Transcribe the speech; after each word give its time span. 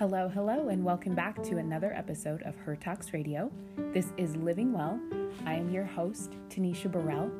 Hello, 0.00 0.30
hello, 0.30 0.68
and 0.68 0.82
welcome 0.82 1.14
back 1.14 1.42
to 1.42 1.58
another 1.58 1.92
episode 1.92 2.40
of 2.44 2.56
Her 2.56 2.74
Talks 2.74 3.12
Radio. 3.12 3.52
This 3.92 4.14
is 4.16 4.34
Living 4.34 4.72
Well. 4.72 4.98
I 5.44 5.52
am 5.52 5.68
your 5.68 5.84
host, 5.84 6.32
Tanisha 6.48 6.90
Burrell, 6.90 7.30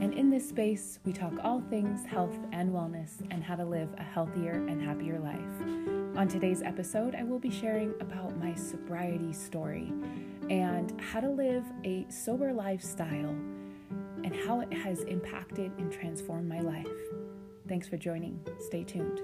and 0.00 0.12
in 0.12 0.28
this 0.28 0.48
space, 0.48 0.98
we 1.04 1.12
talk 1.12 1.32
all 1.44 1.60
things 1.70 2.04
health 2.04 2.36
and 2.50 2.72
wellness 2.72 3.20
and 3.30 3.44
how 3.44 3.54
to 3.54 3.64
live 3.64 3.88
a 3.98 4.02
healthier 4.02 4.54
and 4.54 4.82
happier 4.82 5.20
life. 5.20 6.18
On 6.18 6.26
today's 6.26 6.60
episode, 6.60 7.14
I 7.14 7.22
will 7.22 7.38
be 7.38 7.52
sharing 7.52 7.94
about 8.00 8.36
my 8.36 8.52
sobriety 8.52 9.32
story 9.32 9.92
and 10.50 11.00
how 11.00 11.20
to 11.20 11.30
live 11.30 11.62
a 11.84 12.04
sober 12.08 12.52
lifestyle 12.52 13.30
and 14.24 14.34
how 14.44 14.58
it 14.58 14.72
has 14.72 15.02
impacted 15.04 15.70
and 15.78 15.92
transformed 15.92 16.48
my 16.48 16.62
life. 16.62 16.88
Thanks 17.68 17.86
for 17.86 17.96
joining. 17.96 18.40
Stay 18.58 18.82
tuned. 18.82 19.20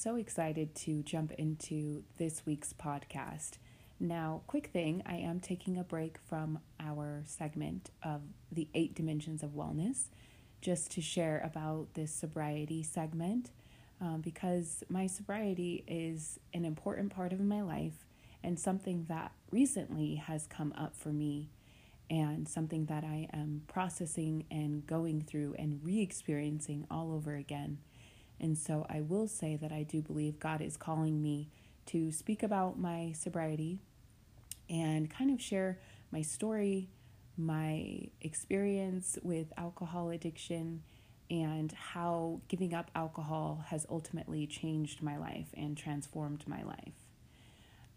So 0.00 0.16
excited 0.16 0.74
to 0.74 1.02
jump 1.02 1.30
into 1.32 2.02
this 2.16 2.46
week's 2.46 2.72
podcast. 2.72 3.58
Now, 3.98 4.40
quick 4.46 4.68
thing 4.68 5.02
I 5.04 5.16
am 5.16 5.40
taking 5.40 5.76
a 5.76 5.84
break 5.84 6.16
from 6.26 6.60
our 6.80 7.22
segment 7.26 7.90
of 8.02 8.22
the 8.50 8.66
eight 8.72 8.94
dimensions 8.94 9.42
of 9.42 9.50
wellness 9.50 10.04
just 10.62 10.90
to 10.92 11.02
share 11.02 11.42
about 11.44 11.88
this 11.92 12.14
sobriety 12.14 12.82
segment 12.82 13.50
um, 14.00 14.22
because 14.22 14.82
my 14.88 15.06
sobriety 15.06 15.84
is 15.86 16.40
an 16.54 16.64
important 16.64 17.14
part 17.14 17.34
of 17.34 17.40
my 17.40 17.60
life 17.60 18.06
and 18.42 18.58
something 18.58 19.04
that 19.10 19.32
recently 19.50 20.14
has 20.14 20.46
come 20.46 20.72
up 20.78 20.96
for 20.96 21.10
me 21.10 21.50
and 22.08 22.48
something 22.48 22.86
that 22.86 23.04
I 23.04 23.28
am 23.34 23.64
processing 23.68 24.46
and 24.50 24.86
going 24.86 25.20
through 25.20 25.56
and 25.58 25.78
re 25.84 26.00
experiencing 26.00 26.86
all 26.90 27.12
over 27.12 27.34
again. 27.34 27.80
And 28.40 28.56
so 28.56 28.86
I 28.88 29.02
will 29.02 29.28
say 29.28 29.56
that 29.56 29.70
I 29.70 29.82
do 29.82 30.00
believe 30.00 30.40
God 30.40 30.62
is 30.62 30.76
calling 30.76 31.22
me 31.22 31.50
to 31.86 32.10
speak 32.10 32.42
about 32.42 32.78
my 32.78 33.12
sobriety 33.12 33.80
and 34.68 35.10
kind 35.10 35.30
of 35.30 35.40
share 35.40 35.78
my 36.10 36.22
story, 36.22 36.88
my 37.36 38.08
experience 38.20 39.18
with 39.22 39.52
alcohol 39.56 40.10
addiction, 40.10 40.82
and 41.30 41.72
how 41.72 42.40
giving 42.48 42.74
up 42.74 42.90
alcohol 42.94 43.64
has 43.68 43.86
ultimately 43.90 44.46
changed 44.46 45.02
my 45.02 45.16
life 45.16 45.48
and 45.54 45.76
transformed 45.76 46.42
my 46.46 46.62
life. 46.62 46.94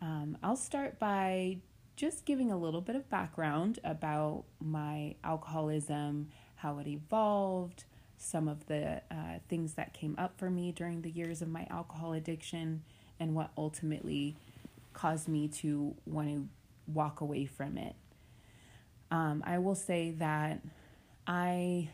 Um, 0.01 0.37
I'll 0.43 0.55
start 0.55 0.99
by 0.99 1.57
just 1.95 2.25
giving 2.25 2.51
a 2.51 2.57
little 2.57 2.81
bit 2.81 2.95
of 2.95 3.09
background 3.09 3.79
about 3.83 4.43
my 4.59 5.15
alcoholism, 5.23 6.29
how 6.55 6.79
it 6.79 6.87
evolved, 6.87 7.85
some 8.17 8.47
of 8.47 8.65
the 8.67 9.01
uh, 9.11 9.39
things 9.49 9.73
that 9.73 9.93
came 9.93 10.15
up 10.17 10.37
for 10.37 10.49
me 10.49 10.71
during 10.71 11.01
the 11.01 11.11
years 11.11 11.41
of 11.41 11.49
my 11.49 11.67
alcohol 11.69 12.13
addiction, 12.13 12.83
and 13.19 13.35
what 13.35 13.51
ultimately 13.57 14.35
caused 14.93 15.27
me 15.27 15.47
to 15.47 15.95
want 16.05 16.27
to 16.29 16.47
walk 16.87 17.21
away 17.21 17.45
from 17.45 17.77
it. 17.77 17.95
Um, 19.11 19.43
I 19.45 19.59
will 19.59 19.75
say 19.75 20.11
that 20.11 20.61
I, 21.27 21.89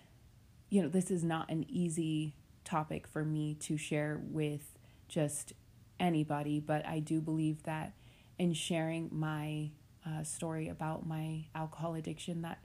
you 0.70 0.81
know, 0.81 0.88
this 0.88 1.11
is 1.11 1.23
not 1.23 1.50
an 1.50 1.66
easy 1.70 2.33
topic 2.64 3.08
for 3.08 3.26
me 3.26 3.56
to 3.61 3.78
share 3.78 4.22
with 4.23 4.78
just 5.08 5.54
anybody, 6.00 6.59
but 6.59 6.86
I 6.86 7.00
do 7.00 7.20
believe 7.20 7.64
that 7.64 7.94
in 8.38 8.54
sharing 8.54 9.09
my 9.11 9.72
uh, 10.06 10.23
story 10.23 10.70
about 10.70 11.06
my 11.06 11.45
alcohol 11.54 11.95
addiction 11.95 12.42
that 12.44 12.59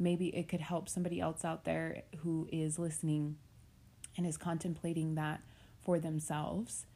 maybe 0.00 0.28
it 0.28 0.48
could 0.48 0.60
help 0.60 0.88
somebody 0.88 1.20
else 1.20 1.44
out 1.44 1.64
there 1.64 2.02
who 2.18 2.48
is 2.50 2.78
listening 2.78 3.36
and 4.16 4.26
is 4.26 4.36
contemplating 4.36 5.14
that 5.14 5.42
for 5.82 6.00
themselves. 6.00 6.86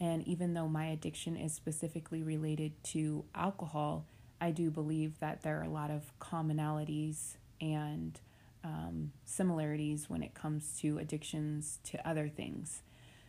And 0.00 0.26
even 0.26 0.54
though 0.54 0.68
my 0.68 0.86
addiction 0.86 1.36
is 1.36 1.52
specifically 1.52 2.22
related 2.22 2.72
to 2.84 3.24
alcohol, 3.34 4.06
I 4.40 4.50
do 4.50 4.70
believe 4.70 5.18
that 5.20 5.42
there 5.42 5.58
are 5.58 5.64
a 5.64 5.68
lot 5.68 5.90
of 5.90 6.12
commonalities 6.18 7.36
and 7.60 8.18
um, 8.62 9.12
similarities 9.24 10.08
when 10.08 10.22
it 10.22 10.34
comes 10.34 10.78
to 10.80 10.98
addictions 10.98 11.80
to 11.84 12.08
other 12.08 12.28
things. 12.28 12.82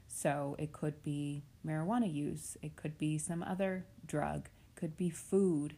So 0.08 0.56
it 0.60 0.72
could 0.72 1.04
be 1.04 1.44
marijuana 1.66 2.12
use, 2.12 2.58
it 2.62 2.76
could 2.76 2.98
be 2.98 3.18
some 3.18 3.44
other 3.44 3.86
drug, 4.06 4.50
could 4.76 4.96
be 4.96 5.10
food, 5.10 5.76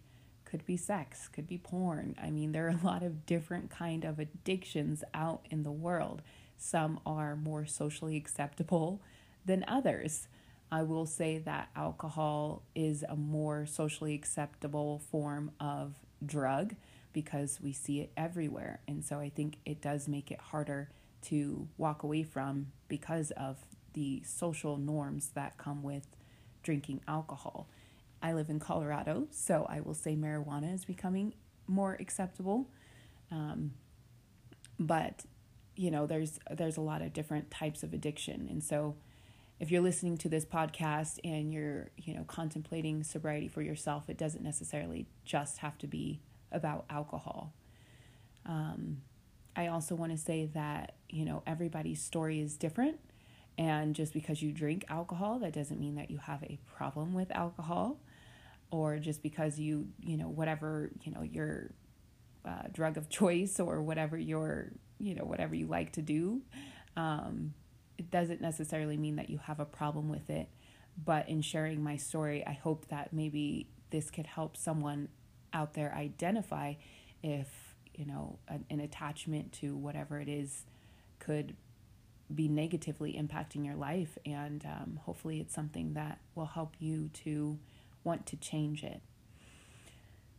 could 0.48 0.66
be 0.66 0.78
sex, 0.78 1.28
could 1.28 1.46
be 1.46 1.58
porn. 1.58 2.16
I 2.22 2.32
mean, 2.32 2.54
there 2.54 2.68
are 2.68 2.80
a 2.82 2.86
lot 2.86 3.04
of 3.04 3.26
different 3.26 3.70
kind 3.70 4.06
of 4.06 4.18
addictions 4.18 5.04
out 5.14 5.46
in 5.52 5.64
the 5.64 5.72
world. 5.72 6.22
Some 6.58 7.00
are 7.06 7.36
more 7.36 7.66
socially 7.66 8.16
acceptable 8.16 9.02
than 9.46 9.66
others. 9.68 10.28
I 10.72 10.84
will 10.84 11.06
say 11.06 11.38
that 11.40 11.70
alcohol 11.76 12.64
is 12.76 13.04
a 13.08 13.16
more 13.16 13.66
socially 13.66 14.16
acceptable 14.16 15.00
form 15.12 15.52
of 15.60 15.96
drug 16.26 16.76
because 17.14 17.60
we 17.62 17.74
see 17.74 18.00
it 18.00 18.12
everywhere. 18.16 18.80
And 18.88 19.04
so 19.04 19.20
I 19.20 19.30
think 19.30 19.58
it 19.66 19.82
does 19.82 20.08
make 20.08 20.32
it 20.32 20.40
harder 20.40 20.90
to 21.24 21.68
walk 21.78 22.04
away 22.04 22.24
from 22.24 22.68
because 22.88 23.32
of 23.32 23.58
the 23.94 24.22
social 24.26 24.78
norms 24.78 25.32
that 25.34 25.58
come 25.58 25.84
with 25.84 26.08
drinking 26.64 27.02
alcohol. 27.08 27.68
I 28.22 28.34
live 28.34 28.50
in 28.50 28.60
Colorado, 28.60 29.28
so 29.32 29.66
I 29.70 29.82
will 29.82 29.94
say 29.94 30.16
marijuana 30.16 30.74
is 30.74 30.86
becoming 30.86 31.34
more 31.68 31.98
acceptable. 32.00 32.70
Um, 33.32 33.74
but 34.80 35.26
you 35.76 35.92
know, 35.92 36.08
there's 36.08 36.40
there's 36.52 36.78
a 36.78 36.82
lot 36.82 37.02
of 37.02 37.14
different 37.14 37.52
types 37.52 37.84
of 37.84 37.94
addiction, 37.94 38.48
and 38.50 38.64
so 38.64 38.96
if 39.60 39.72
you're 39.72 39.82
listening 39.82 40.18
to 40.18 40.30
this 40.30 40.46
podcast 40.46 41.20
and 41.24 41.52
you're 41.52 41.90
you 41.98 42.14
know 42.14 42.24
contemplating 42.24 43.04
sobriety 43.04 43.48
for 43.48 43.62
yourself, 43.62 44.10
it 44.10 44.18
doesn't 44.18 44.44
necessarily 44.44 45.08
just 45.26 45.60
have 45.60 45.78
to 45.80 45.88
be 45.88 46.20
about 46.52 46.86
alcohol. 46.90 47.54
Um, 48.46 49.02
I 49.56 49.68
also 49.68 49.96
want 49.96 50.12
to 50.12 50.18
say 50.18 50.46
that 50.54 50.96
you 51.10 51.26
know 51.26 51.44
everybody's 51.46 52.02
story 52.02 52.40
is 52.40 52.58
different, 52.58 53.00
and 53.58 53.94
just 53.94 54.14
because 54.14 54.42
you 54.42 54.52
drink 54.52 54.86
alcohol, 54.90 55.40
that 55.40 55.54
doesn't 55.54 55.80
mean 55.80 55.96
that 55.96 56.10
you 56.10 56.18
have 56.18 56.44
a 56.44 56.58
problem 56.66 57.14
with 57.14 57.32
alcohol 57.32 58.00
or 58.72 59.00
just 59.00 59.22
because 59.24 59.60
you 59.60 59.88
you 60.00 60.18
know 60.18 60.28
whatever 60.28 60.92
you 61.04 61.12
know 61.12 61.22
your 61.22 61.72
uh, 62.46 62.64
drug 62.72 62.98
of 62.98 63.10
choice 63.10 63.60
or 63.60 63.82
whatever 63.82 64.18
your 64.18 64.72
you 65.00 65.16
know 65.16 65.24
whatever 65.24 65.56
you 65.56 65.68
like 65.68 65.92
to 65.92 66.02
do 66.02 66.42
um, 66.96 67.54
it 67.98 68.10
doesn't 68.12 68.42
necessarily 68.42 68.98
mean 68.98 69.16
that 69.16 69.30
you 69.30 69.38
have 69.38 69.60
a 69.60 69.66
problem 69.66 70.10
with 70.10 70.30
it. 70.30 70.50
But 71.04 71.30
in 71.30 71.42
sharing 71.42 71.84
my 71.84 71.98
story 71.98 72.46
i 72.46 72.54
hope 72.54 72.88
that 72.88 73.14
maybe 73.14 73.68
this 73.92 74.10
could 74.10 74.26
help 74.26 74.58
someone 74.58 75.10
out 75.54 75.74
there 75.74 75.94
identify 75.94 76.74
if 77.24 77.76
you 77.96 78.06
know 78.06 78.40
an, 78.48 78.66
an 78.70 78.80
attachment 78.80 79.52
to 79.54 79.76
whatever 79.76 80.20
it 80.20 80.28
is 80.28 80.66
could 81.20 81.56
be 82.34 82.48
negatively 82.48 83.14
impacting 83.14 83.66
your 83.66 83.76
life. 83.76 84.18
And 84.26 84.66
um, 84.66 85.00
hopefully 85.04 85.40
it's 85.40 85.54
something 85.54 85.94
that 85.94 86.20
will 86.36 86.46
help 86.46 86.76
you 86.80 87.10
to 87.24 87.58
want 88.08 88.26
to 88.28 88.38
change 88.38 88.84
it. 88.84 89.02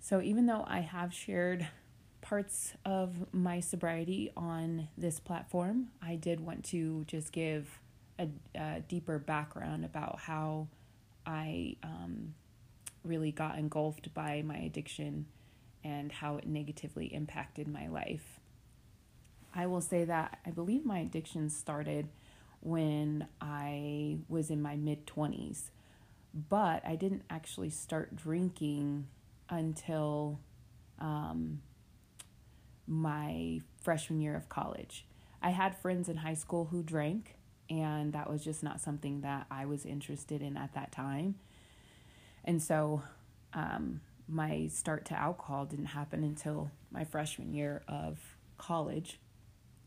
So, 0.00 0.20
even 0.22 0.46
though 0.46 0.64
I 0.66 0.80
have 0.80 1.12
shared 1.12 1.68
parts 2.22 2.72
of 2.84 3.32
my 3.32 3.60
sobriety 3.60 4.32
on 4.36 4.88
this 4.96 5.20
platform, 5.20 5.88
I 6.02 6.16
did 6.16 6.40
want 6.40 6.64
to 6.66 7.04
just 7.06 7.30
give 7.30 7.80
a, 8.18 8.28
a 8.54 8.80
deeper 8.80 9.18
background 9.18 9.84
about 9.84 10.18
how 10.20 10.68
I 11.26 11.76
um, 11.82 12.34
really 13.04 13.30
got 13.30 13.58
engulfed 13.58 14.12
by 14.14 14.42
my 14.42 14.56
addiction 14.56 15.26
and 15.84 16.10
how 16.10 16.36
it 16.38 16.46
negatively 16.46 17.06
impacted 17.14 17.68
my 17.68 17.86
life. 17.86 18.40
I 19.54 19.66
will 19.66 19.80
say 19.80 20.04
that 20.04 20.38
I 20.46 20.50
believe 20.50 20.84
my 20.84 21.00
addiction 21.00 21.50
started 21.50 22.08
when 22.60 23.28
I 23.40 24.18
was 24.28 24.50
in 24.50 24.62
my 24.62 24.74
mid 24.74 25.06
20s 25.06 25.70
but 26.48 26.86
I 26.86 26.96
didn't 26.96 27.22
actually 27.30 27.70
start 27.70 28.14
drinking 28.14 29.06
until 29.48 30.38
um, 30.98 31.62
my 32.86 33.60
freshman 33.82 34.20
year 34.20 34.36
of 34.36 34.48
college. 34.48 35.06
I 35.42 35.50
had 35.50 35.76
friends 35.78 36.08
in 36.08 36.16
high 36.16 36.34
school 36.34 36.66
who 36.66 36.82
drank, 36.82 37.36
and 37.70 38.12
that 38.12 38.30
was 38.30 38.44
just 38.44 38.62
not 38.62 38.80
something 38.80 39.22
that 39.22 39.46
I 39.50 39.66
was 39.66 39.86
interested 39.86 40.42
in 40.42 40.56
at 40.56 40.74
that 40.74 40.92
time. 40.92 41.36
And 42.44 42.62
so 42.62 43.02
um, 43.52 44.00
my 44.28 44.68
start 44.68 45.06
to 45.06 45.18
alcohol 45.18 45.64
didn't 45.64 45.86
happen 45.86 46.22
until 46.22 46.70
my 46.90 47.04
freshman 47.04 47.52
year 47.52 47.82
of 47.88 48.18
college. 48.58 49.18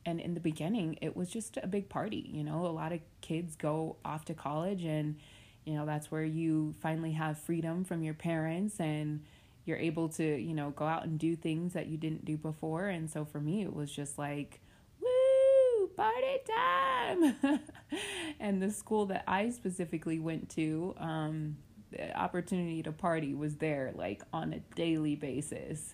And 0.05 0.19
in 0.19 0.33
the 0.33 0.39
beginning, 0.39 0.97
it 1.01 1.15
was 1.15 1.29
just 1.29 1.57
a 1.61 1.67
big 1.67 1.89
party. 1.89 2.29
You 2.33 2.43
know, 2.43 2.65
a 2.65 2.73
lot 2.73 2.91
of 2.91 2.99
kids 3.21 3.55
go 3.55 3.97
off 4.03 4.25
to 4.25 4.33
college 4.33 4.83
and 4.83 5.17
you 5.65 5.73
know 5.73 5.85
that's 5.85 6.11
where 6.11 6.23
you 6.23 6.73
finally 6.79 7.11
have 7.11 7.37
freedom 7.37 7.83
from 7.83 8.03
your 8.03 8.13
parents 8.13 8.79
and 8.79 9.21
you're 9.65 9.77
able 9.77 10.09
to, 10.09 10.23
you 10.23 10.53
know, 10.53 10.71
go 10.71 10.85
out 10.85 11.05
and 11.05 11.19
do 11.19 11.35
things 11.35 11.73
that 11.73 11.87
you 11.87 11.97
didn't 11.97 12.25
do 12.25 12.37
before. 12.37 12.87
And 12.87 13.09
so 13.09 13.25
for 13.25 13.39
me, 13.39 13.61
it 13.61 13.73
was 13.73 13.91
just 13.91 14.17
like, 14.17 14.59
woo, 14.99 15.87
party 15.95 16.39
time. 16.47 17.59
and 18.39 18.61
the 18.61 18.71
school 18.71 19.05
that 19.07 19.23
I 19.27 19.49
specifically 19.51 20.19
went 20.19 20.49
to, 20.51 20.95
um, 20.97 21.57
the 21.91 22.17
opportunity 22.17 22.81
to 22.83 22.91
party 22.91 23.33
was 23.33 23.57
there 23.57 23.91
like 23.95 24.23
on 24.33 24.53
a 24.53 24.59
daily 24.75 25.15
basis. 25.15 25.93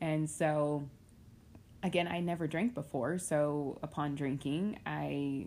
And 0.00 0.28
so, 0.30 0.88
again, 1.82 2.08
I 2.08 2.20
never 2.20 2.46
drank 2.46 2.74
before. 2.74 3.18
So 3.18 3.78
upon 3.82 4.14
drinking, 4.14 4.78
I 4.86 5.46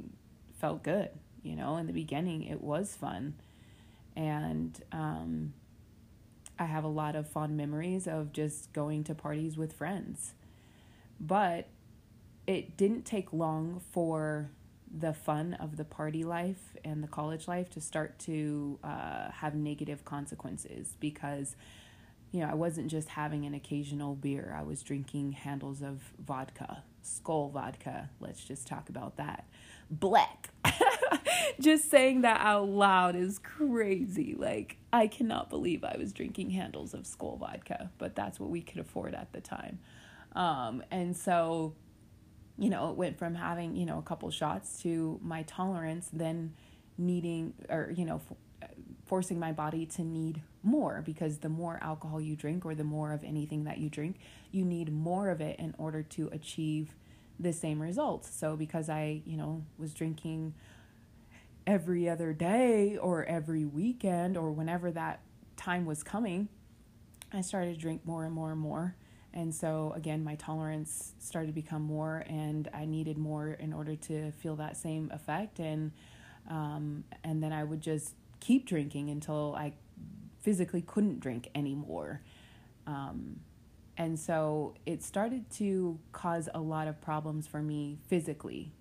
felt 0.59 0.83
good. 0.83 1.09
You 1.42 1.56
know, 1.56 1.77
in 1.77 1.88
the 1.88 1.94
beginning, 1.94 2.44
it 2.44 2.62
was 2.62 2.95
fun. 2.95 3.36
And, 4.18 4.81
um, 4.92 5.54
I 6.60 6.66
have 6.66 6.84
a 6.84 6.90
lot 6.90 7.16
of 7.16 7.30
fond 7.30 7.56
memories 7.56 8.08
of 8.08 8.34
just 8.34 8.74
going 8.74 9.04
to 9.06 9.16
parties 9.16 9.58
with 9.58 9.74
friends. 9.74 10.34
But 11.19 11.68
it 12.48 12.78
didn't 12.78 13.04
take 13.04 13.31
long 13.31 13.81
for 13.92 14.50
the 14.92 15.14
fun 15.14 15.54
of 15.56 15.78
the 15.78 15.84
party 15.84 16.24
life 16.24 16.75
and 16.84 17.04
the 17.04 17.08
college 17.08 17.48
life 17.48 17.69
to 17.72 17.81
start 17.81 18.18
to 18.19 18.80
uh, 18.84 19.31
have 19.31 19.54
negative 19.54 20.06
consequences 20.06 20.96
because 21.00 21.56
you 22.31 22.42
know, 22.42 22.48
I 22.50 22.56
wasn't 22.56 22.88
just 22.92 23.10
having 23.10 23.46
an 23.46 23.54
occasional 23.54 24.16
beer. 24.16 24.54
I 24.58 24.64
was 24.64 24.81
drinking 24.81 25.31
handles 25.31 25.81
of 25.81 26.12
vodka, 26.19 26.84
Skol 27.04 27.52
vodka. 27.52 28.10
Let's 28.19 28.44
just 28.44 28.68
talk 28.68 28.90
about 28.90 29.16
that. 29.18 29.46
Black. 29.90 30.50
just 31.59 31.89
saying 31.89 32.21
that 32.21 32.42
out 32.42 32.69
loud 32.69 33.15
is 33.15 33.39
crazy. 33.39 34.36
Like, 34.38 34.77
I 34.92 35.07
cannot 35.07 35.50
believe 35.50 35.83
I 35.83 35.95
was 35.98 36.13
drinking 36.13 36.51
handles 36.51 36.94
of 36.94 37.04
Skol 37.04 37.39
vodka, 37.39 37.92
but 37.98 38.15
that's 38.15 38.39
what 38.39 38.50
we 38.50 38.62
could 38.62 38.80
afford 38.80 39.13
at 39.13 39.33
the 39.33 39.42
time. 39.42 39.80
Um, 40.33 40.83
and 40.92 41.15
so, 41.15 41.74
you 42.57 42.69
know, 42.69 42.89
it 42.89 42.95
went 42.95 43.18
from 43.18 43.36
having, 43.36 43.75
you 43.75 43.86
know, 43.86 43.98
a 43.98 44.04
couple 44.04 44.30
shots 44.31 44.81
to 44.83 45.19
my 45.24 45.44
tolerance 45.44 46.09
then 46.12 46.54
needing, 46.98 47.54
or, 47.69 47.92
you 47.95 48.06
know, 48.06 48.21
forcing 49.06 49.39
my 49.39 49.51
body 49.51 49.86
to 49.86 50.04
need 50.04 50.42
more 50.63 51.01
because 51.06 51.38
the 51.38 51.50
more 51.50 51.80
alcohol 51.81 52.19
you 52.19 52.36
drink 52.36 52.65
or 52.65 52.75
the 52.75 52.83
more 52.83 53.13
of 53.13 53.24
anything 53.24 53.63
that 53.63 53.77
you 53.77 53.89
drink, 53.89 54.18
you 54.51 54.65
need 54.65 54.92
more 54.92 55.30
of 55.30 55.39
it 55.39 55.57
in 55.59 55.74
order 55.77 56.04
to 56.04 56.27
achieve 56.31 56.94
the 57.39 57.54
same 57.54 57.81
results. 57.81 58.30
So 58.36 58.56
because 58.56 58.89
I, 58.89 59.21
you 59.25 59.38
know, 59.38 59.63
was 59.77 59.94
drinking 59.94 60.54
every 61.68 62.10
other 62.10 62.31
day 62.34 62.98
or 62.98 63.25
every 63.25 63.66
weekend 63.66 64.38
or 64.38 64.52
whenever 64.52 64.90
that 64.92 65.19
time 65.58 65.86
was 65.86 66.02
coming, 66.02 66.48
I 67.34 67.42
started 67.42 67.75
to 67.75 67.80
drink 67.80 68.06
more 68.06 68.24
and 68.24 68.34
more 68.34 68.52
and 68.52 68.60
more. 68.60 68.96
And 69.34 69.54
so 69.54 69.94
again, 69.96 70.24
my 70.24 70.36
tolerance 70.36 71.14
started 71.19 71.48
to 71.48 71.54
become 71.54 71.84
more, 71.84 72.24
and 72.28 72.69
I 72.74 72.86
needed 72.86 73.18
more 73.18 73.50
in 73.50 73.74
order 73.74 73.96
to 73.96 74.31
feel 74.31 74.56
that 74.56 74.78
same 74.78 75.12
effect. 75.14 75.60
And 75.60 75.92
um, 76.50 77.04
and 77.25 77.44
then 77.44 77.52
I 77.52 77.66
would 77.66 77.81
just 77.81 78.16
keep 78.40 78.66
drinking 78.66 79.10
until 79.10 79.54
I 79.56 79.74
physically 80.40 80.81
couldn't 80.81 81.19
drink 81.19 81.50
anymore. 81.54 82.22
Um, 82.88 83.42
and 83.98 84.18
so 84.18 84.75
it 84.86 85.04
started 85.04 85.50
to 85.56 86.00
cause 86.14 86.48
a 86.54 86.62
lot 86.62 86.88
of 86.88 87.02
problems 87.02 87.48
for 87.48 87.62
me 87.62 87.98
physically 88.08 88.72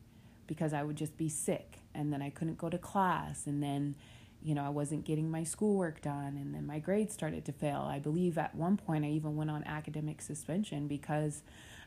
because 0.47 0.73
I 0.73 0.85
would 0.85 0.97
just 0.97 1.17
be 1.17 1.29
sick 1.29 1.81
and 1.97 2.13
then 2.13 2.23
I 2.23 2.31
couldn't 2.31 2.59
go 2.59 2.69
to 2.69 2.79
class 2.79 3.47
and 3.47 3.63
then 3.63 3.95
you 4.43 4.55
know 4.55 4.65
I 4.65 4.69
wasn't 4.69 5.05
getting 5.05 5.31
my 5.31 5.45
schoolwork 5.45 6.03
done 6.03 6.39
and 6.41 6.55
then 6.55 6.67
my 6.67 6.79
grades 6.79 7.15
started 7.15 7.45
to 7.47 7.53
fail. 7.53 7.81
I 7.81 7.99
believe 7.99 8.39
at 8.39 8.55
one 8.55 8.77
point 8.77 9.05
I 9.05 9.09
even 9.09 9.37
went 9.37 9.51
on 9.51 9.65
academic 9.65 10.23
suspension 10.23 10.87
because 10.87 11.43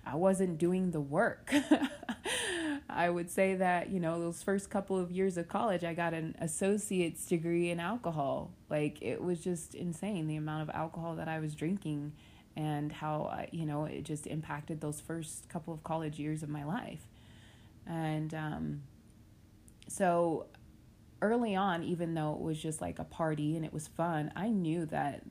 I 0.06 0.16
wasn't 0.16 0.58
doing 0.58 0.92
the 0.92 1.02
work. 1.02 1.54
I 2.90 3.10
would 3.10 3.30
say 3.30 3.56
that, 3.56 3.90
you 3.90 4.00
know, 4.00 4.20
those 4.20 4.42
first 4.42 4.70
couple 4.70 4.98
of 4.98 5.12
years 5.12 5.38
of 5.38 5.48
college, 5.48 5.84
I 5.84 5.94
got 5.94 6.14
an 6.14 6.36
associate's 6.40 7.26
degree 7.26 7.70
in 7.70 7.80
alcohol. 7.80 8.52
Like, 8.70 9.02
it 9.02 9.22
was 9.22 9.40
just 9.40 9.76
insane 9.76 10.28
the 10.28 10.36
amount 10.36 10.64
of 10.64 10.76
alcohol 10.76 11.16
that 11.16 11.28
I 11.28 11.40
was 11.40 11.54
drinking 11.54 12.14
and 12.56 12.92
how, 12.92 13.46
you 13.52 13.66
know, 13.66 13.86
it 13.86 14.04
just 14.04 14.26
impacted 14.26 14.82
those 14.82 15.00
first 15.00 15.48
couple 15.50 15.74
of 15.74 15.84
college 15.84 16.20
years 16.20 16.42
of 16.42 16.50
my 16.50 16.64
life. 16.66 17.08
And 17.86 18.34
um, 18.34 18.82
so 19.90 20.46
early 21.22 21.56
on, 21.56 21.84
even 21.84 22.14
though 22.14 22.34
it 22.34 22.40
was 22.40 22.62
just 22.62 22.82
like 22.82 23.00
a 23.00 23.04
party 23.04 23.56
and 23.56 23.66
it 23.66 23.74
was 23.74 23.88
fun, 23.88 24.32
I 24.36 24.50
knew 24.50 24.86
that 24.88 25.22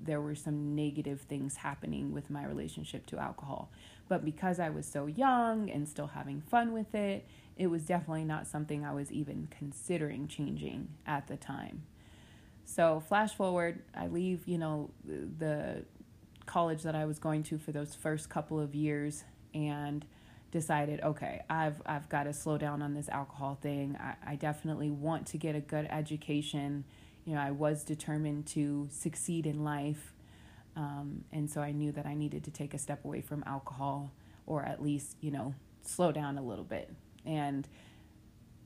there 0.00 0.20
were 0.20 0.34
some 0.34 0.74
negative 0.74 1.20
things 1.22 1.56
happening 1.56 2.12
with 2.12 2.30
my 2.30 2.44
relationship 2.44 3.06
to 3.06 3.18
alcohol. 3.18 3.70
But 4.08 4.24
because 4.24 4.58
I 4.58 4.70
was 4.70 4.86
so 4.86 5.06
young 5.06 5.70
and 5.70 5.86
still 5.86 6.06
having 6.06 6.40
fun 6.40 6.72
with 6.72 6.94
it, 6.94 7.26
it 7.56 7.66
was 7.66 7.82
definitely 7.82 8.24
not 8.24 8.46
something 8.46 8.84
I 8.84 8.94
was 8.94 9.12
even 9.12 9.48
considering 9.50 10.28
changing 10.28 10.88
at 11.06 11.26
the 11.26 11.36
time. 11.36 11.82
So, 12.64 13.00
flash 13.00 13.34
forward, 13.34 13.82
I 13.94 14.06
leave, 14.06 14.46
you 14.46 14.58
know, 14.58 14.90
the 15.04 15.84
college 16.46 16.82
that 16.82 16.94
I 16.94 17.04
was 17.04 17.18
going 17.18 17.42
to 17.44 17.58
for 17.58 17.72
those 17.72 17.94
first 17.94 18.30
couple 18.30 18.60
of 18.60 18.74
years 18.74 19.24
and 19.52 20.04
decided, 20.50 21.00
okay, 21.02 21.42
I've 21.50 21.80
I've 21.84 22.08
got 22.08 22.24
to 22.24 22.32
slow 22.32 22.58
down 22.58 22.82
on 22.82 22.94
this 22.94 23.08
alcohol 23.08 23.58
thing. 23.60 23.96
I, 24.00 24.32
I 24.32 24.36
definitely 24.36 24.90
want 24.90 25.26
to 25.28 25.38
get 25.38 25.54
a 25.54 25.60
good 25.60 25.86
education. 25.90 26.84
You 27.24 27.34
know, 27.34 27.40
I 27.40 27.50
was 27.50 27.84
determined 27.84 28.46
to 28.48 28.88
succeed 28.90 29.46
in 29.46 29.64
life. 29.64 30.14
Um, 30.76 31.24
and 31.32 31.50
so 31.50 31.60
I 31.60 31.72
knew 31.72 31.92
that 31.92 32.06
I 32.06 32.14
needed 32.14 32.44
to 32.44 32.50
take 32.50 32.72
a 32.72 32.78
step 32.78 33.04
away 33.04 33.20
from 33.20 33.42
alcohol 33.46 34.12
or 34.46 34.62
at 34.62 34.82
least, 34.82 35.16
you 35.20 35.30
know, 35.30 35.54
slow 35.82 36.12
down 36.12 36.38
a 36.38 36.42
little 36.42 36.64
bit. 36.64 36.90
And, 37.26 37.68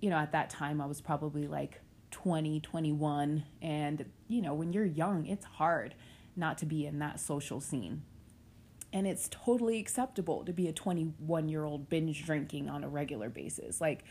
you 0.00 0.10
know, 0.10 0.16
at 0.16 0.32
that 0.32 0.50
time 0.50 0.80
I 0.80 0.86
was 0.86 1.00
probably 1.00 1.48
like 1.48 1.80
20, 2.10 2.60
21. 2.60 3.44
And, 3.62 4.04
you 4.28 4.42
know, 4.42 4.54
when 4.54 4.72
you're 4.72 4.84
young, 4.84 5.26
it's 5.26 5.44
hard 5.44 5.94
not 6.36 6.58
to 6.58 6.66
be 6.66 6.86
in 6.86 6.98
that 7.00 7.18
social 7.18 7.60
scene. 7.60 8.02
And 8.92 9.06
it's 9.06 9.28
totally 9.30 9.78
acceptable 9.78 10.44
to 10.44 10.52
be 10.52 10.68
a 10.68 10.72
21 10.72 11.48
year 11.48 11.64
old 11.64 11.88
binge 11.88 12.24
drinking 12.24 12.68
on 12.68 12.84
a 12.84 12.88
regular 12.88 13.30
basis. 13.30 13.80
Like, 13.80 14.04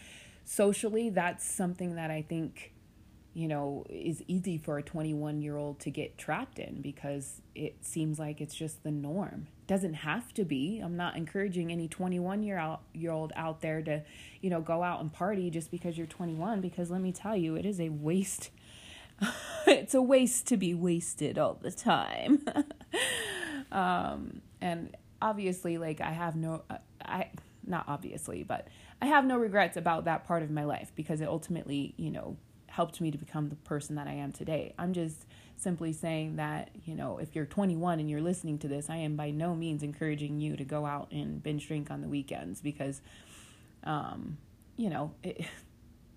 socially, 0.44 1.10
that's 1.10 1.46
something 1.46 1.96
that 1.96 2.10
I 2.10 2.24
think 2.24 2.74
you 3.34 3.48
know, 3.48 3.86
is 3.90 4.22
easy 4.28 4.58
for 4.58 4.78
a 4.78 4.84
21 4.84 5.42
year 5.42 5.56
old 5.56 5.80
to 5.80 5.90
get 5.90 6.18
trapped 6.18 6.60
in 6.60 6.82
because 6.82 7.42
it 7.56 7.78
seems 7.82 8.20
like 8.20 8.42
it's 8.42 8.54
just 8.54 8.84
the 8.84 8.92
norm. 8.92 9.48
Doesn't 9.68 9.94
have 9.94 10.34
to 10.34 10.44
be. 10.44 10.80
I'm 10.84 10.98
not 10.98 11.16
encouraging 11.16 11.72
any 11.72 11.88
21 11.88 12.44
year 12.44 12.60
old 13.10 13.32
out 13.36 13.62
there 13.62 13.82
to, 13.84 14.04
you 14.42 14.50
know, 14.50 14.60
go 14.60 14.84
out 14.84 15.00
and 15.00 15.14
party 15.14 15.50
just 15.50 15.72
because 15.72 15.98
you're 15.98 16.08
21 16.08 16.60
because 16.60 16.92
let 16.92 17.00
me 17.00 17.14
tell 17.14 17.38
you, 17.38 17.56
it 17.56 17.66
is 17.66 17.80
a 17.80 17.90
waste. 17.90 18.50
it's 19.68 19.94
a 19.94 20.02
waste 20.02 20.48
to 20.48 20.58
be 20.58 20.74
wasted 20.74 21.38
all 21.38 21.58
the 21.62 21.72
time. 21.72 22.44
um, 23.72 24.42
and 24.62 24.96
obviously, 25.22 25.78
like 25.78 26.02
I 26.02 26.12
have 26.12 26.36
no, 26.36 26.64
uh, 26.70 26.78
I 27.04 27.30
not 27.66 27.86
obviously, 27.88 28.44
but 28.44 28.68
I 29.02 29.08
have 29.08 29.26
no 29.26 29.38
regrets 29.38 29.78
about 29.78 30.06
that 30.06 30.26
part 30.26 30.44
of 30.44 30.52
my 30.52 30.64
life 30.64 30.92
because 30.96 31.22
it 31.22 31.28
ultimately, 31.28 31.94
you 31.98 32.12
know, 32.12 32.38
helped 32.68 33.02
me 33.02 33.12
to 33.12 33.18
become 33.18 33.50
the 33.50 33.56
person 33.56 33.96
that 33.96 34.08
I 34.08 34.14
am 34.14 34.32
today. 34.32 34.74
I'm 34.80 34.94
just 34.94 35.26
simply 35.58 35.94
saying 35.94 36.38
that, 36.38 36.72
you 36.86 36.96
know, 36.96 37.18
if 37.20 37.36
you're 37.36 37.46
21 37.46 38.00
and 38.00 38.10
you're 38.10 38.22
listening 38.22 38.58
to 38.60 38.68
this, 38.68 38.90
I 38.90 38.98
am 38.98 39.16
by 39.16 39.30
no 39.32 39.56
means 39.56 39.84
encouraging 39.84 40.40
you 40.40 40.56
to 40.56 40.64
go 40.64 40.86
out 40.86 41.12
and 41.12 41.44
binge 41.44 41.68
drink 41.68 41.92
on 41.92 42.02
the 42.02 42.08
weekends 42.08 42.62
because, 42.62 43.02
um, 43.84 44.38
you 44.78 44.90
know, 44.90 45.12
it, 45.22 45.46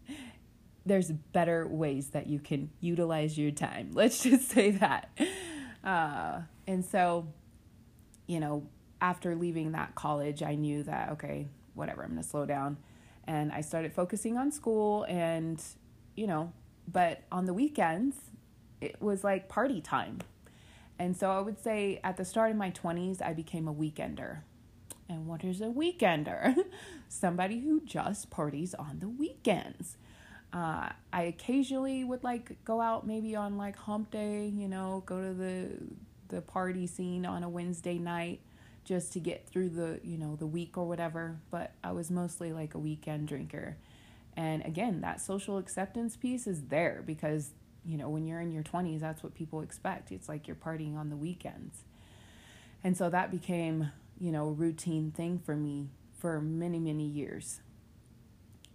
there's 0.86 1.10
better 1.10 1.66
ways 1.66 2.10
that 2.10 2.26
you 2.26 2.38
can 2.38 2.70
utilize 2.80 3.36
your 3.36 3.50
time. 3.50 3.90
Let's 3.94 4.22
just 4.22 4.48
say 4.50 4.70
that. 4.72 5.10
Uh, 5.82 6.42
and 6.66 6.84
so, 6.84 7.26
you 8.26 8.40
know, 8.40 8.66
after 9.00 9.35
leaving 9.35 9.73
that 9.73 9.95
college, 9.95 10.43
I 10.43 10.54
knew 10.54 10.83
that, 10.85 11.11
okay, 11.12 11.49
whatever, 11.75 12.02
I'm 12.02 12.11
going 12.11 12.23
to 12.23 12.28
slow 12.28 12.47
down. 12.47 12.78
And 13.26 13.52
I 13.52 13.61
started 13.62 13.93
focusing 13.93 14.37
on 14.37 14.52
school 14.52 15.04
and 15.09 15.62
you 16.14 16.26
know, 16.26 16.52
but 16.90 17.23
on 17.33 17.47
the 17.47 17.54
weekends, 17.54 18.16
it 18.81 19.00
was 19.00 19.25
like 19.25 19.49
party 19.49 19.81
time. 19.81 20.21
And 20.99 21.16
so 21.16 21.31
I 21.31 21.40
would 21.40 21.59
say 21.62 22.00
at 22.04 22.16
the 22.16 22.25
start 22.25 22.50
of 22.50 22.57
my 22.57 22.71
20s, 22.71 23.21
I 23.21 23.33
became 23.33 23.66
a 23.66 23.75
weekender. 23.75 24.40
And 25.09 25.26
what 25.26 25.45
is 25.45 25.61
a 25.61 25.64
weekender? 25.64 26.57
Somebody 27.09 27.61
who 27.61 27.81
just 27.81 28.31
parties 28.31 28.75
on 28.75 29.00
the 29.00 29.09
weekends. 29.09 29.97
Uh, 30.52 30.90
I 31.12 31.23
occasionally 31.23 32.04
would 32.04 32.23
like 32.23 32.64
go 32.64 32.81
out 32.81 33.07
maybe 33.07 33.35
on 33.35 33.57
like 33.57 33.76
hump 33.76 34.12
day, 34.12 34.47
you 34.47 34.69
know, 34.69 35.02
go 35.04 35.21
to 35.21 35.35
the 35.35 35.71
the 36.28 36.40
party 36.40 36.87
scene 36.87 37.26
on 37.26 37.43
a 37.43 37.49
Wednesday 37.49 37.99
night 37.99 38.40
just 38.85 39.12
to 39.14 39.21
get 39.21 39.47
through 39.49 39.71
the, 39.71 40.00
you 40.02 40.19
know, 40.19 40.37
the 40.37 40.47
week 40.47 40.76
or 40.76 40.87
whatever, 40.87 41.38
but 41.50 41.73
I 41.83 41.93
was 41.93 42.11
mostly 42.11 42.52
like 42.52 42.75
a 42.75 42.78
weekend 42.78 43.28
drinker. 43.28 43.76
And 44.37 44.64
again, 44.64 45.00
that 45.00 45.21
social 45.21 45.59
acceptance 45.59 46.16
piece 46.16 46.47
is 46.47 46.64
there 46.64 47.02
because, 47.04 47.50
you 47.85 47.97
know, 47.97 48.09
when 48.09 48.26
you're 48.26 48.40
in 48.40 48.52
your 48.52 48.62
20s, 48.62 49.00
that's 49.00 49.23
what 49.23 49.35
people 49.35 49.62
expect. 49.62 50.12
It's 50.12 50.28
like 50.28 50.47
you're 50.47 50.57
partying 50.57 50.97
on 50.97 51.09
the 51.09 51.16
weekends. 51.16 51.85
And 52.83 52.97
so 52.97 53.09
that 53.09 53.31
became, 53.31 53.90
you 54.19 54.31
know, 54.31 54.49
a 54.49 54.52
routine 54.52 55.11
thing 55.11 55.38
for 55.38 55.57
me 55.57 55.88
for 56.19 56.40
many, 56.40 56.78
many 56.78 57.07
years. 57.07 57.61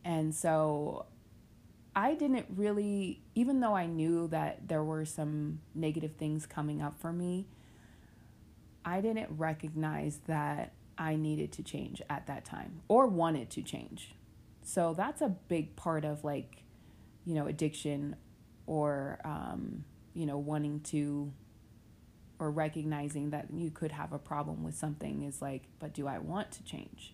And 0.03 0.33
so 0.33 1.05
I 1.99 2.13
didn't 2.13 2.45
really, 2.55 3.19
even 3.35 3.59
though 3.59 3.75
I 3.75 3.85
knew 3.85 4.29
that 4.29 4.69
there 4.69 4.81
were 4.85 5.03
some 5.03 5.59
negative 5.75 6.13
things 6.13 6.45
coming 6.45 6.81
up 6.81 6.97
for 6.97 7.11
me, 7.11 7.45
I 8.85 9.01
didn't 9.01 9.27
recognize 9.37 10.21
that 10.27 10.71
I 10.97 11.17
needed 11.17 11.51
to 11.53 11.63
change 11.63 12.01
at 12.09 12.25
that 12.27 12.45
time 12.45 12.83
or 12.87 13.07
wanted 13.07 13.49
to 13.49 13.61
change. 13.61 14.15
So 14.63 14.93
that's 14.93 15.21
a 15.21 15.27
big 15.27 15.75
part 15.75 16.05
of 16.05 16.23
like, 16.23 16.63
you 17.25 17.35
know, 17.35 17.47
addiction 17.47 18.15
or, 18.65 19.19
um, 19.25 19.83
you 20.13 20.25
know, 20.25 20.37
wanting 20.37 20.79
to 20.91 21.33
or 22.39 22.49
recognizing 22.49 23.31
that 23.31 23.47
you 23.53 23.71
could 23.71 23.91
have 23.91 24.13
a 24.13 24.19
problem 24.19 24.63
with 24.63 24.75
something 24.75 25.23
is 25.23 25.41
like, 25.41 25.63
but 25.79 25.93
do 25.93 26.07
I 26.07 26.19
want 26.19 26.49
to 26.51 26.63
change? 26.63 27.13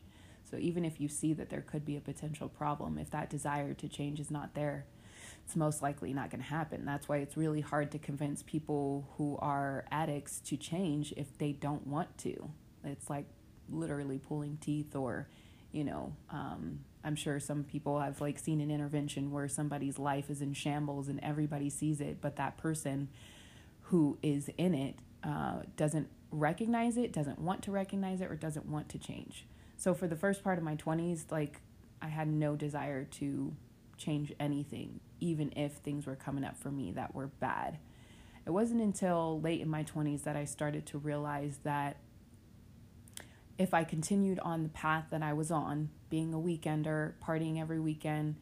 So 0.55 0.61
even 0.61 0.85
if 0.85 1.01
you 1.01 1.09
see 1.09 1.33
that 1.33 1.49
there 1.49 1.59
could 1.59 1.83
be 1.83 1.97
a 1.97 1.99
potential 1.99 2.47
problem, 2.47 2.97
if 2.97 3.09
that 3.11 3.29
desire 3.29 3.73
to 3.73 3.89
change 3.89 4.21
is 4.21 4.31
not 4.31 4.53
there, 4.53 4.85
it's 5.43 5.53
most 5.57 5.81
likely 5.81 6.13
not 6.13 6.29
going 6.29 6.41
to 6.41 6.47
happen. 6.47 6.85
That's 6.85 7.09
why 7.09 7.17
it's 7.17 7.35
really 7.35 7.59
hard 7.59 7.91
to 7.91 7.99
convince 7.99 8.41
people 8.41 9.05
who 9.17 9.37
are 9.41 9.83
addicts 9.91 10.39
to 10.45 10.55
change 10.55 11.13
if 11.17 11.37
they 11.37 11.51
don't 11.51 11.85
want 11.85 12.17
to. 12.19 12.51
It's 12.85 13.09
like 13.09 13.25
literally 13.69 14.17
pulling 14.17 14.57
teeth 14.61 14.95
or, 14.95 15.27
you 15.73 15.83
know, 15.83 16.13
um, 16.29 16.79
I'm 17.03 17.17
sure 17.17 17.37
some 17.41 17.65
people 17.65 17.99
have 17.99 18.21
like 18.21 18.39
seen 18.39 18.61
an 18.61 18.71
intervention 18.71 19.31
where 19.31 19.49
somebody's 19.49 19.99
life 19.99 20.29
is 20.29 20.41
in 20.41 20.53
shambles 20.53 21.09
and 21.09 21.19
everybody 21.21 21.69
sees 21.69 21.99
it, 21.99 22.21
but 22.21 22.37
that 22.37 22.55
person 22.55 23.09
who 23.81 24.17
is 24.23 24.49
in 24.57 24.73
it 24.73 24.95
uh, 25.21 25.63
doesn't 25.75 26.07
recognize 26.31 26.95
it, 26.95 27.11
doesn't 27.11 27.39
want 27.39 27.61
to 27.63 27.71
recognize 27.71 28.21
it, 28.21 28.31
or 28.31 28.35
doesn't 28.37 28.67
want 28.67 28.87
to 28.87 28.97
change. 28.97 29.45
So 29.77 29.93
for 29.93 30.07
the 30.07 30.15
first 30.15 30.43
part 30.43 30.57
of 30.57 30.63
my 30.63 30.75
20s, 30.75 31.31
like 31.31 31.61
I 32.01 32.07
had 32.07 32.27
no 32.27 32.55
desire 32.55 33.03
to 33.03 33.53
change 33.97 34.33
anything, 34.39 34.99
even 35.19 35.51
if 35.55 35.73
things 35.73 36.05
were 36.05 36.15
coming 36.15 36.43
up 36.43 36.57
for 36.57 36.71
me 36.71 36.91
that 36.91 37.15
were 37.15 37.27
bad. 37.27 37.79
It 38.45 38.51
wasn't 38.51 38.81
until 38.81 39.41
late 39.41 39.61
in 39.61 39.69
my 39.69 39.83
20s 39.83 40.23
that 40.23 40.35
I 40.35 40.45
started 40.45 40.85
to 40.87 40.97
realize 40.97 41.59
that 41.63 41.97
if 43.57 43.73
I 43.73 43.83
continued 43.83 44.39
on 44.39 44.63
the 44.63 44.69
path 44.69 45.05
that 45.11 45.23
I 45.23 45.33
was 45.33 45.49
on, 45.49 45.89
being 46.09 46.33
a 46.33 46.37
weekender, 46.37 47.13
partying 47.23 47.59
every 47.59 47.79
weekend, 47.79 48.35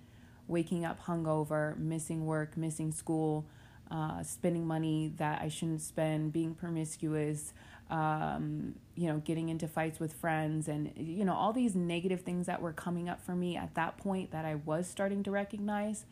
waking 0.47 0.85
up 0.85 1.05
hungover, 1.05 1.77
missing 1.77 2.25
work, 2.25 2.57
missing 2.57 2.91
school, 2.91 3.45
uh, 3.91 4.23
spending 4.23 4.65
money 4.65 5.13
that 5.17 5.41
I 5.41 5.49
shouldn't 5.49 5.81
spend, 5.81 6.33
being 6.33 6.55
promiscuous, 6.55 7.53
um, 7.93 8.73
you 8.95 9.07
know, 9.07 9.19
getting 9.19 9.49
into 9.49 9.67
fights 9.67 9.99
with 9.99 10.13
friends, 10.13 10.67
and, 10.67 10.91
you 10.97 11.23
know, 11.23 11.35
all 11.35 11.53
these 11.53 11.75
negative 11.75 12.21
things 12.21 12.47
that 12.47 12.59
were 12.59 12.73
coming 12.73 13.07
up 13.07 13.21
for 13.21 13.35
me 13.35 13.55
at 13.55 13.75
that 13.75 13.97
point 13.97 14.31
that 14.31 14.45
I 14.45 14.55
was 14.55 14.87
starting 14.87 15.21
to 15.23 15.31
recognize. 15.31 16.05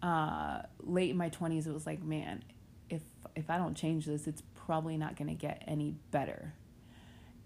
Uh, 0.00 0.62
late 0.78 1.10
in 1.10 1.16
my 1.16 1.28
20s, 1.28 1.66
it 1.66 1.74
was 1.74 1.86
like, 1.86 2.00
man, 2.04 2.44
if 2.88 3.02
if 3.34 3.50
I 3.50 3.58
don't 3.58 3.74
change 3.74 4.06
this, 4.06 4.28
it's 4.28 4.44
probably 4.54 4.96
not 4.96 5.16
going 5.16 5.26
to 5.26 5.34
get 5.34 5.64
any 5.66 5.96
better. 6.12 6.54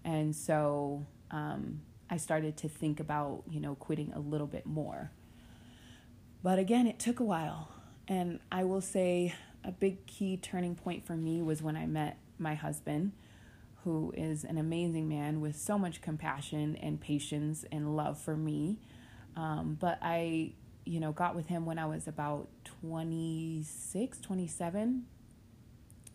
And 0.03 0.35
so 0.35 1.05
um, 1.31 1.81
I 2.11 2.17
started 2.17 2.57
to 2.57 2.69
think 2.69 2.99
about, 2.99 3.41
you 3.49 3.59
know, 3.59 3.73
quitting 3.73 4.13
a 4.13 4.19
little 4.19 4.45
bit 4.45 4.67
more. 4.67 5.09
But 6.43 6.59
again, 6.59 6.85
it 6.85 6.99
took 6.99 7.19
a 7.19 7.23
while. 7.23 7.69
And 8.07 8.39
I 8.51 8.65
will 8.65 8.81
say 8.81 9.33
a 9.63 9.71
big 9.71 10.05
key 10.05 10.37
turning 10.37 10.75
point 10.75 11.07
for 11.07 11.15
me 11.15 11.41
was 11.41 11.63
when 11.63 11.75
I 11.75 11.87
met 11.87 12.17
my 12.37 12.53
husband, 12.53 13.13
who 13.83 14.13
is 14.15 14.43
an 14.43 14.57
amazing 14.57 15.07
man 15.09 15.41
with 15.41 15.55
so 15.55 15.77
much 15.77 16.01
compassion 16.01 16.77
and 16.77 16.99
patience 16.99 17.65
and 17.71 17.95
love 17.95 18.17
for 18.17 18.35
me. 18.35 18.79
Um, 19.35 19.77
but 19.79 19.99
I, 20.01 20.53
you 20.85 20.99
know, 20.99 21.11
got 21.11 21.35
with 21.35 21.47
him 21.47 21.65
when 21.65 21.77
I 21.77 21.85
was 21.85 22.07
about 22.07 22.47
26, 22.81 24.19
27. 24.19 25.05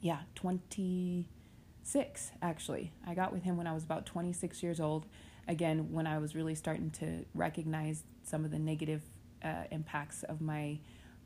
Yeah, 0.01 0.21
26 0.35 2.31
actually. 2.41 2.93
I 3.07 3.15
got 3.15 3.33
with 3.33 3.43
him 3.43 3.57
when 3.57 3.67
I 3.67 3.75
was 3.75 3.85
about 3.85 4.07
26 4.07 4.63
years 4.63 4.81
old. 4.81 5.07
Again, 5.47 5.93
when 5.93 6.07
I 6.07 6.19
was 6.19 6.35
really 6.35 6.55
starting 6.55 6.91
to 6.93 7.25
recognize 7.35 8.05
some 8.23 8.45
of 8.45 8.51
the 8.51 8.59
negative 8.59 9.03
uh, 9.43 9.65
impacts 9.71 10.23
of 10.23 10.41
my 10.41 10.79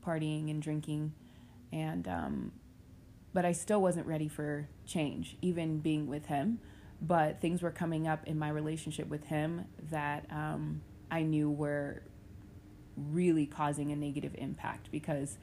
partying 0.05 0.51
and 0.51 0.61
drinking 0.63 1.13
and 1.73 2.07
um, 2.09 2.53
but 3.33 3.45
I 3.45 3.53
still 3.53 3.81
wasn't 3.81 4.07
ready 4.07 4.29
for 4.29 4.69
change, 4.87 5.37
even 5.41 5.79
being 5.79 6.07
with 6.07 6.27
him. 6.27 6.61
But 7.01 7.41
things 7.41 7.63
were 7.63 7.71
coming 7.71 8.07
up 8.07 8.27
in 8.27 8.39
my 8.39 8.49
relationship 8.49 9.09
with 9.09 9.25
him 9.25 9.65
that 9.91 10.27
um, 10.31 10.83
I 11.11 11.23
knew 11.23 11.51
were 11.51 12.03
really 12.97 13.47
causing 13.47 13.91
a 13.91 13.97
negative 13.97 14.35
impact 14.39 14.91
because 14.93 15.39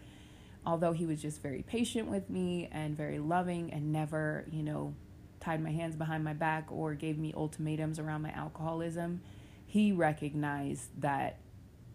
although 0.65 0.93
he 0.93 1.05
was 1.05 1.21
just 1.21 1.41
very 1.41 1.63
patient 1.63 2.07
with 2.07 2.29
me 2.29 2.69
and 2.71 2.95
very 2.95 3.19
loving 3.19 3.73
and 3.73 3.91
never, 3.91 4.45
you 4.51 4.63
know, 4.63 4.93
tied 5.39 5.61
my 5.61 5.71
hands 5.71 5.95
behind 5.95 6.23
my 6.23 6.33
back 6.33 6.67
or 6.69 6.93
gave 6.93 7.17
me 7.17 7.33
ultimatums 7.35 7.99
around 7.99 8.21
my 8.21 8.31
alcoholism, 8.31 9.21
he 9.65 9.91
recognized 9.91 10.89
that 11.01 11.37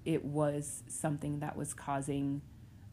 it 0.05 0.25
was 0.25 0.83
something 0.89 1.41
that 1.41 1.57
was 1.57 1.73
causing 1.73 2.43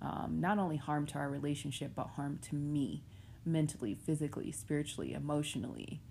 um, 0.02 0.38
not 0.40 0.58
only 0.58 0.78
harm 0.78 1.06
to 1.08 1.18
our 1.18 1.30
relationship, 1.30 1.92
but 1.96 2.08
harm 2.08 2.40
to 2.50 2.56
me 2.56 3.04
mentally, 3.46 3.96
physically, 3.96 4.52
spiritually, 4.52 5.14
emotionally. 5.14 6.02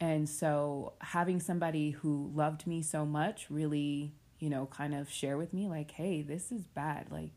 And 0.00 0.28
so 0.28 0.94
having 1.00 1.40
somebody 1.40 1.90
who 1.90 2.30
loved 2.34 2.66
me 2.66 2.82
so 2.82 3.04
much 3.04 3.46
really, 3.50 4.12
you 4.38 4.48
know, 4.48 4.66
kind 4.66 4.94
of 4.94 5.10
share 5.10 5.36
with 5.36 5.52
me, 5.52 5.68
like, 5.68 5.90
hey, 5.90 6.22
this 6.22 6.52
is 6.52 6.66
bad. 6.66 7.06
Like, 7.10 7.30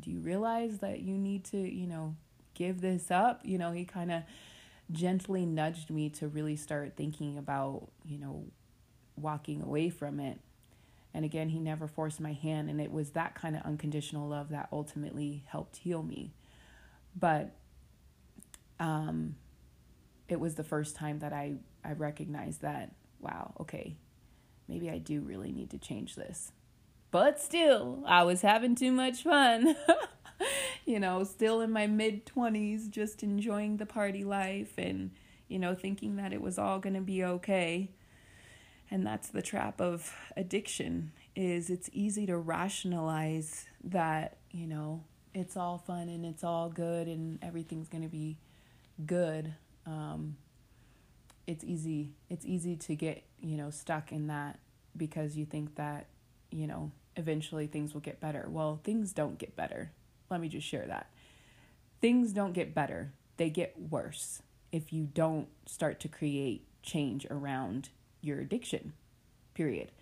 do 0.00 0.10
you 0.10 0.18
realize 0.18 0.78
that 0.78 1.00
you 1.00 1.16
need 1.16 1.44
to, 1.46 1.58
you 1.58 1.86
know, 1.86 2.16
give 2.54 2.80
this 2.80 3.10
up? 3.10 3.40
You 3.44 3.58
know, 3.58 3.72
he 3.72 3.84
kind 3.84 4.10
of 4.10 4.22
gently 4.90 5.46
nudged 5.46 5.90
me 5.90 6.08
to 6.10 6.28
really 6.28 6.56
start 6.56 6.94
thinking 6.96 7.38
about, 7.38 7.88
you 8.04 8.18
know, 8.18 8.44
walking 9.16 9.62
away 9.62 9.90
from 9.90 10.20
it. 10.20 10.40
And 11.16 11.24
again, 11.24 11.48
he 11.48 11.58
never 11.58 11.88
forced 11.88 12.20
my 12.20 12.34
hand. 12.34 12.68
And 12.68 12.78
it 12.78 12.92
was 12.92 13.12
that 13.12 13.34
kind 13.34 13.56
of 13.56 13.62
unconditional 13.62 14.28
love 14.28 14.50
that 14.50 14.68
ultimately 14.70 15.44
helped 15.48 15.78
heal 15.78 16.02
me. 16.02 16.34
But 17.18 17.56
um, 18.78 19.36
it 20.28 20.38
was 20.38 20.56
the 20.56 20.62
first 20.62 20.94
time 20.94 21.20
that 21.20 21.32
I, 21.32 21.54
I 21.82 21.92
recognized 21.92 22.60
that, 22.60 22.94
wow, 23.18 23.54
okay, 23.60 23.96
maybe 24.68 24.90
I 24.90 24.98
do 24.98 25.22
really 25.22 25.52
need 25.52 25.70
to 25.70 25.78
change 25.78 26.16
this. 26.16 26.52
But 27.10 27.40
still, 27.40 28.04
I 28.06 28.22
was 28.24 28.42
having 28.42 28.74
too 28.74 28.92
much 28.92 29.22
fun. 29.22 29.74
you 30.84 31.00
know, 31.00 31.24
still 31.24 31.62
in 31.62 31.70
my 31.70 31.86
mid 31.86 32.26
20s, 32.26 32.90
just 32.90 33.22
enjoying 33.22 33.78
the 33.78 33.86
party 33.86 34.22
life 34.22 34.74
and, 34.76 35.12
you 35.48 35.58
know, 35.58 35.74
thinking 35.74 36.16
that 36.16 36.34
it 36.34 36.42
was 36.42 36.58
all 36.58 36.78
going 36.78 36.92
to 36.92 37.00
be 37.00 37.24
okay 37.24 37.88
and 38.90 39.06
that's 39.06 39.28
the 39.28 39.42
trap 39.42 39.80
of 39.80 40.14
addiction 40.36 41.12
is 41.34 41.70
it's 41.70 41.90
easy 41.92 42.26
to 42.26 42.36
rationalize 42.36 43.66
that 43.84 44.36
you 44.50 44.66
know 44.66 45.02
it's 45.34 45.56
all 45.56 45.78
fun 45.78 46.08
and 46.08 46.24
it's 46.24 46.44
all 46.44 46.68
good 46.70 47.08
and 47.08 47.38
everything's 47.42 47.88
going 47.88 48.02
to 48.02 48.08
be 48.08 48.38
good. 49.04 49.54
Um, 49.84 50.36
it's 51.46 51.62
easy 51.62 52.12
it's 52.28 52.44
easy 52.44 52.76
to 52.76 52.94
get 52.94 53.22
you 53.40 53.56
know 53.56 53.70
stuck 53.70 54.12
in 54.12 54.26
that 54.28 54.58
because 54.96 55.36
you 55.36 55.44
think 55.44 55.76
that 55.76 56.06
you 56.50 56.66
know 56.66 56.90
eventually 57.16 57.66
things 57.66 57.92
will 57.92 58.00
get 58.00 58.20
better. 58.20 58.46
Well 58.48 58.80
things 58.82 59.12
don't 59.12 59.38
get 59.38 59.56
better. 59.56 59.92
Let 60.30 60.40
me 60.40 60.48
just 60.48 60.66
share 60.66 60.86
that. 60.86 61.10
Things 62.00 62.32
don't 62.32 62.52
get 62.52 62.74
better. 62.74 63.12
They 63.36 63.50
get 63.50 63.74
worse 63.90 64.42
if 64.72 64.92
you 64.92 65.04
don't 65.04 65.48
start 65.66 66.00
to 66.00 66.08
create 66.08 66.66
change 66.82 67.26
around 67.30 67.90
your 68.26 68.40
addiction, 68.40 68.92
period. 69.54 69.92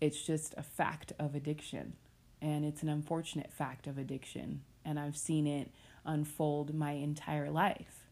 It's 0.00 0.22
just 0.22 0.54
a 0.56 0.62
fact 0.62 1.12
of 1.18 1.34
addiction. 1.34 1.94
And 2.40 2.64
it's 2.64 2.82
an 2.82 2.88
unfortunate 2.88 3.52
fact 3.52 3.86
of 3.86 3.98
addiction. 3.98 4.62
And 4.84 4.98
I've 4.98 5.16
seen 5.16 5.46
it 5.46 5.70
unfold 6.04 6.74
my 6.74 6.92
entire 6.92 7.50
life. 7.50 8.08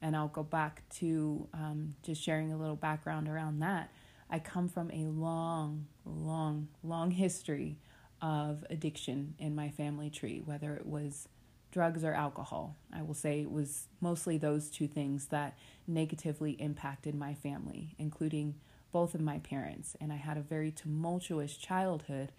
And 0.00 0.16
I'll 0.16 0.28
go 0.28 0.42
back 0.42 0.82
to 0.96 1.48
um, 1.52 1.94
just 2.02 2.22
sharing 2.22 2.52
a 2.52 2.56
little 2.56 2.76
background 2.76 3.28
around 3.28 3.60
that. 3.60 3.90
I 4.30 4.38
come 4.38 4.68
from 4.68 4.90
a 4.90 5.06
long, 5.06 5.86
long, 6.04 6.68
long 6.82 7.10
history 7.10 7.76
of 8.20 8.64
addiction 8.70 9.34
in 9.38 9.54
my 9.54 9.70
family 9.70 10.10
tree, 10.10 10.42
whether 10.44 10.74
it 10.74 10.86
was 10.86 11.28
drugs 11.70 12.02
or 12.04 12.14
alcohol. 12.14 12.76
I 12.92 13.02
will 13.02 13.14
say 13.14 13.42
it 13.42 13.50
was 13.50 13.88
mostly 14.00 14.38
those 14.38 14.70
two 14.70 14.88
things 14.88 15.26
that 15.26 15.58
negatively 15.86 16.52
impacted 16.52 17.14
my 17.14 17.34
family, 17.34 17.94
including 17.98 18.54
both 18.92 19.14
of 19.14 19.20
my 19.20 19.38
parents, 19.38 19.96
and 20.00 20.12
I 20.12 20.16
had 20.16 20.36
a 20.36 20.42
very 20.42 20.70
tumultuous 20.70 21.56
childhood 21.56 22.32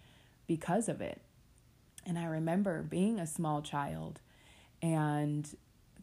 because 0.47 0.89
of 0.89 1.01
it. 1.01 1.21
And 2.05 2.17
I 2.17 2.25
remember 2.25 2.81
being 2.83 3.19
a 3.19 3.27
small 3.27 3.61
child 3.61 4.21
and 4.81 5.47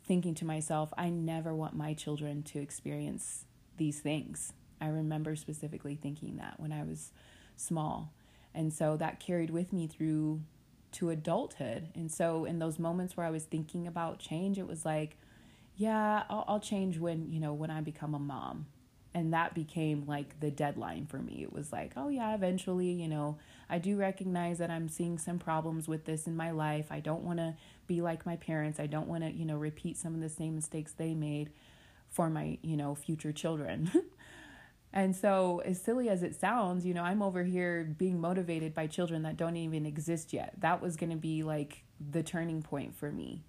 thinking 0.07 0.35
to 0.35 0.45
myself, 0.45 0.93
I 0.99 1.09
never 1.09 1.55
want 1.55 1.75
my 1.75 1.95
children 1.95 2.43
to 2.45 2.61
experience 2.61 3.47
these 3.79 4.01
things. 4.01 4.53
I 4.81 4.89
remember 4.89 5.35
specifically 5.35 5.97
thinking 5.97 6.37
that 6.37 6.61
when 6.61 6.73
I 6.73 6.83
was 6.83 7.11
small. 7.57 8.13
And 8.55 8.73
so 8.73 8.97
that 8.99 9.19
carried 9.19 9.51
with 9.51 9.73
me 9.73 9.87
through 9.87 10.43
to 10.93 11.11
adulthood. 11.11 11.89
And 11.95 12.11
so 12.13 12.45
in 12.45 12.59
those 12.59 12.79
moments 12.79 13.17
where 13.17 13.27
I 13.27 13.31
was 13.31 13.45
thinking 13.45 13.87
about 13.87 14.19
change, 14.19 14.59
it 14.59 14.67
was 14.67 14.85
like, 14.85 15.17
yeah, 15.77 16.25
I'll, 16.29 16.45
I'll 16.47 16.61
change 16.61 16.99
when, 16.99 17.33
you 17.33 17.41
know, 17.41 17.53
when 17.53 17.71
I 17.71 17.81
become 17.81 18.15
a 18.15 18.19
mom. 18.19 18.67
And 19.15 19.33
that 19.33 19.55
became 19.55 20.05
like 20.07 20.41
the 20.41 20.51
deadline 20.51 21.07
for 21.07 21.19
me. 21.19 21.43
It 21.43 21.53
was 21.53 21.73
like, 21.73 21.93
oh, 21.97 22.09
yeah, 22.09 22.35
eventually, 22.35 22.91
you 22.91 23.07
know, 23.07 23.39
I 23.71 23.79
do 23.79 23.97
recognize 23.97 24.59
that 24.59 24.71
I'm 24.71 24.89
seeing 24.89 25.19
some 25.19 25.39
problems 25.39 25.87
with 25.87 26.05
this 26.05 26.27
in 26.27 26.37
my 26.37 26.51
life. 26.51 26.87
I 26.91 26.99
don't 26.99 27.23
want 27.23 27.39
to 27.39 27.55
be 27.87 28.01
like 28.01 28.27
my 28.27 28.37
parents. 28.37 28.81
I 28.81 28.87
don't 28.87 29.07
want 29.07 29.23
to, 29.23 29.31
you 29.31 29.45
know, 29.45 29.57
repeat 29.57 29.97
some 29.97 30.15
of 30.15 30.21
the 30.21 30.29
same 30.29 30.57
mistakes 30.57 30.93
they 30.93 31.15
made 31.15 31.51
for 32.11 32.29
my, 32.29 32.59
you 32.63 32.77
know, 32.77 32.97
future 32.97 33.33
children. 33.33 33.91
And 34.97 35.17
so, 35.17 35.61
as 35.65 35.83
silly 35.83 36.09
as 36.09 36.23
it 36.23 36.39
sounds, 36.39 36.87
you 36.87 36.95
know, 36.95 37.03
I'm 37.03 37.21
over 37.21 37.43
here 37.43 37.83
being 37.83 38.21
motivated 38.21 38.75
by 38.75 38.87
children 38.87 39.23
that 39.25 39.37
don't 39.37 39.57
even 39.57 39.87
exist 39.87 40.33
yet. 40.33 40.55
That 40.61 40.81
was 40.81 40.95
going 40.95 41.11
to 41.11 41.17
be 41.17 41.43
like 41.43 41.83
the 41.99 42.23
turning 42.23 42.63
point 42.63 42.95
for 42.95 43.11
me. 43.11 43.43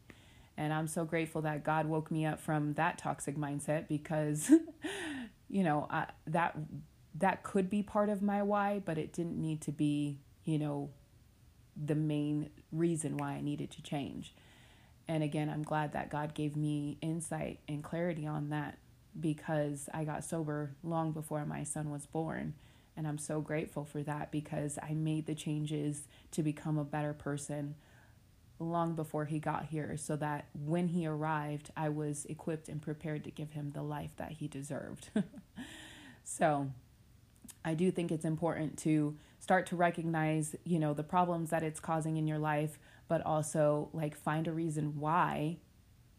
And 0.58 0.74
I'm 0.74 0.88
so 0.88 1.06
grateful 1.06 1.44
that 1.44 1.64
God 1.64 1.86
woke 1.86 2.10
me 2.10 2.26
up 2.26 2.40
from 2.40 2.74
that 2.74 2.98
toxic 2.98 3.38
mindset 3.38 3.88
because, 3.88 4.52
you 5.50 5.64
know, 5.64 5.88
I, 5.90 6.08
that 6.28 6.58
that 7.18 7.44
could 7.44 7.70
be 7.70 7.82
part 7.82 8.10
of 8.10 8.22
my 8.22 8.44
why, 8.44 8.82
but 8.84 8.98
it 8.98 9.14
didn't 9.14 9.42
need 9.42 9.62
to 9.62 9.72
be, 9.72 10.20
you 10.44 10.60
know, 10.60 10.90
the 11.82 11.96
main 11.96 12.50
reason 12.72 13.18
why 13.18 13.34
I 13.34 13.42
needed 13.42 13.72
to 13.72 13.82
change. 13.82 14.34
And 15.08 15.24
again, 15.24 15.50
I'm 15.50 15.64
glad 15.64 15.94
that 15.94 16.10
God 16.10 16.34
gave 16.34 16.56
me 16.56 16.98
insight 17.02 17.60
and 17.68 17.84
clarity 17.84 18.26
on 18.26 18.50
that 18.50 18.78
because 19.18 19.88
I 19.94 20.04
got 20.04 20.24
sober 20.24 20.72
long 20.84 21.12
before 21.12 21.46
my 21.46 21.64
son 21.64 21.90
was 21.90 22.06
born. 22.06 22.54
And 22.98 23.08
I'm 23.08 23.18
so 23.18 23.42
grateful 23.42 23.86
for 23.86 24.04
that 24.04 24.32
because 24.32 24.80
I 24.82 24.94
made 24.94 25.26
the 25.26 25.36
changes 25.36 26.04
to 26.32 26.44
become 26.44 26.78
a 26.78 26.84
better 26.84 27.14
person 27.14 27.76
long 28.60 28.96
before 28.96 29.26
he 29.26 29.40
got 29.40 29.66
here 29.66 29.98
so 29.98 30.16
that 30.16 30.48
when 30.54 30.88
he 30.88 31.06
arrived, 31.06 31.72
I 31.76 31.90
was 31.90 32.26
equipped 32.26 32.70
and 32.70 32.82
prepared 32.82 33.24
to 33.26 33.32
give 33.32 33.52
him 33.52 33.72
the 33.72 33.82
life 33.82 34.12
that 34.18 34.34
he 34.34 34.48
deserved. 34.48 35.10
so 36.24 36.72
I 37.64 37.74
do 37.74 37.92
think 37.92 38.12
it's 38.12 38.26
important 38.26 38.78
to 38.80 39.18
start 39.40 39.66
to 39.68 39.76
recognize, 39.76 40.56
you 40.64 40.80
know, 40.80 40.94
the 40.94 41.04
problems 41.04 41.50
that 41.50 41.64
it's 41.64 41.80
causing 41.80 42.18
in 42.18 42.28
your 42.28 42.40
life, 42.40 42.80
but 43.08 43.26
also 43.26 43.90
like 43.94 44.16
find 44.16 44.48
a 44.48 44.52
reason 44.52 45.00
why 45.00 45.58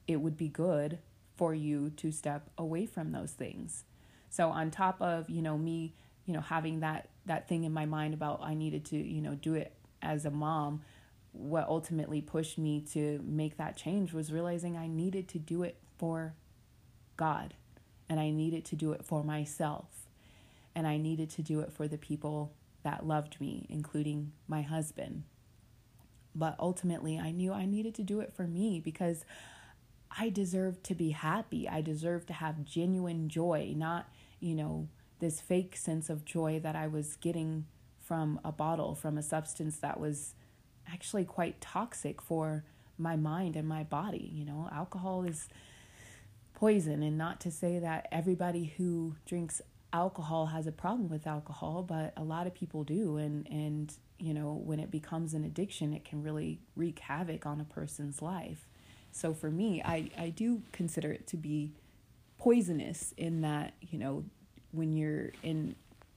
it 0.06 0.20
would 0.20 0.36
be 0.36 0.48
good 0.48 0.98
for 1.36 1.54
you 1.54 1.90
to 1.90 2.10
step 2.12 2.50
away 2.56 2.86
from 2.86 3.12
those 3.12 3.32
things. 3.32 3.84
So 4.28 4.50
on 4.50 4.70
top 4.70 5.00
of, 5.00 5.28
you 5.30 5.42
know, 5.42 5.58
me, 5.58 5.94
you 6.24 6.34
know, 6.34 6.40
having 6.40 6.80
that 6.80 7.08
that 7.26 7.48
thing 7.48 7.64
in 7.64 7.72
my 7.72 7.86
mind 7.86 8.14
about 8.14 8.40
I 8.42 8.54
needed 8.54 8.84
to, 8.86 8.96
you 8.96 9.20
know, 9.20 9.34
do 9.34 9.54
it 9.54 9.72
as 10.02 10.24
a 10.24 10.30
mom, 10.30 10.82
what 11.36 11.68
ultimately 11.68 12.20
pushed 12.20 12.58
me 12.58 12.80
to 12.92 13.20
make 13.24 13.56
that 13.56 13.76
change 13.76 14.12
was 14.12 14.32
realizing 14.32 14.76
I 14.76 14.86
needed 14.86 15.28
to 15.28 15.38
do 15.38 15.62
it 15.62 15.76
for 15.98 16.34
God 17.16 17.54
and 18.08 18.18
I 18.20 18.30
needed 18.30 18.64
to 18.66 18.76
do 18.76 18.92
it 18.92 19.04
for 19.04 19.22
myself 19.22 19.86
and 20.74 20.86
I 20.86 20.96
needed 20.96 21.30
to 21.30 21.42
do 21.42 21.60
it 21.60 21.72
for 21.72 21.88
the 21.88 21.98
people 21.98 22.52
that 22.82 23.06
loved 23.06 23.40
me, 23.40 23.66
including 23.68 24.32
my 24.46 24.62
husband. 24.62 25.24
But 26.34 26.54
ultimately, 26.60 27.18
I 27.18 27.30
knew 27.30 27.52
I 27.52 27.64
needed 27.64 27.94
to 27.96 28.02
do 28.02 28.20
it 28.20 28.34
for 28.34 28.46
me 28.46 28.78
because 28.78 29.24
I 30.18 30.28
deserve 30.28 30.82
to 30.84 30.94
be 30.94 31.10
happy. 31.10 31.68
I 31.68 31.80
deserve 31.80 32.26
to 32.26 32.34
have 32.34 32.64
genuine 32.64 33.28
joy, 33.28 33.72
not, 33.74 34.08
you 34.38 34.54
know, 34.54 34.88
this 35.18 35.40
fake 35.40 35.76
sense 35.76 36.10
of 36.10 36.24
joy 36.24 36.60
that 36.60 36.76
I 36.76 36.86
was 36.86 37.16
getting 37.16 37.66
from 37.98 38.38
a 38.44 38.52
bottle, 38.52 38.94
from 38.94 39.18
a 39.18 39.22
substance 39.22 39.78
that 39.78 39.98
was 39.98 40.34
actually 40.92 41.24
quite 41.24 41.60
toxic 41.60 42.20
for 42.20 42.64
my 42.98 43.16
mind 43.16 43.56
and 43.56 43.68
my 43.68 43.82
body. 43.84 44.30
You 44.32 44.44
know, 44.44 44.68
alcohol 44.72 45.24
is 45.24 45.48
poison, 46.54 47.02
and 47.02 47.18
not 47.18 47.40
to 47.40 47.50
say 47.50 47.78
that 47.78 48.08
everybody 48.10 48.72
who 48.76 49.14
drinks 49.26 49.60
alcohol 49.92 50.46
has 50.46 50.66
a 50.66 50.72
problem 50.72 51.08
with 51.08 51.26
alcohol, 51.26 51.82
but 51.82 52.12
a 52.16 52.22
lot 52.22 52.46
of 52.46 52.54
people 52.54 52.84
do. 52.84 53.16
And, 53.16 53.46
and, 53.50 53.92
you 54.18 54.34
know, 54.34 54.54
when 54.64 54.80
it 54.80 54.90
becomes 54.90 55.34
an 55.34 55.44
addiction, 55.44 55.92
it 55.92 56.04
can 56.04 56.22
really 56.22 56.60
wreak 56.74 56.98
havoc 56.98 57.46
on 57.46 57.60
a 57.60 57.64
person's 57.64 58.22
life. 58.22 58.66
So 59.12 59.32
for 59.32 59.50
me, 59.50 59.82
I, 59.82 60.10
I 60.18 60.28
do 60.30 60.62
consider 60.72 61.12
it 61.12 61.26
to 61.28 61.36
be 61.36 61.72
poisonous 62.38 63.14
in 63.16 63.40
that, 63.42 63.74
you 63.80 63.98
know, 63.98 64.24
when 64.72 64.92
you're 64.92 65.30
in 65.42 65.74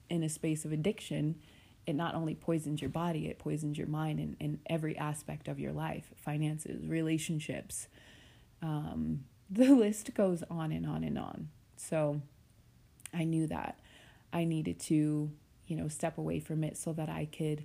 in 0.09 0.23
a 0.23 0.29
space 0.29 0.65
of 0.65 0.71
addiction, 0.71 1.35
it 1.85 1.93
not 1.93 2.15
only 2.15 2.35
poisons 2.35 2.81
your 2.81 2.89
body, 2.89 3.27
it 3.27 3.39
poisons 3.39 3.77
your 3.77 3.87
mind 3.87 4.19
in, 4.19 4.37
in 4.39 4.59
every 4.67 4.97
aspect 4.97 5.47
of 5.47 5.59
your 5.59 5.71
life, 5.71 6.11
finances, 6.15 6.87
relationships. 6.87 7.87
Um, 8.61 9.23
the 9.49 9.73
list 9.73 10.13
goes 10.13 10.43
on 10.49 10.71
and 10.71 10.85
on 10.85 11.03
and 11.03 11.17
on. 11.17 11.49
So 11.77 12.21
I 13.13 13.23
knew 13.23 13.47
that 13.47 13.79
I 14.31 14.43
needed 14.43 14.79
to, 14.81 15.31
you 15.65 15.75
know, 15.75 15.87
step 15.87 16.17
away 16.17 16.39
from 16.39 16.63
it 16.63 16.77
so 16.77 16.93
that 16.93 17.09
I 17.09 17.25
could 17.25 17.63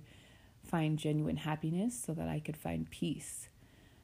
find 0.65 0.97
genuine 0.97 1.37
happiness, 1.37 2.01
so 2.03 2.13
that 2.13 2.27
I 2.27 2.39
could 2.39 2.57
find 2.57 2.89
peace. 2.89 3.49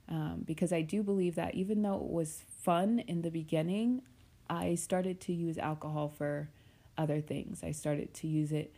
Um, 0.07 0.43
because 0.45 0.71
I 0.73 0.81
do 0.81 1.03
believe 1.03 1.35
that 1.35 1.55
even 1.55 1.81
though 1.81 1.95
it 1.95 2.11
was 2.11 2.43
fun 2.61 2.99
in 2.99 3.21
the 3.21 3.31
beginning, 3.31 4.01
I 4.49 4.75
started 4.75 5.19
to 5.21 5.33
use 5.33 5.57
alcohol 5.57 6.09
for 6.09 6.49
other 6.97 7.21
things. 7.21 7.63
I 7.63 7.71
started 7.71 8.13
to 8.15 8.27
use 8.27 8.51
it 8.51 8.75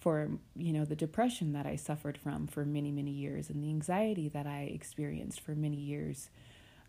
for, 0.00 0.30
you 0.56 0.72
know, 0.72 0.84
the 0.84 0.96
depression 0.96 1.52
that 1.52 1.66
I 1.66 1.76
suffered 1.76 2.18
from 2.18 2.46
for 2.46 2.64
many, 2.64 2.90
many 2.90 3.10
years 3.10 3.50
and 3.50 3.62
the 3.62 3.68
anxiety 3.68 4.28
that 4.30 4.46
I 4.46 4.70
experienced 4.74 5.40
for 5.40 5.54
many 5.54 5.76
years 5.76 6.30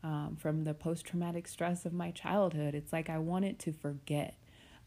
um, 0.04 0.38
from 0.40 0.64
the 0.64 0.74
post 0.74 1.06
traumatic 1.06 1.48
stress 1.48 1.86
of 1.86 1.94
my 1.94 2.12
childhood. 2.12 2.74
It's 2.74 2.94
like 2.94 3.10
I 3.10 3.18
wanted 3.18 3.60
to 3.60 3.74
forget. 3.74 4.36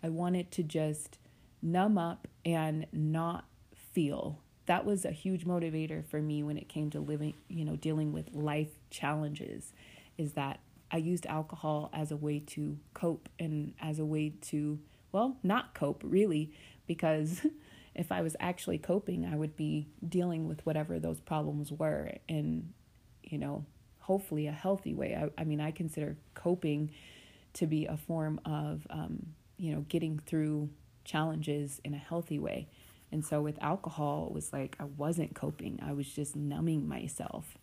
I 0.02 0.08
wanted 0.08 0.50
to 0.52 0.62
just 0.62 1.18
numb 1.62 1.98
up 1.98 2.26
and 2.44 2.87
not 2.92 3.44
feel 3.92 4.40
that 4.66 4.84
was 4.84 5.04
a 5.04 5.10
huge 5.10 5.44
motivator 5.44 6.04
for 6.04 6.20
me 6.20 6.42
when 6.42 6.56
it 6.56 6.68
came 6.68 6.90
to 6.90 7.00
living, 7.00 7.34
you 7.48 7.64
know, 7.64 7.76
dealing 7.76 8.12
with 8.12 8.32
life 8.32 8.70
challenges 8.90 9.72
is 10.16 10.32
that 10.32 10.60
I 10.90 10.98
used 10.98 11.26
alcohol 11.26 11.90
as 11.92 12.10
a 12.10 12.16
way 12.16 12.40
to 12.48 12.78
cope 12.94 13.28
and 13.38 13.74
as 13.80 13.98
a 13.98 14.04
way 14.04 14.30
to, 14.42 14.78
well, 15.12 15.37
not 15.42 15.74
cope 15.74 16.02
really, 16.04 16.52
because 16.87 17.46
if 17.94 18.11
I 18.11 18.22
was 18.22 18.37
actually 18.40 18.78
coping, 18.78 19.24
I 19.24 19.37
would 19.37 19.57
be 19.57 19.88
dealing 20.07 20.48
with 20.48 20.64
whatever 20.66 20.98
those 20.98 21.20
problems 21.20 21.70
were 21.70 22.12
in, 22.28 22.72
you 23.22 23.38
know, 23.38 23.64
hopefully 24.00 24.46
a 24.46 24.52
healthy 24.52 24.94
way. 24.94 25.14
I, 25.14 25.40
I 25.40 25.44
mean, 25.44 25.61
I 25.61 25.70
consider 25.70 26.16
coping 26.35 26.90
to 27.54 27.66
be 27.66 27.87
a 27.87 27.96
form 27.96 28.40
of, 28.44 28.87
um, 28.90 29.35
you 29.57 29.72
know, 29.72 29.80
getting 29.88 30.18
through 30.18 30.70
challenges 31.04 31.80
in 31.85 31.94
a 31.94 31.98
healthy 31.98 32.38
way. 32.38 32.68
And 33.12 33.24
so 33.24 33.40
with 33.40 33.62
alcohol, 33.62 34.26
it 34.26 34.35
was 34.35 34.52
like 34.52 34.76
I 34.80 34.85
wasn't 34.85 35.35
coping, 35.35 35.78
I 35.87 35.92
was 35.92 36.09
just 36.09 36.35
numbing 36.35 36.88
myself. 36.88 37.57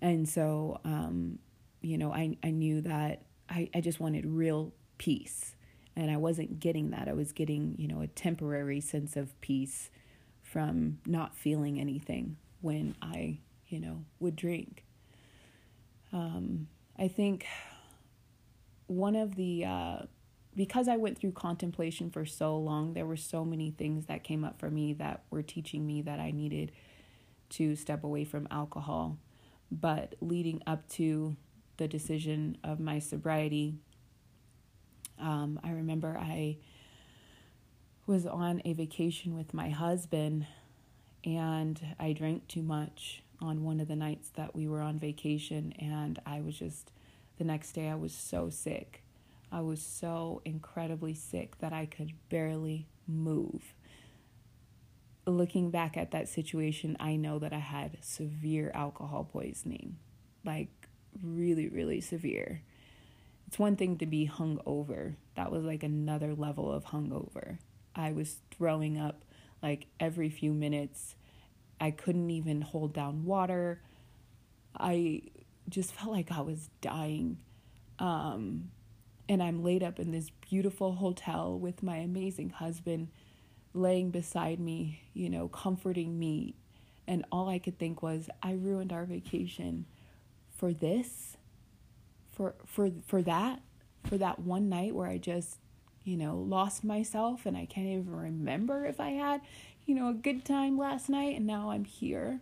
And 0.00 0.28
so, 0.28 0.80
um, 0.84 1.38
you 1.82 1.98
know, 1.98 2.12
I, 2.12 2.36
I 2.42 2.50
knew 2.50 2.80
that 2.80 3.22
I, 3.48 3.68
I 3.74 3.80
just 3.80 4.00
wanted 4.00 4.24
real 4.24 4.72
peace. 4.98 5.54
And 5.94 6.10
I 6.10 6.16
wasn't 6.16 6.58
getting 6.60 6.90
that. 6.90 7.08
I 7.08 7.12
was 7.12 7.32
getting, 7.32 7.74
you 7.78 7.86
know, 7.86 8.00
a 8.00 8.06
temporary 8.06 8.80
sense 8.80 9.16
of 9.16 9.38
peace 9.40 9.90
from 10.42 10.98
not 11.06 11.36
feeling 11.36 11.78
anything 11.78 12.36
when 12.60 12.94
I, 13.02 13.38
you 13.68 13.80
know, 13.80 14.04
would 14.20 14.36
drink. 14.36 14.84
Um, 16.12 16.68
I 16.98 17.08
think 17.08 17.46
one 18.86 19.16
of 19.16 19.36
the 19.36 19.64
uh, 19.64 19.96
because 20.54 20.88
I 20.88 20.96
went 20.96 21.18
through 21.18 21.32
contemplation 21.32 22.10
for 22.10 22.26
so 22.26 22.56
long, 22.58 22.92
there 22.92 23.06
were 23.06 23.16
so 23.16 23.44
many 23.44 23.70
things 23.70 24.06
that 24.06 24.22
came 24.22 24.44
up 24.44 24.58
for 24.58 24.70
me 24.70 24.92
that 24.94 25.22
were 25.30 25.42
teaching 25.42 25.86
me 25.86 26.02
that 26.02 26.20
I 26.20 26.30
needed 26.30 26.72
to 27.50 27.74
step 27.74 28.04
away 28.04 28.24
from 28.24 28.46
alcohol. 28.50 29.18
But 29.70 30.14
leading 30.20 30.62
up 30.66 30.86
to 30.90 31.36
the 31.78 31.88
decision 31.88 32.58
of 32.62 32.80
my 32.80 32.98
sobriety, 32.98 33.76
um, 35.18 35.60
I 35.62 35.70
remember 35.70 36.16
I 36.18 36.58
was 38.06 38.26
on 38.26 38.62
a 38.64 38.72
vacation 38.72 39.36
with 39.36 39.54
my 39.54 39.70
husband 39.70 40.46
and 41.24 41.80
I 41.98 42.12
drank 42.12 42.48
too 42.48 42.62
much 42.62 43.22
on 43.40 43.64
one 43.64 43.80
of 43.80 43.88
the 43.88 43.96
nights 43.96 44.30
that 44.34 44.54
we 44.54 44.66
were 44.66 44.80
on 44.80 44.98
vacation. 44.98 45.72
And 45.78 46.20
I 46.26 46.40
was 46.40 46.58
just, 46.58 46.90
the 47.38 47.44
next 47.44 47.72
day, 47.72 47.88
I 47.88 47.94
was 47.94 48.12
so 48.12 48.50
sick 48.50 49.02
I 49.52 49.60
was 49.60 49.82
so 49.82 50.40
incredibly 50.46 51.12
sick 51.12 51.58
that 51.58 51.74
I 51.74 51.84
could 51.84 52.14
barely 52.30 52.88
move. 53.06 53.74
Looking 55.26 55.70
back 55.70 55.98
at 55.98 56.10
that 56.12 56.28
situation, 56.28 56.96
I 56.98 57.16
know 57.16 57.38
that 57.38 57.52
I 57.52 57.58
had 57.58 57.98
severe 58.00 58.72
alcohol 58.74 59.28
poisoning, 59.30 59.98
like 60.42 60.88
really, 61.22 61.68
really 61.68 62.00
severe. 62.00 62.62
It's 63.52 63.58
one 63.58 63.76
thing 63.76 63.98
to 63.98 64.06
be 64.06 64.26
hungover. 64.26 65.16
That 65.34 65.52
was 65.52 65.62
like 65.62 65.82
another 65.82 66.34
level 66.34 66.72
of 66.72 66.86
hungover. 66.86 67.58
I 67.94 68.12
was 68.12 68.38
throwing 68.50 68.98
up 68.98 69.26
like 69.62 69.88
every 70.00 70.30
few 70.30 70.54
minutes. 70.54 71.16
I 71.78 71.90
couldn't 71.90 72.30
even 72.30 72.62
hold 72.62 72.94
down 72.94 73.26
water. 73.26 73.82
I 74.80 75.24
just 75.68 75.92
felt 75.92 76.12
like 76.12 76.32
I 76.32 76.40
was 76.40 76.70
dying. 76.80 77.40
Um, 77.98 78.70
and 79.28 79.42
I'm 79.42 79.62
laid 79.62 79.82
up 79.82 80.00
in 80.00 80.12
this 80.12 80.30
beautiful 80.30 80.94
hotel 80.94 81.58
with 81.58 81.82
my 81.82 81.98
amazing 81.98 82.48
husband 82.48 83.08
laying 83.74 84.10
beside 84.10 84.60
me, 84.60 85.02
you 85.12 85.28
know, 85.28 85.48
comforting 85.48 86.18
me. 86.18 86.54
And 87.06 87.26
all 87.30 87.50
I 87.50 87.58
could 87.58 87.78
think 87.78 88.02
was, 88.02 88.30
I 88.42 88.52
ruined 88.52 88.94
our 88.94 89.04
vacation 89.04 89.84
for 90.56 90.72
this, 90.72 91.36
for 92.32 92.54
for 92.66 92.90
for 93.06 93.22
that, 93.22 93.60
for 94.04 94.18
that 94.18 94.40
one 94.40 94.68
night 94.68 94.94
where 94.94 95.08
I 95.08 95.18
just, 95.18 95.58
you 96.04 96.16
know, 96.16 96.36
lost 96.36 96.82
myself 96.82 97.46
and 97.46 97.56
I 97.56 97.66
can't 97.66 97.86
even 97.86 98.14
remember 98.14 98.86
if 98.86 98.98
I 98.98 99.10
had, 99.10 99.42
you 99.86 99.94
know, 99.94 100.08
a 100.08 100.14
good 100.14 100.44
time 100.44 100.76
last 100.76 101.08
night 101.08 101.36
and 101.36 101.46
now 101.46 101.70
I'm 101.70 101.84
here. 101.84 102.40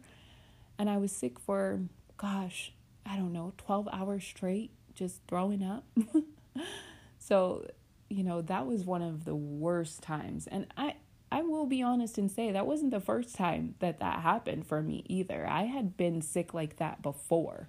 And 0.78 0.88
I 0.88 0.96
was 0.96 1.12
sick 1.12 1.38
for 1.38 1.80
gosh, 2.16 2.72
I 3.04 3.16
don't 3.16 3.32
know, 3.32 3.52
12 3.58 3.88
hours 3.92 4.24
straight 4.24 4.70
just 4.94 5.20
throwing 5.26 5.62
up. 5.62 5.84
so, 7.18 7.66
you 8.08 8.22
know, 8.22 8.42
that 8.42 8.66
was 8.66 8.84
one 8.84 9.02
of 9.02 9.24
the 9.24 9.34
worst 9.34 10.02
times. 10.02 10.46
And 10.46 10.66
I 10.76 10.94
I 11.32 11.42
will 11.42 11.66
be 11.66 11.82
honest 11.82 12.18
and 12.18 12.30
say 12.30 12.50
that 12.50 12.66
wasn't 12.66 12.90
the 12.90 13.00
first 13.00 13.34
time 13.34 13.76
that 13.78 14.00
that 14.00 14.20
happened 14.20 14.66
for 14.66 14.82
me 14.82 15.04
either. 15.06 15.46
I 15.48 15.64
had 15.64 15.96
been 15.96 16.22
sick 16.22 16.52
like 16.52 16.76
that 16.76 17.02
before. 17.02 17.68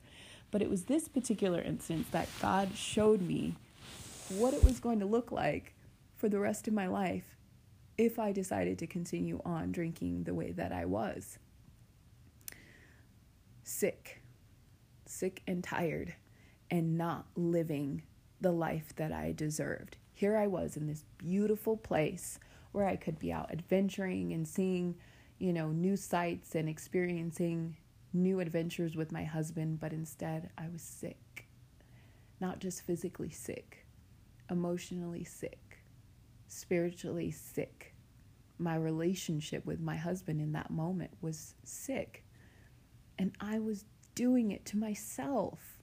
But 0.51 0.61
it 0.61 0.69
was 0.69 0.83
this 0.83 1.07
particular 1.07 1.61
instance 1.61 2.07
that 2.11 2.27
God 2.41 2.75
showed 2.75 3.21
me 3.21 3.55
what 4.29 4.53
it 4.53 4.63
was 4.63 4.79
going 4.79 4.99
to 4.99 5.05
look 5.05 5.31
like 5.31 5.73
for 6.17 6.29
the 6.29 6.39
rest 6.39 6.67
of 6.67 6.73
my 6.73 6.87
life 6.87 7.35
if 7.97 8.19
I 8.19 8.31
decided 8.31 8.77
to 8.79 8.87
continue 8.87 9.41
on 9.45 9.71
drinking 9.71 10.23
the 10.23 10.33
way 10.33 10.51
that 10.51 10.71
I 10.71 10.85
was. 10.85 11.37
Sick, 13.63 14.21
sick 15.05 15.41
and 15.47 15.63
tired, 15.63 16.15
and 16.69 16.97
not 16.97 17.25
living 17.35 18.03
the 18.39 18.51
life 18.51 18.93
that 18.95 19.11
I 19.11 19.33
deserved. 19.33 19.97
Here 20.13 20.37
I 20.37 20.47
was 20.47 20.77
in 20.77 20.87
this 20.87 21.03
beautiful 21.17 21.77
place 21.77 22.39
where 22.71 22.87
I 22.87 22.95
could 22.95 23.19
be 23.19 23.31
out 23.31 23.51
adventuring 23.51 24.33
and 24.33 24.47
seeing, 24.47 24.95
you 25.37 25.53
know, 25.53 25.69
new 25.69 25.95
sights 25.95 26.55
and 26.55 26.67
experiencing 26.67 27.75
new 28.13 28.39
adventures 28.39 28.95
with 28.95 29.11
my 29.11 29.23
husband, 29.23 29.79
but 29.79 29.93
instead 29.93 30.49
I 30.57 30.67
was 30.71 30.81
sick. 30.81 31.47
Not 32.39 32.59
just 32.59 32.81
physically 32.83 33.29
sick, 33.29 33.85
emotionally 34.49 35.23
sick, 35.23 35.79
spiritually 36.47 37.31
sick. 37.31 37.93
My 38.57 38.75
relationship 38.75 39.65
with 39.65 39.79
my 39.79 39.95
husband 39.95 40.41
in 40.41 40.51
that 40.53 40.69
moment 40.69 41.11
was 41.21 41.55
sick. 41.63 42.23
And 43.17 43.31
I 43.39 43.59
was 43.59 43.85
doing 44.15 44.51
it 44.51 44.65
to 44.65 44.77
myself. 44.77 45.79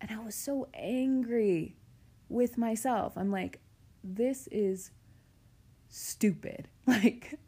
And 0.00 0.10
I 0.10 0.22
was 0.22 0.34
so 0.34 0.68
angry 0.74 1.76
with 2.28 2.58
myself. 2.58 3.12
I'm 3.16 3.30
like, 3.30 3.60
this 4.02 4.48
is 4.48 4.90
stupid. 5.88 6.68
Like, 6.84 7.38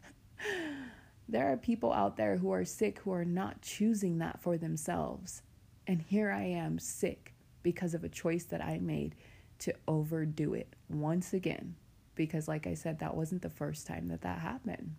there 1.28 1.50
are 1.50 1.56
people 1.56 1.92
out 1.92 2.16
there 2.16 2.37
who 2.37 2.52
are 2.52 2.64
sick 2.64 2.98
who 3.00 3.12
are 3.12 3.24
not 3.24 3.62
choosing 3.62 4.18
that 4.18 4.40
for 4.40 4.58
themselves. 4.58 5.42
And 5.87 6.02
here 6.02 6.30
I 6.30 6.42
am 6.42 6.78
sick 6.78 7.34
because 7.62 7.94
of 7.94 8.04
a 8.04 8.08
choice 8.08 8.44
that 8.44 8.62
I 8.62 8.78
made 8.78 9.14
to 9.60 9.74
overdo 9.88 10.54
it 10.54 10.74
once 10.88 11.32
again. 11.32 11.76
Because, 12.14 12.46
like 12.46 12.66
I 12.66 12.74
said, 12.74 12.98
that 12.98 13.16
wasn't 13.16 13.42
the 13.42 13.50
first 13.50 13.87
time 13.87 14.08
that 14.08 14.20
that 14.20 14.38
happened. 14.38 14.94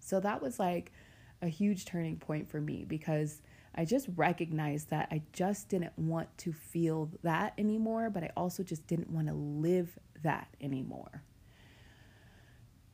So 0.00 0.20
that 0.20 0.42
was 0.42 0.58
like 0.58 0.92
a 1.40 1.48
huge 1.48 1.84
turning 1.86 2.16
point 2.16 2.48
for 2.48 2.60
me 2.60 2.84
because 2.86 3.40
I 3.74 3.84
just 3.84 4.08
recognized 4.16 4.90
that 4.90 5.08
I 5.10 5.22
just 5.32 5.68
didn't 5.68 5.98
want 5.98 6.36
to 6.38 6.52
feel 6.52 7.10
that 7.22 7.54
anymore, 7.58 8.10
but 8.10 8.22
I 8.22 8.30
also 8.36 8.62
just 8.62 8.86
didn't 8.86 9.10
want 9.10 9.28
to 9.28 9.34
live 9.34 9.98
that 10.22 10.48
anymore. 10.60 11.22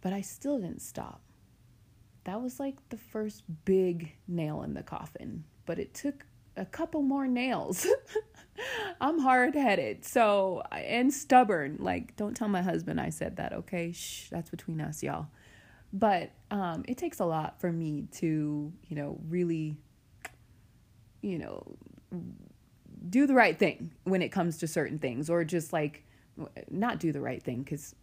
But 0.00 0.12
I 0.12 0.20
still 0.20 0.59
didn't 0.59 0.83
stop. 0.83 1.20
That 2.24 2.42
was 2.42 2.61
like 2.61 2.76
the 2.90 2.96
first 2.96 3.44
big 3.64 4.12
nail 4.28 4.62
in 4.62 4.74
the 4.74 4.83
coffin, 4.83 5.44
but 5.66 5.78
it 5.78 5.94
took 5.94 6.26
a 6.56 6.64
couple 6.64 7.02
more 7.02 7.26
nails. 7.26 7.87
I'm 9.00 9.18
hard 9.18 9.54
headed, 9.54 10.04
so 10.04 10.62
and 10.70 11.12
stubborn. 11.12 11.76
Like, 11.80 12.16
don't 12.16 12.37
tell 12.37 12.48
my 12.48 12.62
husband 12.62 13.00
I 13.00 13.09
said 13.09 13.37
that, 13.37 13.52
okay? 13.52 13.92
Shh, 13.92 14.28
that's 14.28 14.50
between 14.50 14.80
us, 14.80 15.02
y'all. 15.02 15.28
But 15.92 16.30
um, 16.50 16.85
it 16.87 16.98
takes 16.98 17.20
a 17.20 17.24
lot 17.24 17.61
for 17.61 17.72
me 17.72 18.06
to, 18.18 18.72
you 18.87 18.96
know, 18.96 19.18
really, 19.28 19.76
you 21.22 21.38
know, 21.38 21.76
do 23.09 23.26
the 23.26 23.35
right 23.35 23.59
thing 23.59 23.92
when 24.04 24.20
it 24.20 24.28
comes 24.28 24.59
to 24.59 24.66
certain 24.66 24.98
things, 24.98 25.30
or 25.30 25.42
just 25.44 25.72
like 25.72 26.04
not 26.70 27.00
do 27.00 27.12
the 27.12 27.20
right 27.20 27.42
thing 27.42 27.62
because 27.62 27.94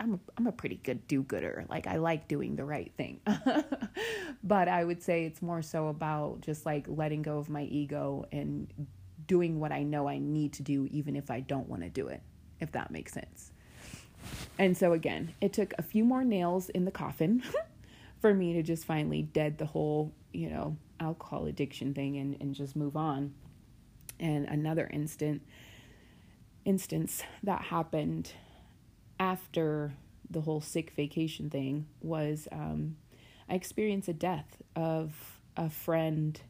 I'm 0.00 0.14
a, 0.14 0.18
I'm 0.36 0.46
a 0.46 0.52
pretty 0.52 0.76
good 0.76 1.06
do-gooder. 1.08 1.66
Like 1.68 1.86
I 1.86 1.96
like 1.96 2.28
doing 2.28 2.56
the 2.56 2.64
right 2.64 2.92
thing. 2.96 3.20
but 4.44 4.68
I 4.68 4.84
would 4.84 5.02
say 5.02 5.24
it's 5.24 5.42
more 5.42 5.62
so 5.62 5.88
about 5.88 6.40
just 6.40 6.64
like 6.64 6.86
letting 6.88 7.22
go 7.22 7.38
of 7.38 7.48
my 7.48 7.64
ego 7.64 8.26
and 8.30 8.72
doing 9.26 9.60
what 9.60 9.72
I 9.72 9.82
know 9.82 10.08
I 10.08 10.18
need 10.18 10.52
to 10.54 10.62
do 10.62 10.86
even 10.90 11.16
if 11.16 11.30
I 11.30 11.40
don't 11.40 11.68
want 11.68 11.82
to 11.82 11.88
do 11.88 12.08
it, 12.08 12.22
if 12.60 12.72
that 12.72 12.90
makes 12.90 13.12
sense. 13.12 13.52
And 14.58 14.76
so 14.76 14.92
again, 14.92 15.34
it 15.40 15.52
took 15.52 15.74
a 15.78 15.82
few 15.82 16.04
more 16.04 16.24
nails 16.24 16.68
in 16.70 16.84
the 16.84 16.90
coffin 16.90 17.42
for 18.20 18.34
me 18.34 18.52
to 18.54 18.62
just 18.62 18.84
finally 18.84 19.22
dead 19.22 19.58
the 19.58 19.66
whole, 19.66 20.12
you 20.32 20.50
know, 20.50 20.76
alcohol 21.00 21.46
addiction 21.46 21.94
thing 21.94 22.16
and, 22.16 22.36
and 22.40 22.54
just 22.54 22.74
move 22.74 22.96
on. 22.96 23.34
And 24.18 24.46
another 24.46 24.88
instant 24.92 25.42
instance 26.64 27.22
that 27.44 27.62
happened 27.62 28.32
after 29.18 29.94
the 30.30 30.40
whole 30.40 30.60
sick 30.60 30.92
vacation 30.94 31.50
thing 31.50 31.86
was 32.00 32.48
um, 32.52 32.96
I 33.48 33.54
experienced 33.54 34.08
a 34.08 34.12
death 34.12 34.62
of 34.76 35.40
a 35.56 35.70
friend 35.70 36.40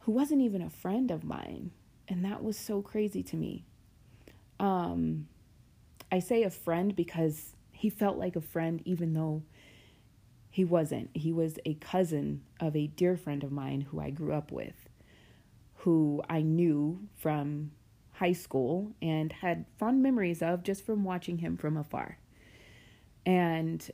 who 0.00 0.12
wasn't 0.12 0.42
even 0.42 0.62
a 0.62 0.70
friend 0.70 1.10
of 1.10 1.24
mine. 1.24 1.70
And 2.06 2.24
that 2.24 2.42
was 2.42 2.56
so 2.56 2.80
crazy 2.80 3.22
to 3.24 3.36
me. 3.36 3.64
Um, 4.58 5.28
I 6.10 6.20
say 6.20 6.42
a 6.42 6.50
friend 6.50 6.96
because 6.96 7.54
he 7.70 7.90
felt 7.90 8.16
like 8.16 8.34
a 8.34 8.40
friend, 8.40 8.80
even 8.84 9.14
though 9.14 9.42
he 10.50 10.64
wasn't. 10.64 11.10
He 11.14 11.32
was 11.32 11.58
a 11.64 11.74
cousin 11.74 12.42
of 12.58 12.74
a 12.74 12.86
dear 12.86 13.16
friend 13.16 13.44
of 13.44 13.52
mine 13.52 13.82
who 13.82 14.00
I 14.00 14.10
grew 14.10 14.32
up 14.32 14.50
with, 14.50 14.88
who 15.76 16.22
I 16.28 16.40
knew 16.42 17.00
from 17.14 17.72
high 18.18 18.32
school 18.32 18.92
and 19.00 19.32
had 19.32 19.64
fond 19.78 20.02
memories 20.02 20.42
of 20.42 20.64
just 20.64 20.84
from 20.84 21.04
watching 21.04 21.38
him 21.38 21.56
from 21.56 21.76
afar. 21.76 22.18
And 23.24 23.88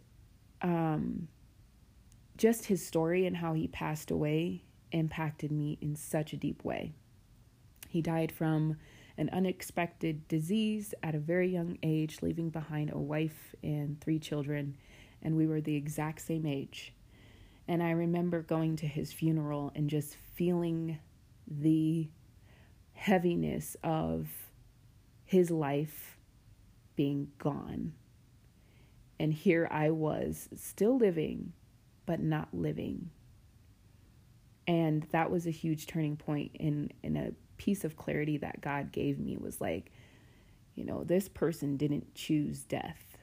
um, 0.63 1.29
just 2.37 2.67
his 2.67 2.85
story 2.85 3.27
and 3.27 3.37
how 3.37 3.53
he 3.53 3.69
passed 3.69 4.11
away 4.11 4.63
impacted 4.93 5.53
me 5.53 5.77
in 5.81 5.95
such 5.95 6.33
a 6.33 6.39
deep 6.39 6.65
way. 6.65 6.95
He 7.89 8.01
died 8.01 8.33
from 8.33 8.77
an 9.19 9.29
unexpected 9.31 10.27
disease 10.27 10.95
at 11.03 11.15
a 11.15 11.19
very 11.19 11.49
young 11.49 11.79
age, 11.83 12.19
leaving 12.23 12.49
behind 12.49 12.93
a 12.93 12.99
wife 12.99 13.55
and 13.63 14.01
three 14.01 14.19
children, 14.19 14.77
and 15.23 15.37
we 15.37 15.47
were 15.47 15.61
the 15.61 15.77
exact 15.77 16.21
same 16.21 16.47
age. 16.47 16.95
And 17.69 17.83
I 17.83 17.91
remember 17.91 18.43
going 18.43 18.77
to 18.77 18.87
his 18.87 19.13
funeral 19.13 19.71
and 19.75 19.89
just 19.89 20.17
feeling 20.35 20.99
the 21.47 22.09
heaviness 22.95 23.77
of 23.83 24.29
his 25.25 25.51
life 25.51 26.19
being 26.97 27.29
gone. 27.39 27.93
And 29.19 29.33
here 29.33 29.69
I 29.71 29.91
was, 29.91 30.49
still 30.57 30.97
living, 30.97 31.53
but 32.07 32.21
not 32.21 32.49
living. 32.53 33.11
And 34.67 35.07
that 35.13 35.31
was 35.31 35.47
a 35.47 35.51
huge 35.51 35.87
turning 35.87 36.17
point 36.17 36.53
in, 36.55 36.91
in 37.03 37.17
a 37.17 37.33
piece 37.57 37.85
of 37.85 37.97
clarity 37.97 38.39
that 38.39 38.61
God 38.61 38.93
gave 38.93 39.19
me 39.19 39.37
was 39.37 39.61
like, 39.61 39.93
you 40.75 40.85
know, 40.85 41.05
this 41.05 41.29
person 41.29 41.77
didn't 41.77 42.15
choose 42.15 42.65
death, 42.65 43.19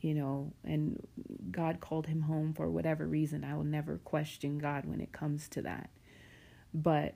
you 0.00 0.14
know, 0.14 0.52
and 0.64 1.04
God 1.50 1.80
called 1.80 2.06
him 2.06 2.22
home 2.22 2.52
for 2.52 2.70
whatever 2.70 3.06
reason. 3.06 3.44
I 3.44 3.56
will 3.56 3.64
never 3.64 3.98
question 3.98 4.58
God 4.58 4.84
when 4.84 5.00
it 5.00 5.12
comes 5.12 5.48
to 5.50 5.62
that. 5.62 5.90
But 6.72 7.14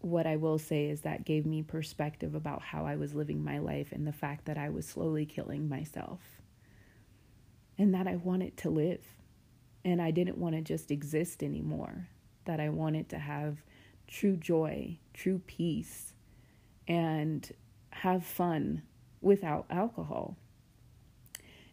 what 0.00 0.26
I 0.26 0.36
will 0.36 0.58
say 0.58 0.86
is 0.86 1.02
that 1.02 1.24
gave 1.24 1.44
me 1.44 1.62
perspective 1.62 2.34
about 2.34 2.62
how 2.62 2.86
I 2.86 2.96
was 2.96 3.14
living 3.14 3.44
my 3.44 3.58
life 3.58 3.92
and 3.92 4.06
the 4.06 4.12
fact 4.12 4.46
that 4.46 4.56
I 4.56 4.70
was 4.70 4.86
slowly 4.86 5.26
killing 5.26 5.68
myself. 5.68 6.20
And 7.78 7.94
that 7.94 8.06
I 8.06 8.16
wanted 8.16 8.56
to 8.58 8.70
live. 8.70 9.04
And 9.84 10.00
I 10.00 10.10
didn't 10.10 10.38
want 10.38 10.54
to 10.54 10.62
just 10.62 10.90
exist 10.90 11.42
anymore. 11.42 12.08
That 12.44 12.60
I 12.60 12.68
wanted 12.68 13.08
to 13.10 13.18
have 13.18 13.62
true 14.06 14.36
joy, 14.36 14.98
true 15.14 15.40
peace, 15.46 16.14
and 16.88 17.50
have 17.90 18.24
fun 18.24 18.82
without 19.20 19.66
alcohol. 19.70 20.36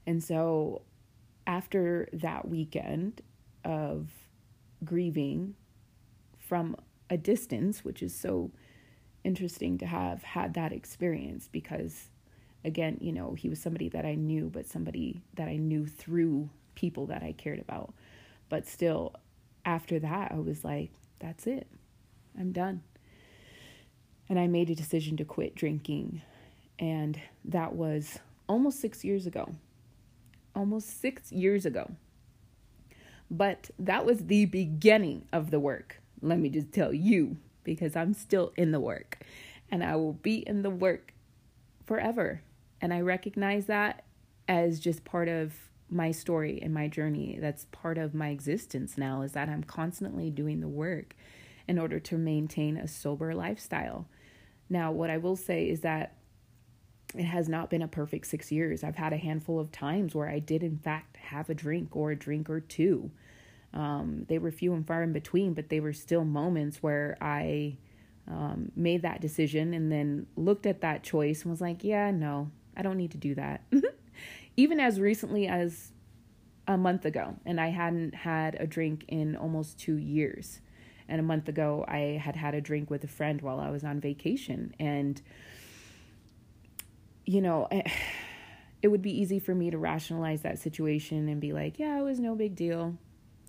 And 0.06 0.24
so 0.24 0.84
after 1.46 2.08
that 2.14 2.48
weekend 2.48 3.22
of 3.64 4.10
grieving 4.84 5.56
from 6.40 6.76
a 7.10 7.18
distance, 7.18 7.84
which 7.84 8.04
is 8.04 8.14
so 8.14 8.52
interesting 9.24 9.78
to 9.78 9.86
have 9.86 10.24
had 10.24 10.54
that 10.54 10.72
experience 10.72 11.50
because 11.52 12.10
again, 12.64 12.98
you 13.02 13.12
know, 13.12 13.34
he 13.34 13.50
was 13.50 13.60
somebody 13.60 13.90
that 13.90 14.06
I 14.06 14.16
knew, 14.16 14.50
but 14.50 14.68
somebody 14.68 15.22
that 15.36 15.48
I 15.48 15.56
knew 15.56 15.86
through 15.88 16.50
people 16.76 17.08
that 17.08 17.24
I 17.24 17.32
cared 17.32 17.60
about. 17.60 17.94
But 18.50 18.68
still, 18.68 19.14
after 19.66 20.00
that, 20.00 20.32
I 20.32 20.36
was 20.36 20.64
like, 20.64 20.92
that's 21.20 21.48
it. 21.48 21.68
I'm 22.38 22.52
done. 22.52 22.84
And 24.30 24.38
I 24.38 24.48
made 24.48 24.70
a 24.70 24.76
decision 24.76 25.18
to 25.18 25.26
quit 25.26 25.56
drinking. 25.56 26.22
And 26.78 27.20
that 27.46 27.74
was 27.74 28.20
almost 28.48 28.80
six 28.80 29.04
years 29.04 29.26
ago. 29.26 29.56
Almost 30.56 31.02
six 31.02 31.32
years 31.32 31.66
ago. 31.66 31.92
But 33.30 33.70
that 33.80 34.06
was 34.06 34.26
the 34.26 34.46
beginning 34.46 35.26
of 35.34 35.52
the 35.52 35.60
work. 35.60 36.02
Let 36.22 36.40
me 36.40 36.50
just 36.50 36.72
tell 36.72 36.94
you, 36.94 37.38
because 37.64 37.96
I'm 37.96 38.14
still 38.14 38.54
in 38.56 38.72
the 38.72 38.80
work 38.80 39.20
and 39.70 39.84
I 39.84 39.96
will 39.96 40.14
be 40.14 40.38
in 40.48 40.62
the 40.62 40.70
work 40.70 41.14
forever. 41.86 42.42
And 42.82 42.94
I 42.94 43.02
recognize 43.02 43.66
that 43.66 44.04
as 44.48 44.80
just 44.80 45.04
part 45.04 45.28
of 45.28 45.54
my 45.90 46.12
story 46.12 46.60
and 46.62 46.74
my 46.74 46.88
journey. 46.88 47.38
That's 47.40 47.66
part 47.72 47.98
of 47.98 48.14
my 48.14 48.30
existence 48.30 48.98
now 48.98 49.22
is 49.22 49.34
that 49.34 49.50
I'm 49.50 49.64
constantly 49.64 50.30
doing 50.30 50.60
the 50.60 50.68
work 50.68 51.16
in 51.68 51.80
order 51.80 52.00
to 52.00 52.18
maintain 52.18 52.78
a 52.78 52.88
sober 52.88 53.34
lifestyle. 53.34 54.08
Now, 54.70 54.92
what 54.92 55.10
I 55.10 55.18
will 55.18 55.36
say 55.36 55.70
is 55.70 55.82
that 55.82 56.14
it 57.16 57.24
has 57.24 57.48
not 57.48 57.70
been 57.70 57.82
a 57.82 57.88
perfect 57.88 58.28
six 58.28 58.52
years. 58.52 58.84
I've 58.84 58.98
had 58.98 59.14
a 59.14 59.18
handful 59.18 59.60
of 59.60 59.72
times 59.72 60.14
where 60.14 60.30
I 60.30 60.40
did, 60.40 60.62
in 60.62 60.78
fact, 60.78 61.18
have 61.18 61.50
a 61.50 61.54
drink 61.54 61.96
or 61.96 62.12
a 62.12 62.18
drink 62.18 62.50
or 62.50 62.60
two. 62.60 63.12
Um, 63.74 64.26
they 64.28 64.40
were 64.40 64.52
few 64.52 64.74
and 64.74 64.86
far 64.86 65.04
in 65.04 65.14
between, 65.14 65.54
but 65.54 65.70
they 65.70 65.80
were 65.80 65.94
still 65.94 66.24
moments 66.24 66.82
where 66.82 67.18
I 67.22 67.78
um, 68.28 68.72
made 68.76 69.04
that 69.04 69.22
decision 69.22 69.74
and 69.74 69.92
then 69.92 70.28
looked 70.36 70.66
at 70.66 70.82
that 70.82 71.04
choice 71.04 71.44
and 71.44 71.52
was 71.52 71.62
like, 71.62 71.84
yeah, 71.84 72.12
no, 72.12 72.52
I 72.76 72.82
don't 72.82 72.98
need 72.98 73.12
to 73.12 73.18
do 73.18 73.36
that. 73.36 73.62
Even 74.58 74.80
as 74.80 75.00
recently 75.00 75.48
as 75.48 75.92
a 76.68 76.78
month 76.78 77.06
ago, 77.06 77.36
and 77.46 77.62
I 77.62 77.70
hadn't 77.70 78.14
had 78.14 78.56
a 78.60 78.68
drink 78.68 79.06
in 79.08 79.36
almost 79.36 79.80
two 79.80 79.96
years. 79.96 80.60
And 81.08 81.20
a 81.20 81.24
month 81.24 81.48
ago, 81.48 81.86
I 81.88 82.20
had 82.22 82.36
had 82.36 82.54
a 82.54 82.60
drink 82.60 82.90
with 82.90 83.04
a 83.04 83.08
friend 83.08 83.42
while 83.42 83.60
I 83.60 83.70
was 83.70 83.86
on 83.86 84.02
vacation. 84.02 84.74
And, 84.78 85.22
you 87.26 87.42
know, 87.42 87.70
it 88.82 88.90
would 88.90 89.02
be 89.02 89.18
easy 89.18 89.40
for 89.40 89.56
me 89.56 89.72
to 89.72 89.78
rationalize 89.78 90.42
that 90.42 90.60
situation 90.60 91.30
and 91.30 91.40
be 91.40 91.54
like, 91.54 91.80
yeah, 91.80 91.98
it 91.98 92.04
was 92.04 92.20
no 92.20 92.36
big 92.36 92.56
deal 92.56 92.98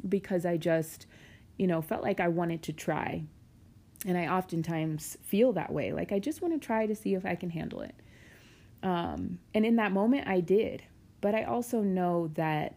because 0.07 0.45
I 0.45 0.57
just, 0.57 1.07
you 1.57 1.67
know, 1.67 1.81
felt 1.81 2.03
like 2.03 2.21
I 2.21 2.29
wanted 2.29 2.63
to 2.65 2.73
try. 2.73 3.25
And 4.07 4.17
I 4.17 4.29
oftentimes 4.29 5.19
feel 5.23 5.53
that 5.55 5.73
way. 5.73 5.93
Like, 5.93 6.13
I 6.13 6.19
just 6.19 6.41
want 6.41 6.55
to 6.55 6.65
try 6.65 6.87
to 6.87 6.95
see 6.95 7.15
if 7.15 7.27
I 7.27 7.35
can 7.35 7.51
handle 7.51 7.81
it. 7.81 7.95
Um, 8.83 9.41
and 9.55 9.67
in 9.67 9.77
that 9.77 9.93
moment, 9.93 10.29
I 10.29 10.41
did. 10.41 10.85
But 11.21 11.35
I 11.35 11.43
also 11.43 11.81
know 11.81 12.31
that 12.35 12.77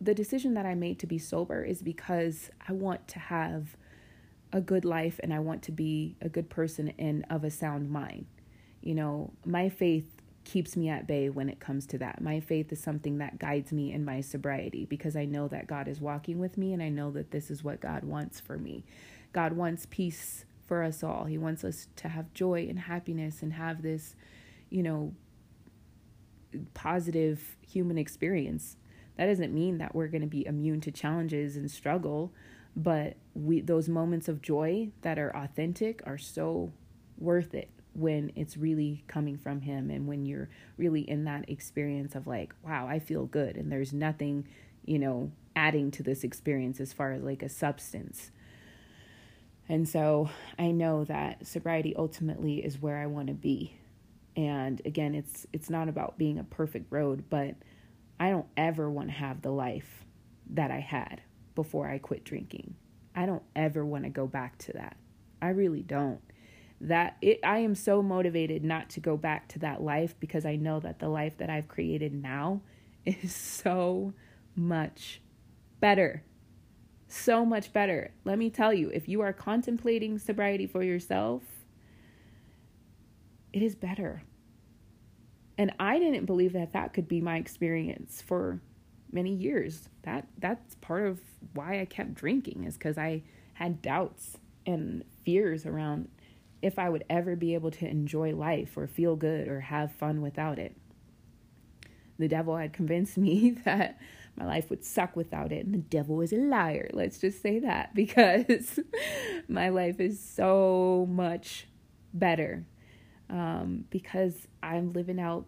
the 0.00 0.14
decision 0.14 0.54
that 0.54 0.64
I 0.64 0.74
made 0.74 0.98
to 1.00 1.06
be 1.06 1.18
sober 1.18 1.62
is 1.62 1.82
because 1.82 2.50
I 2.66 2.72
want 2.72 3.06
to 3.08 3.18
have 3.18 3.76
a 4.52 4.60
good 4.60 4.84
life 4.84 5.20
and 5.22 5.32
I 5.32 5.38
want 5.38 5.62
to 5.64 5.72
be 5.72 6.16
a 6.20 6.28
good 6.28 6.50
person 6.50 6.92
and 6.98 7.24
of 7.30 7.44
a 7.44 7.50
sound 7.50 7.90
mind. 7.90 8.26
You 8.80 8.94
know, 8.94 9.32
my 9.44 9.68
faith 9.68 10.21
keeps 10.44 10.76
me 10.76 10.88
at 10.88 11.06
bay 11.06 11.28
when 11.28 11.48
it 11.48 11.60
comes 11.60 11.86
to 11.86 11.98
that. 11.98 12.20
My 12.20 12.40
faith 12.40 12.72
is 12.72 12.80
something 12.80 13.18
that 13.18 13.38
guides 13.38 13.72
me 13.72 13.92
in 13.92 14.04
my 14.04 14.20
sobriety 14.20 14.84
because 14.84 15.16
I 15.16 15.24
know 15.24 15.48
that 15.48 15.66
God 15.66 15.88
is 15.88 16.00
walking 16.00 16.38
with 16.38 16.58
me 16.58 16.72
and 16.72 16.82
I 16.82 16.88
know 16.88 17.10
that 17.12 17.30
this 17.30 17.50
is 17.50 17.62
what 17.62 17.80
God 17.80 18.04
wants 18.04 18.40
for 18.40 18.58
me. 18.58 18.84
God 19.32 19.52
wants 19.52 19.86
peace 19.88 20.44
for 20.66 20.82
us 20.82 21.02
all. 21.02 21.24
He 21.24 21.38
wants 21.38 21.64
us 21.64 21.88
to 21.96 22.08
have 22.08 22.32
joy 22.34 22.66
and 22.68 22.78
happiness 22.78 23.42
and 23.42 23.52
have 23.52 23.82
this, 23.82 24.16
you 24.70 24.82
know, 24.82 25.14
positive 26.74 27.56
human 27.66 27.98
experience. 27.98 28.76
That 29.16 29.26
doesn't 29.26 29.54
mean 29.54 29.78
that 29.78 29.94
we're 29.94 30.08
going 30.08 30.22
to 30.22 30.26
be 30.26 30.46
immune 30.46 30.80
to 30.82 30.90
challenges 30.90 31.56
and 31.56 31.70
struggle, 31.70 32.32
but 32.74 33.16
we 33.34 33.60
those 33.60 33.88
moments 33.88 34.28
of 34.28 34.42
joy 34.42 34.88
that 35.02 35.18
are 35.18 35.34
authentic 35.36 36.02
are 36.06 36.18
so 36.18 36.72
worth 37.18 37.54
it 37.54 37.70
when 37.94 38.32
it's 38.34 38.56
really 38.56 39.04
coming 39.06 39.36
from 39.36 39.60
him 39.60 39.90
and 39.90 40.06
when 40.06 40.24
you're 40.24 40.48
really 40.76 41.02
in 41.02 41.24
that 41.24 41.48
experience 41.48 42.14
of 42.14 42.26
like 42.26 42.54
wow 42.64 42.86
i 42.86 42.98
feel 42.98 43.26
good. 43.26 43.56
And 43.56 43.70
there's 43.70 43.92
nothing 43.92 44.46
you 44.84 44.98
know 44.98 45.30
adding 45.54 45.90
to 45.92 46.02
this 46.02 46.24
experience 46.24 46.80
as 46.80 46.92
far 46.92 47.12
as 47.12 47.22
like 47.22 47.42
a 47.42 47.48
substance. 47.48 48.30
And 49.68 49.88
so 49.88 50.30
i 50.58 50.70
know 50.70 51.04
that 51.04 51.46
sobriety 51.46 51.94
ultimately 51.96 52.64
is 52.64 52.80
where 52.80 52.98
i 52.98 53.06
want 53.06 53.28
to 53.28 53.34
be. 53.34 53.74
And 54.36 54.80
again 54.84 55.14
it's 55.14 55.46
it's 55.52 55.70
not 55.70 55.88
about 55.88 56.18
being 56.18 56.38
a 56.38 56.44
perfect 56.44 56.90
road 56.90 57.24
but 57.28 57.54
i 58.18 58.30
don't 58.30 58.46
ever 58.56 58.90
want 58.90 59.08
to 59.08 59.14
have 59.14 59.42
the 59.42 59.50
life 59.50 60.04
that 60.50 60.70
i 60.70 60.80
had 60.80 61.20
before 61.54 61.88
i 61.88 61.98
quit 61.98 62.24
drinking. 62.24 62.74
I 63.14 63.26
don't 63.26 63.42
ever 63.54 63.84
want 63.84 64.04
to 64.04 64.10
go 64.10 64.26
back 64.26 64.56
to 64.58 64.72
that. 64.72 64.96
I 65.42 65.48
really 65.48 65.82
don't 65.82 66.20
that 66.82 67.16
it 67.22 67.38
I 67.44 67.58
am 67.58 67.74
so 67.74 68.02
motivated 68.02 68.64
not 68.64 68.90
to 68.90 69.00
go 69.00 69.16
back 69.16 69.48
to 69.48 69.60
that 69.60 69.80
life 69.80 70.16
because 70.18 70.44
I 70.44 70.56
know 70.56 70.80
that 70.80 70.98
the 70.98 71.08
life 71.08 71.38
that 71.38 71.48
I've 71.48 71.68
created 71.68 72.12
now 72.12 72.60
is 73.06 73.34
so 73.34 74.12
much 74.54 75.20
better. 75.80 76.24
So 77.08 77.44
much 77.44 77.72
better. 77.72 78.10
Let 78.24 78.38
me 78.38 78.50
tell 78.50 78.72
you, 78.72 78.88
if 78.88 79.08
you 79.08 79.20
are 79.20 79.32
contemplating 79.32 80.18
sobriety 80.18 80.66
for 80.66 80.82
yourself, 80.82 81.42
it 83.52 83.62
is 83.62 83.74
better. 83.74 84.22
And 85.58 85.72
I 85.78 85.98
didn't 85.98 86.24
believe 86.24 86.54
that 86.54 86.72
that 86.72 86.94
could 86.94 87.06
be 87.06 87.20
my 87.20 87.36
experience 87.36 88.22
for 88.22 88.60
many 89.12 89.32
years. 89.32 89.88
That 90.02 90.26
that's 90.38 90.74
part 90.76 91.06
of 91.06 91.20
why 91.54 91.80
I 91.80 91.84
kept 91.84 92.14
drinking 92.14 92.64
is 92.64 92.76
cuz 92.76 92.98
I 92.98 93.22
had 93.54 93.82
doubts 93.82 94.38
and 94.66 95.04
fears 95.24 95.66
around 95.66 96.08
if 96.62 96.78
I 96.78 96.88
would 96.88 97.04
ever 97.10 97.36
be 97.36 97.54
able 97.54 97.70
to 97.72 97.88
enjoy 97.88 98.34
life 98.34 98.76
or 98.76 98.86
feel 98.86 99.16
good 99.16 99.48
or 99.48 99.60
have 99.60 99.92
fun 99.92 100.22
without 100.22 100.58
it. 100.58 100.76
The 102.18 102.28
devil 102.28 102.56
had 102.56 102.72
convinced 102.72 103.18
me 103.18 103.50
that 103.64 103.98
my 104.36 104.46
life 104.46 104.70
would 104.70 104.84
suck 104.84 105.14
without 105.14 105.52
it, 105.52 105.66
and 105.66 105.74
the 105.74 105.78
devil 105.78 106.20
is 106.22 106.32
a 106.32 106.36
liar. 106.36 106.88
Let's 106.92 107.18
just 107.18 107.42
say 107.42 107.58
that 107.58 107.94
because 107.94 108.80
my 109.48 109.68
life 109.68 110.00
is 110.00 110.20
so 110.20 111.06
much 111.10 111.66
better 112.14 112.66
um, 113.28 113.84
because 113.90 114.34
I'm 114.62 114.92
living 114.92 115.18
out 115.18 115.46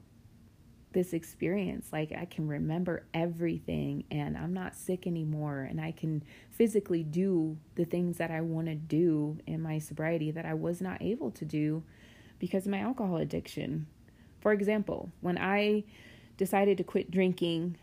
this 0.94 1.12
experience. 1.12 1.88
Like 1.92 2.12
I 2.12 2.24
can 2.24 2.48
remember 2.48 3.04
everything 3.12 4.04
and 4.10 4.36
I'm 4.36 4.54
not 4.54 4.74
sick 4.74 5.06
anymore 5.06 5.68
and 5.68 5.80
I 5.80 5.92
can 5.92 6.22
physically 6.50 7.02
do 7.02 7.58
the 7.74 7.84
things 7.84 8.16
that 8.16 8.30
I 8.30 8.40
want 8.40 8.68
to 8.68 8.74
do 8.74 9.38
in 9.46 9.60
my 9.60 9.78
sobriety 9.78 10.30
that 10.30 10.46
I 10.46 10.54
was 10.54 10.80
not 10.80 11.02
able 11.02 11.30
to 11.32 11.44
do 11.44 11.82
because 12.38 12.64
of 12.64 12.72
my 12.72 12.78
alcohol 12.78 13.18
addiction. 13.18 13.86
For 14.40 14.52
example, 14.52 15.10
when 15.20 15.36
I 15.36 15.84
decided 16.36 16.78
to 16.78 16.84
quit 16.84 17.10
drinking, 17.10 17.76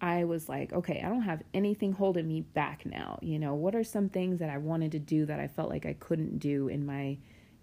I 0.00 0.24
was 0.24 0.48
like, 0.48 0.72
okay, 0.72 1.02
I 1.04 1.08
don't 1.08 1.22
have 1.22 1.42
anything 1.54 1.92
holding 1.92 2.28
me 2.28 2.42
back 2.42 2.84
now. 2.84 3.18
You 3.22 3.38
know, 3.38 3.54
what 3.54 3.74
are 3.74 3.84
some 3.84 4.08
things 4.08 4.40
that 4.40 4.50
I 4.50 4.58
wanted 4.58 4.92
to 4.92 4.98
do 4.98 5.26
that 5.26 5.40
I 5.40 5.48
felt 5.48 5.70
like 5.70 5.86
I 5.86 5.94
couldn't 5.94 6.38
do 6.38 6.68
in 6.68 6.84
my 6.84 7.18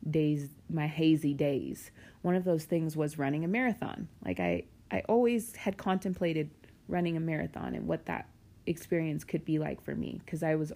days, 0.09 0.49
my 0.69 0.87
hazy 0.87 1.33
days? 1.33 1.91
One 2.21 2.35
of 2.35 2.43
those 2.43 2.65
things 2.65 2.97
was 2.97 3.19
running 3.19 3.43
a 3.43 3.47
marathon. 3.47 4.07
Like 4.25 4.39
I 4.39 4.63
I 4.93 5.01
always 5.09 5.55
had 5.55 5.75
contemplated 5.75 6.51
running 6.87 7.17
a 7.17 7.19
marathon 7.19 7.73
and 7.73 7.87
what 7.87 8.05
that 8.05 8.29
experience 8.67 9.23
could 9.23 9.43
be 9.43 9.57
like 9.57 9.81
for 9.81 9.95
me 9.95 10.21
because 10.23 10.43
I 10.43 10.53
was 10.53 10.71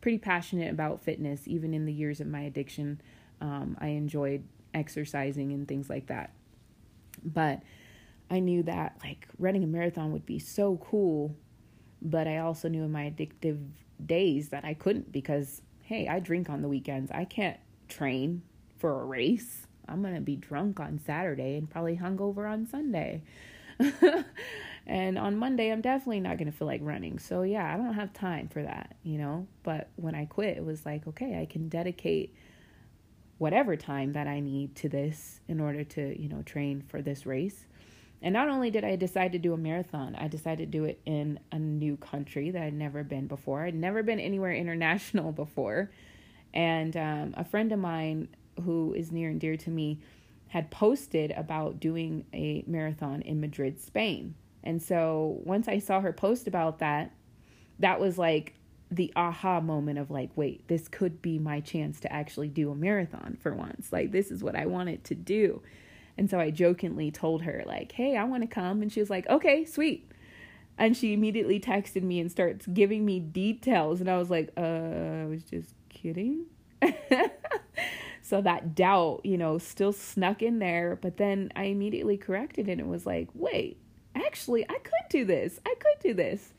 pretty 0.00 0.18
passionate 0.18 0.70
about 0.70 1.00
fitness 1.00 1.48
even 1.48 1.74
in 1.74 1.84
the 1.84 1.92
years 1.92 2.20
of 2.20 2.28
my 2.28 2.42
addiction. 2.42 3.00
Um, 3.40 3.76
I 3.80 3.88
enjoyed 3.88 4.44
exercising 4.72 5.52
and 5.52 5.66
things 5.66 5.90
like 5.90 6.06
that. 6.06 6.30
But 7.24 7.60
I 8.30 8.38
knew 8.38 8.62
that 8.62 8.98
like 9.02 9.26
running 9.36 9.64
a 9.64 9.66
marathon 9.66 10.12
would 10.12 10.26
be 10.26 10.38
so 10.38 10.76
cool, 10.76 11.34
but 12.00 12.28
I 12.28 12.38
also 12.38 12.68
knew 12.68 12.84
in 12.84 12.92
my 12.92 13.10
addictive 13.10 13.58
days 14.04 14.50
that 14.50 14.64
I 14.64 14.74
couldn't 14.74 15.10
because 15.10 15.60
hey, 15.82 16.06
I 16.06 16.20
drink 16.20 16.48
on 16.48 16.62
the 16.62 16.68
weekends. 16.68 17.10
I 17.10 17.24
can't 17.24 17.58
train 17.88 18.42
for 18.76 19.00
a 19.00 19.04
race. 19.04 19.66
I'm 19.88 20.02
going 20.02 20.14
to 20.14 20.20
be 20.20 20.36
drunk 20.36 20.78
on 20.78 21.00
Saturday 21.04 21.56
and 21.56 21.68
probably 21.68 21.96
hungover 21.96 22.48
on 22.48 22.66
Sunday. 22.66 23.22
and 24.86 25.18
on 25.18 25.36
Monday, 25.36 25.70
I'm 25.70 25.80
definitely 25.80 26.20
not 26.20 26.38
going 26.38 26.50
to 26.50 26.56
feel 26.56 26.66
like 26.66 26.80
running. 26.82 27.18
So, 27.18 27.42
yeah, 27.42 27.72
I 27.72 27.76
don't 27.76 27.94
have 27.94 28.12
time 28.12 28.48
for 28.48 28.62
that, 28.62 28.96
you 29.02 29.18
know? 29.18 29.46
But 29.62 29.88
when 29.96 30.14
I 30.14 30.26
quit, 30.26 30.56
it 30.56 30.64
was 30.64 30.86
like, 30.86 31.06
okay, 31.06 31.40
I 31.40 31.46
can 31.46 31.68
dedicate 31.68 32.34
whatever 33.38 33.76
time 33.76 34.14
that 34.14 34.26
I 34.26 34.40
need 34.40 34.74
to 34.76 34.88
this 34.88 35.40
in 35.48 35.60
order 35.60 35.84
to, 35.84 36.20
you 36.20 36.28
know, 36.28 36.42
train 36.42 36.82
for 36.88 37.02
this 37.02 37.26
race. 37.26 37.66
And 38.22 38.32
not 38.32 38.48
only 38.48 38.70
did 38.70 38.84
I 38.84 38.96
decide 38.96 39.32
to 39.32 39.38
do 39.38 39.52
a 39.52 39.58
marathon, 39.58 40.16
I 40.16 40.28
decided 40.28 40.72
to 40.72 40.78
do 40.78 40.84
it 40.84 41.00
in 41.04 41.38
a 41.52 41.58
new 41.58 41.96
country 41.98 42.50
that 42.50 42.62
I'd 42.62 42.74
never 42.74 43.04
been 43.04 43.26
before. 43.26 43.64
I'd 43.64 43.74
never 43.74 44.02
been 44.02 44.20
anywhere 44.20 44.54
international 44.54 45.32
before. 45.32 45.90
And 46.54 46.96
um, 46.96 47.34
a 47.36 47.44
friend 47.44 47.70
of 47.72 47.78
mine 47.78 48.28
who 48.64 48.94
is 48.94 49.12
near 49.12 49.28
and 49.28 49.38
dear 49.38 49.56
to 49.58 49.70
me 49.70 50.00
had 50.48 50.70
posted 50.70 51.32
about 51.32 51.80
doing 51.80 52.24
a 52.32 52.64
marathon 52.66 53.22
in 53.22 53.40
Madrid, 53.40 53.80
Spain. 53.80 54.34
And 54.62 54.82
so 54.82 55.40
once 55.44 55.68
I 55.68 55.78
saw 55.78 56.00
her 56.00 56.12
post 56.12 56.46
about 56.46 56.78
that, 56.78 57.12
that 57.78 58.00
was 58.00 58.18
like 58.18 58.54
the 58.90 59.12
aha 59.16 59.60
moment 59.60 59.98
of 59.98 60.10
like, 60.10 60.30
wait, 60.36 60.66
this 60.68 60.88
could 60.88 61.20
be 61.20 61.38
my 61.38 61.60
chance 61.60 62.00
to 62.00 62.12
actually 62.12 62.48
do 62.48 62.70
a 62.70 62.74
marathon 62.74 63.36
for 63.40 63.54
once. 63.54 63.92
Like, 63.92 64.12
this 64.12 64.30
is 64.30 64.42
what 64.42 64.56
I 64.56 64.66
wanted 64.66 65.04
to 65.04 65.14
do. 65.14 65.62
And 66.18 66.30
so 66.30 66.38
I 66.40 66.50
jokingly 66.50 67.10
told 67.10 67.42
her, 67.42 67.62
like, 67.66 67.92
hey, 67.92 68.16
I 68.16 68.24
want 68.24 68.42
to 68.42 68.46
come. 68.46 68.82
And 68.82 68.90
she 68.92 69.00
was 69.00 69.10
like, 69.10 69.28
okay, 69.28 69.64
sweet. 69.64 70.10
And 70.78 70.96
she 70.96 71.12
immediately 71.12 71.58
texted 71.60 72.02
me 72.02 72.20
and 72.20 72.30
starts 72.30 72.66
giving 72.66 73.04
me 73.04 73.20
details. 73.20 74.00
And 74.00 74.10
I 74.10 74.18
was 74.18 74.30
like, 74.30 74.52
uh, 74.56 74.60
I 74.60 75.26
was 75.26 75.42
just 75.42 75.74
kidding. 75.88 76.46
so 78.28 78.40
that 78.40 78.74
doubt, 78.74 79.20
you 79.22 79.38
know, 79.38 79.56
still 79.56 79.92
snuck 79.92 80.42
in 80.42 80.58
there. 80.58 80.98
But 81.00 81.16
then 81.16 81.52
I 81.54 81.64
immediately 81.64 82.16
corrected 82.16 82.68
it 82.68 82.72
and 82.72 82.80
it 82.80 82.86
was 82.88 83.06
like, 83.06 83.28
wait, 83.34 83.78
actually, 84.16 84.68
I 84.68 84.78
could 84.78 85.08
do 85.08 85.24
this. 85.24 85.60
I 85.64 85.76
could 85.78 86.02
do 86.02 86.12
this. 86.12 86.52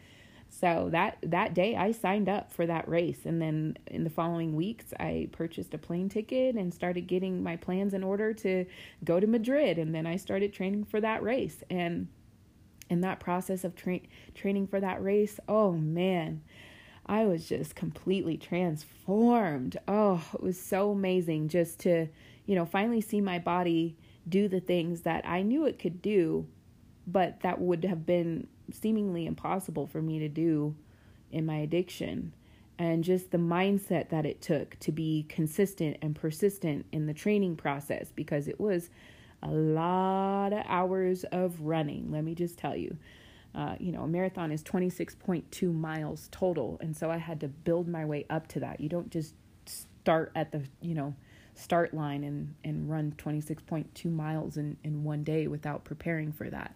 So 0.48 0.88
that 0.94 1.18
that 1.24 1.54
day 1.54 1.76
I 1.76 1.92
signed 1.92 2.30
up 2.30 2.54
for 2.54 2.66
that 2.66 2.88
race 2.88 3.26
and 3.26 3.42
then 3.42 3.78
in 3.88 4.06
the 4.06 4.10
following 4.10 4.56
weeks 4.56 4.94
I 4.98 5.28
purchased 5.34 5.74
a 5.74 5.78
plane 5.78 6.08
ticket 6.08 6.56
and 6.56 6.74
started 6.74 7.02
getting 7.02 7.44
my 7.44 7.58
plans 7.58 7.94
in 7.94 8.02
order 8.02 8.34
to 8.36 8.66
go 9.04 9.20
to 9.20 9.28
Madrid 9.28 9.78
and 9.78 9.94
then 9.94 10.08
I 10.08 10.16
started 10.16 10.54
training 10.54 10.86
for 10.86 11.02
that 11.02 11.22
race 11.22 11.64
and 11.70 12.08
in 12.90 13.02
that 13.02 13.20
process 13.20 13.66
of 13.66 13.76
tra- 13.76 14.00
training 14.34 14.68
for 14.68 14.80
that 14.80 15.04
race, 15.04 15.38
oh 15.50 15.74
man, 15.74 16.42
I 17.10 17.26
was 17.26 17.48
just 17.48 17.76
completely 17.76 18.38
transformed. 18.38 19.78
Oh, 19.88 20.24
it 20.34 20.44
was 20.44 20.60
so 20.60 20.92
amazing 20.92 21.48
just 21.48 21.80
to, 21.80 22.08
you 22.46 22.56
know, 22.56 22.66
finally 22.66 23.02
see 23.02 23.22
my 23.22 23.40
body 23.40 23.96
do 24.28 24.48
the 24.48 24.60
things 24.60 25.02
that 25.02 25.26
I 25.26 25.42
knew 25.42 25.66
it 25.66 25.80
could 25.80 26.02
do, 26.02 26.48
but 27.06 27.40
that 27.42 27.62
would 27.62 27.86
have 27.86 28.06
been 28.06 28.48
seemingly 28.72 29.26
impossible 29.26 29.88
for 29.88 30.02
me 30.02 30.20
to 30.20 30.28
do 30.28 30.76
in 31.32 31.46
my 31.46 31.58
addiction. 31.58 32.34
And 32.80 33.04
just 33.04 33.32
the 33.32 33.38
mindset 33.38 34.10
that 34.10 34.26
it 34.26 34.42
took 34.42 34.78
to 34.82 34.92
be 34.92 35.26
consistent 35.30 35.98
and 36.02 36.16
persistent 36.16 36.86
in 36.92 37.08
the 37.08 37.14
training 37.14 37.56
process 37.56 38.12
because 38.14 38.48
it 38.48 38.60
was 38.60 38.90
a 39.42 39.50
lot 39.50 40.54
of 40.54 40.64
hours 40.68 41.24
of 41.26 41.62
running, 41.62 42.12
let 42.12 42.24
me 42.24 42.36
just 42.36 42.58
tell 42.58 42.76
you. 42.76 42.98
Uh, 43.58 43.76
you 43.80 43.92
know, 43.92 44.04
a 44.04 44.08
marathon 44.08 44.52
is 44.52 44.64
26.2 44.64 45.74
miles 45.74 46.30
total. 46.32 46.78
And 46.80 46.96
so 46.96 47.10
I 47.10 47.18
had 47.18 47.40
to 47.40 47.48
build 47.48 47.88
my 47.88 48.06
way 48.06 48.24
up 48.30 48.48
to 48.50 48.60
that. 48.60 48.80
You 48.80 48.88
don't 48.88 49.10
just 49.10 49.34
start 49.66 50.32
at 50.36 50.52
the, 50.52 50.62
you 50.80 50.94
know, 50.94 51.16
start 51.56 51.92
line 51.92 52.24
and, 52.24 52.54
and 52.64 52.88
run 52.88 53.16
26.2 53.18 54.06
miles 54.12 54.58
in, 54.58 54.78
in 54.84 55.04
one 55.04 55.24
day 55.24 55.48
without 55.48 55.84
preparing 55.86 56.32
for 56.32 56.48
that. 56.52 56.76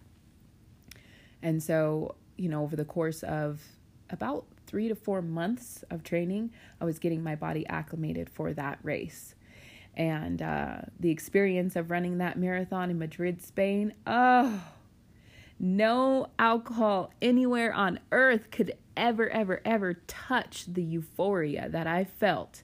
And 1.40 1.62
so, 1.62 2.16
you 2.36 2.48
know, 2.48 2.64
over 2.64 2.74
the 2.74 2.84
course 2.84 3.22
of 3.22 3.62
about 4.10 4.44
three 4.66 4.88
to 4.88 4.96
four 4.96 5.22
months 5.22 5.84
of 5.88 6.02
training, 6.02 6.50
I 6.80 6.84
was 6.84 6.98
getting 6.98 7.22
my 7.22 7.36
body 7.36 7.64
acclimated 7.68 8.28
for 8.28 8.52
that 8.54 8.80
race. 8.82 9.36
And 9.96 10.42
uh, 10.42 10.78
the 10.98 11.10
experience 11.10 11.76
of 11.76 11.92
running 11.92 12.18
that 12.18 12.36
marathon 12.36 12.90
in 12.90 12.98
Madrid, 12.98 13.40
Spain, 13.40 13.94
oh, 14.04 14.60
no 15.62 16.26
alcohol 16.40 17.12
anywhere 17.22 17.72
on 17.72 18.00
earth 18.10 18.50
could 18.50 18.72
ever, 18.96 19.30
ever, 19.30 19.62
ever 19.64 19.94
touch 20.06 20.66
the 20.66 20.82
euphoria 20.82 21.68
that 21.68 21.86
I 21.86 22.04
felt 22.04 22.62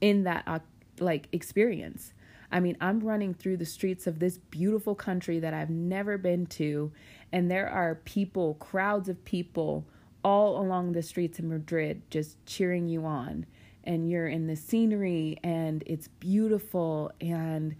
in 0.00 0.22
that 0.22 0.44
uh, 0.46 0.60
like 1.00 1.28
experience. 1.32 2.14
I 2.50 2.60
mean, 2.60 2.76
I'm 2.80 3.00
running 3.00 3.34
through 3.34 3.58
the 3.58 3.66
streets 3.66 4.06
of 4.06 4.20
this 4.20 4.38
beautiful 4.38 4.94
country 4.94 5.40
that 5.40 5.52
I've 5.52 5.68
never 5.68 6.16
been 6.16 6.46
to, 6.46 6.92
and 7.32 7.50
there 7.50 7.68
are 7.68 7.96
people, 7.96 8.54
crowds 8.54 9.08
of 9.08 9.22
people 9.24 9.84
all 10.24 10.60
along 10.60 10.92
the 10.92 11.02
streets 11.02 11.38
of 11.38 11.44
Madrid 11.44 12.02
just 12.10 12.44
cheering 12.46 12.88
you 12.88 13.04
on. 13.04 13.46
And 13.84 14.08
you're 14.08 14.28
in 14.28 14.46
the 14.46 14.56
scenery 14.56 15.38
and 15.42 15.82
it's 15.86 16.08
beautiful. 16.08 17.10
And 17.20 17.76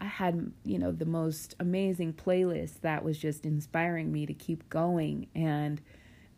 I 0.00 0.06
had, 0.06 0.52
you 0.64 0.78
know, 0.78 0.92
the 0.92 1.06
most 1.06 1.54
amazing 1.58 2.12
playlist 2.12 2.80
that 2.82 3.02
was 3.02 3.18
just 3.18 3.46
inspiring 3.46 4.12
me 4.12 4.26
to 4.26 4.34
keep 4.34 4.68
going. 4.68 5.28
And 5.34 5.80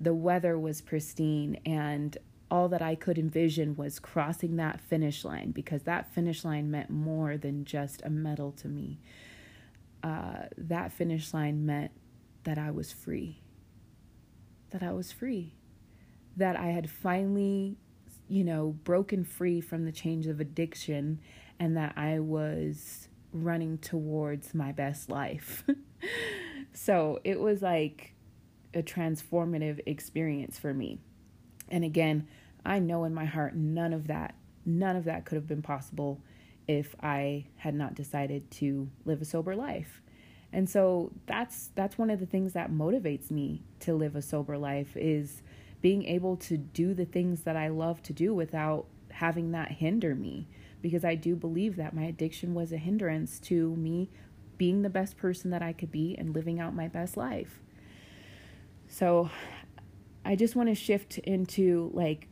the 0.01 0.15
weather 0.15 0.59
was 0.59 0.81
pristine. 0.81 1.59
And 1.67 2.17
all 2.51 2.69
that 2.69 2.83
I 2.83 2.95
could 2.95 3.19
envision 3.19 3.77
was 3.77 3.99
crossing 3.99 4.57
that 4.57 4.81
finish 4.81 5.25
line 5.25 5.51
because 5.51 5.83
that 5.83 6.13
finish 6.13 6.45
line 6.45 6.71
meant 6.71 6.91
more 6.91 7.37
than 7.37 7.65
just 7.65 8.03
a 8.05 8.11
medal 8.11 8.53
to 8.53 8.69
me. 8.69 9.01
Uh, 10.03 10.45
that 10.57 10.93
finish 10.93 11.35
line 11.35 11.67
meant 11.67 11.91
that 12.45 12.59
I 12.59 12.71
was 12.71 12.93
free. 12.93 13.43
That 14.71 14.83
I 14.83 14.93
was 14.93 15.13
free. 15.13 15.55
That 16.37 16.57
I 16.57 16.69
had 16.69 16.89
finally, 16.89 17.77
you 18.29 18.45
know, 18.45 18.77
broken 18.85 19.25
free 19.25 19.61
from 19.61 19.85
the 19.85 19.93
chains 19.93 20.27
of 20.27 20.41
addiction 20.41 21.21
and 21.59 21.77
that 21.77 21.95
I 21.97 22.21
was 22.21 23.09
running 23.33 23.79
towards 23.79 24.55
my 24.55 24.73
best 24.73 25.09
life. 25.09 25.65
so 26.73 27.21
it 27.25 27.41
was 27.41 27.63
like 27.63 28.15
a 28.75 28.83
transformative 28.83 29.81
experience 29.87 30.59
for 30.59 30.73
me. 30.73 30.99
And 31.69 31.85
again, 31.85 32.27
I 32.65 32.79
know 32.79 33.05
in 33.05 33.15
my 33.15 33.25
heart 33.25 33.55
none 33.55 33.93
of 33.93 34.07
that, 34.09 34.35
none 34.65 34.97
of 34.97 35.05
that 35.05 35.25
could 35.25 35.37
have 35.37 35.47
been 35.47 35.63
possible 35.63 36.21
if 36.67 36.95
I 37.03 37.47
had 37.57 37.75
not 37.75 37.95
decided 37.95 38.51
to 38.53 38.89
live 39.05 39.23
a 39.23 39.25
sober 39.25 39.57
life. 39.57 40.03
And 40.53 40.69
so 40.69 41.13
that's 41.27 41.71
that's 41.75 41.99
one 41.99 42.11
of 42.11 42.21
the 42.21 42.27
things 42.27 42.55
that 42.55 42.71
motivates 42.71 43.31
me 43.31 43.63
to 43.81 43.95
live 43.95 44.17
a 44.17 44.23
sober 44.23 44.57
life 44.57 44.97
is 44.97 45.43
being 45.81 46.05
able 46.07 46.37
to 46.37 46.57
do 46.57 46.95
the 46.95 47.05
things 47.05 47.43
that 47.43 47.57
I 47.57 47.69
love 47.69 48.03
to 48.05 48.13
do 48.13 48.35
without 48.35 48.87
having 49.11 49.53
that 49.53 49.73
hinder 49.73 50.15
me 50.15 50.49
because 50.81 51.05
I 51.05 51.15
do 51.15 51.35
believe 51.37 51.77
that 51.77 51.95
my 51.95 52.05
addiction 52.05 52.55
was 52.55 52.73
a 52.73 52.77
hindrance 52.77 53.39
to 53.41 53.75
me 53.77 54.11
being 54.57 54.83
the 54.83 54.91
best 54.91 55.17
person 55.17 55.51
that 55.51 55.63
I 55.63 55.73
could 55.73 55.91
be 55.91 56.17
and 56.19 56.35
living 56.35 56.61
out 56.61 56.75
my 56.75 56.89
best 56.89 57.17
life. 57.17 57.61
So 58.89 59.31
I 60.25 60.37
just 60.37 60.57
want 60.57 60.69
to 60.69 60.75
shift 60.75 61.19
into 61.19 61.91
like 61.95 62.29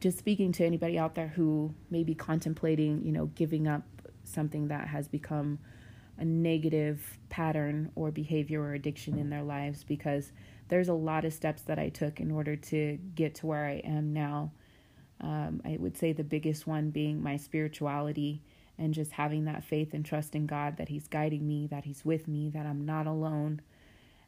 just 0.00 0.18
speaking 0.18 0.50
to 0.52 0.64
anybody 0.64 0.98
out 0.98 1.14
there 1.14 1.28
who 1.28 1.74
may 1.90 2.02
be 2.02 2.14
contemplating, 2.14 3.04
you 3.04 3.12
know, 3.12 3.26
giving 3.26 3.68
up 3.68 3.82
something 4.24 4.68
that 4.68 4.88
has 4.88 5.08
become 5.08 5.58
a 6.18 6.24
negative 6.24 7.18
pattern 7.28 7.90
or 7.94 8.10
behavior 8.10 8.62
or 8.62 8.74
addiction 8.74 9.18
in 9.18 9.30
their 9.30 9.42
lives 9.42 9.84
because 9.84 10.32
there's 10.68 10.88
a 10.88 10.94
lot 10.94 11.24
of 11.24 11.32
steps 11.32 11.62
that 11.62 11.78
I 11.78 11.88
took 11.88 12.20
in 12.20 12.30
order 12.30 12.56
to 12.56 12.98
get 13.14 13.34
to 13.36 13.46
where 13.46 13.66
I 13.66 13.80
am 13.84 14.12
now. 14.12 14.52
Um, 15.20 15.60
I 15.64 15.76
would 15.78 15.96
say 15.96 16.12
the 16.12 16.24
biggest 16.24 16.66
one 16.66 16.90
being 16.90 17.22
my 17.22 17.36
spirituality 17.36 18.40
and 18.78 18.94
just 18.94 19.12
having 19.12 19.44
that 19.44 19.62
faith 19.62 19.92
and 19.92 20.04
trust 20.04 20.34
in 20.34 20.46
God 20.46 20.78
that 20.78 20.88
He's 20.88 21.06
guiding 21.06 21.46
me, 21.46 21.66
that 21.66 21.84
He's 21.84 22.04
with 22.04 22.26
me, 22.26 22.48
that 22.50 22.66
I'm 22.66 22.86
not 22.86 23.06
alone. 23.06 23.60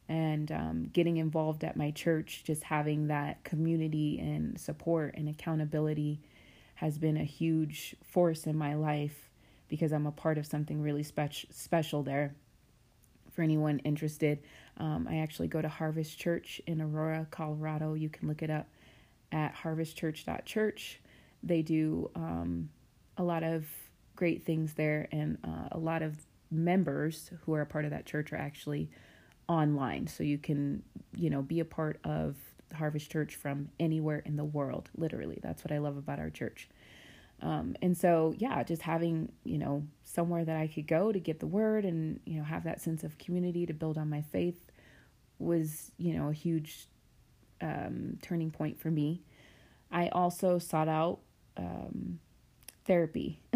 And 0.08 0.52
um, 0.52 0.90
getting 0.92 1.16
involved 1.16 1.64
at 1.64 1.76
my 1.76 1.90
church, 1.90 2.42
just 2.44 2.64
having 2.64 3.06
that 3.06 3.42
community 3.44 4.18
and 4.18 4.60
support 4.60 5.14
and 5.16 5.28
accountability 5.28 6.20
has 6.74 6.98
been 6.98 7.16
a 7.16 7.24
huge 7.24 7.96
force 8.02 8.46
in 8.46 8.58
my 8.58 8.74
life 8.74 9.30
because 9.68 9.92
I'm 9.92 10.06
a 10.06 10.12
part 10.12 10.36
of 10.36 10.44
something 10.44 10.82
really 10.82 11.02
spe- 11.02 11.46
special 11.50 12.02
there. 12.02 12.34
For 13.30 13.40
anyone 13.40 13.78
interested, 13.78 14.40
um, 14.76 15.06
I 15.08 15.18
actually 15.18 15.48
go 15.48 15.62
to 15.62 15.68
Harvest 15.68 16.18
Church 16.18 16.60
in 16.66 16.82
Aurora, 16.82 17.26
Colorado. 17.30 17.94
You 17.94 18.10
can 18.10 18.28
look 18.28 18.42
it 18.42 18.50
up 18.50 18.66
at 19.32 19.54
harvestchurch.church. 19.56 21.00
They 21.42 21.62
do 21.62 22.10
um, 22.14 22.68
a 23.16 23.24
lot 23.24 23.42
of 23.42 23.66
great 24.14 24.44
things 24.44 24.74
there, 24.74 25.08
and 25.10 25.38
uh, 25.42 25.68
a 25.72 25.78
lot 25.78 26.02
of 26.02 26.16
members 26.50 27.30
who 27.40 27.54
are 27.54 27.62
a 27.62 27.66
part 27.66 27.84
of 27.84 27.90
that 27.90 28.06
church 28.06 28.32
are 28.32 28.36
actually 28.36 28.90
online. 29.48 30.06
So 30.06 30.22
you 30.22 30.38
can, 30.38 30.82
you 31.16 31.30
know, 31.30 31.42
be 31.42 31.60
a 31.60 31.64
part 31.64 31.98
of 32.04 32.36
Harvest 32.74 33.10
Church 33.10 33.34
from 33.34 33.68
anywhere 33.80 34.22
in 34.24 34.36
the 34.36 34.44
world, 34.44 34.90
literally. 34.96 35.40
That's 35.42 35.64
what 35.64 35.72
I 35.72 35.78
love 35.78 35.96
about 35.96 36.18
our 36.18 36.30
church. 36.30 36.68
Um, 37.40 37.74
and 37.82 37.96
so, 37.96 38.34
yeah, 38.38 38.62
just 38.62 38.82
having, 38.82 39.32
you 39.42 39.58
know, 39.58 39.84
somewhere 40.04 40.44
that 40.44 40.56
I 40.56 40.68
could 40.68 40.86
go 40.86 41.10
to 41.10 41.18
get 41.18 41.40
the 41.40 41.46
word 41.46 41.84
and, 41.84 42.20
you 42.24 42.38
know, 42.38 42.44
have 42.44 42.64
that 42.64 42.80
sense 42.80 43.02
of 43.02 43.18
community 43.18 43.66
to 43.66 43.74
build 43.74 43.98
on 43.98 44.08
my 44.08 44.22
faith 44.22 44.70
was, 45.38 45.90
you 45.98 46.14
know, 46.16 46.28
a 46.28 46.32
huge 46.32 46.86
um, 47.62 48.18
turning 48.20 48.50
point 48.50 48.78
for 48.78 48.90
me. 48.90 49.22
I 49.90 50.08
also 50.08 50.58
sought 50.58 50.88
out 50.88 51.20
um, 51.56 52.18
therapy. 52.84 53.40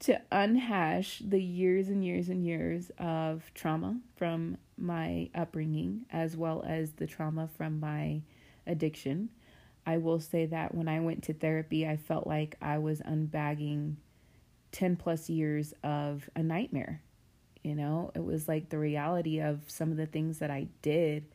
to 0.00 0.18
unhash 0.32 1.20
the 1.28 1.40
years 1.40 1.88
and 1.88 2.04
years 2.04 2.30
and 2.30 2.44
years 2.44 2.90
of 2.98 3.50
trauma 3.54 4.00
from 4.16 4.56
my 4.78 5.28
upbringing 5.34 6.06
as 6.10 6.36
well 6.36 6.64
as 6.66 6.92
the 6.92 7.06
trauma 7.06 7.48
from 7.56 7.78
my 7.78 8.22
addiction. 8.66 9.28
I 9.86 9.98
will 9.98 10.20
say 10.20 10.46
that 10.46 10.74
when 10.74 10.88
I 10.88 11.00
went 11.00 11.22
to 11.24 11.34
therapy, 11.34 11.86
I 11.86 11.96
felt 11.96 12.26
like 12.26 12.56
I 12.62 12.78
was 12.78 13.00
unbagging 13.00 13.96
10 14.72 14.96
plus 14.96 15.28
years 15.28 15.74
of 15.84 16.30
a 16.34 16.42
nightmare. 16.42 17.02
You 17.62 17.74
know, 17.74 18.10
it 18.14 18.24
was 18.24 18.48
like 18.48 18.70
the 18.70 18.78
reality 18.78 19.40
of 19.40 19.62
some 19.66 19.90
of 19.90 19.98
the 19.98 20.06
things 20.06 20.38
that 20.38 20.50
I 20.50 20.68
did. 20.80 21.26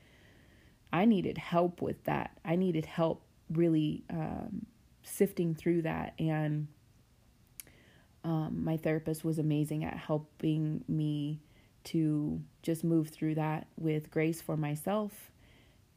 I 0.96 1.04
needed 1.04 1.38
help 1.38 1.82
with 1.82 2.02
that. 2.06 2.38
I 2.46 2.56
needed 2.56 2.86
help 2.86 3.22
really 3.50 4.06
um, 4.10 4.66
sifting 5.04 5.54
through 5.54 5.82
that. 5.82 6.14
And 6.18 6.70
um, 8.24 8.64
my 8.64 8.78
therapist 8.78 9.26
was 9.26 9.38
amazing 9.38 9.84
at 9.84 9.98
helping 9.98 10.86
me 10.88 11.42
to 11.86 12.42
just 12.64 12.86
move 12.86 13.10
through 13.10 13.36
that 13.36 13.68
with 13.78 14.10
grace 14.10 14.42
for 14.42 14.56
myself 14.56 15.12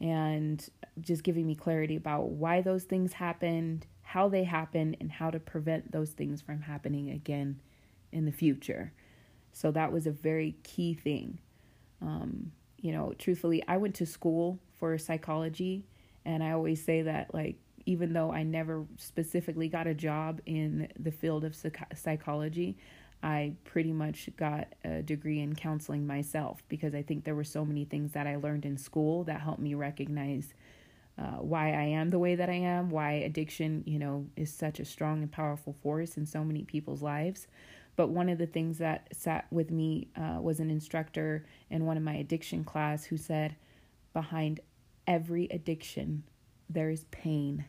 and 0.00 0.68
just 1.00 1.22
giving 1.22 1.46
me 1.46 1.54
clarity 1.54 1.94
about 1.94 2.30
why 2.30 2.60
those 2.60 2.82
things 2.82 3.12
happened, 3.12 3.86
how 4.02 4.28
they 4.28 4.42
happened, 4.42 4.96
and 5.00 5.12
how 5.12 5.30
to 5.30 5.38
prevent 5.38 5.92
those 5.92 6.10
things 6.10 6.42
from 6.42 6.62
happening 6.62 7.08
again 7.10 7.60
in 8.10 8.24
the 8.24 8.32
future. 8.32 8.92
So 9.52 9.70
that 9.70 9.92
was 9.92 10.08
a 10.08 10.12
very 10.12 10.56
key 10.64 10.92
thing. 10.92 11.38
Um, 12.02 12.50
you 12.80 12.90
know, 12.90 13.14
truthfully, 13.16 13.62
I 13.68 13.76
went 13.76 13.94
to 13.96 14.06
school 14.06 14.58
for 14.78 14.96
psychology, 14.98 15.84
and 16.24 16.42
I 16.42 16.52
always 16.52 16.84
say 16.84 17.02
that, 17.02 17.34
like, 17.34 17.56
even 17.86 18.12
though 18.12 18.32
I 18.32 18.42
never 18.42 18.84
specifically 18.98 19.68
got 19.68 19.86
a 19.86 19.94
job 19.94 20.40
in 20.44 20.88
the 20.98 21.10
field 21.10 21.44
of 21.44 21.56
psychology, 21.94 22.76
I 23.22 23.54
pretty 23.64 23.92
much 23.92 24.28
got 24.36 24.74
a 24.84 25.02
degree 25.02 25.40
in 25.40 25.54
counseling 25.54 26.06
myself 26.06 26.62
because 26.68 26.94
I 26.94 27.02
think 27.02 27.24
there 27.24 27.34
were 27.34 27.44
so 27.44 27.64
many 27.64 27.84
things 27.84 28.12
that 28.12 28.26
I 28.26 28.36
learned 28.36 28.64
in 28.64 28.76
school 28.76 29.24
that 29.24 29.40
helped 29.40 29.60
me 29.60 29.74
recognize 29.74 30.52
uh, 31.18 31.38
why 31.40 31.72
I 31.72 31.84
am 31.84 32.10
the 32.10 32.18
way 32.18 32.36
that 32.36 32.48
I 32.48 32.54
am, 32.54 32.90
why 32.90 33.12
addiction, 33.12 33.82
you 33.86 33.98
know, 33.98 34.26
is 34.36 34.52
such 34.52 34.78
a 34.78 34.84
strong 34.84 35.22
and 35.22 35.32
powerful 35.32 35.72
force 35.72 36.16
in 36.16 36.26
so 36.26 36.44
many 36.44 36.62
people's 36.62 37.02
lives. 37.02 37.48
But 37.96 38.10
one 38.10 38.28
of 38.28 38.38
the 38.38 38.46
things 38.46 38.78
that 38.78 39.08
sat 39.16 39.46
with 39.50 39.72
me 39.72 40.08
uh, 40.16 40.38
was 40.40 40.60
an 40.60 40.70
instructor 40.70 41.44
in 41.70 41.86
one 41.86 41.96
of 41.96 42.04
my 42.04 42.14
addiction 42.14 42.62
class 42.62 43.04
who 43.04 43.16
said, 43.16 43.56
behind 44.18 44.58
every 45.06 45.44
addiction, 45.52 46.24
there 46.68 46.90
is 46.90 47.04
pain. 47.12 47.66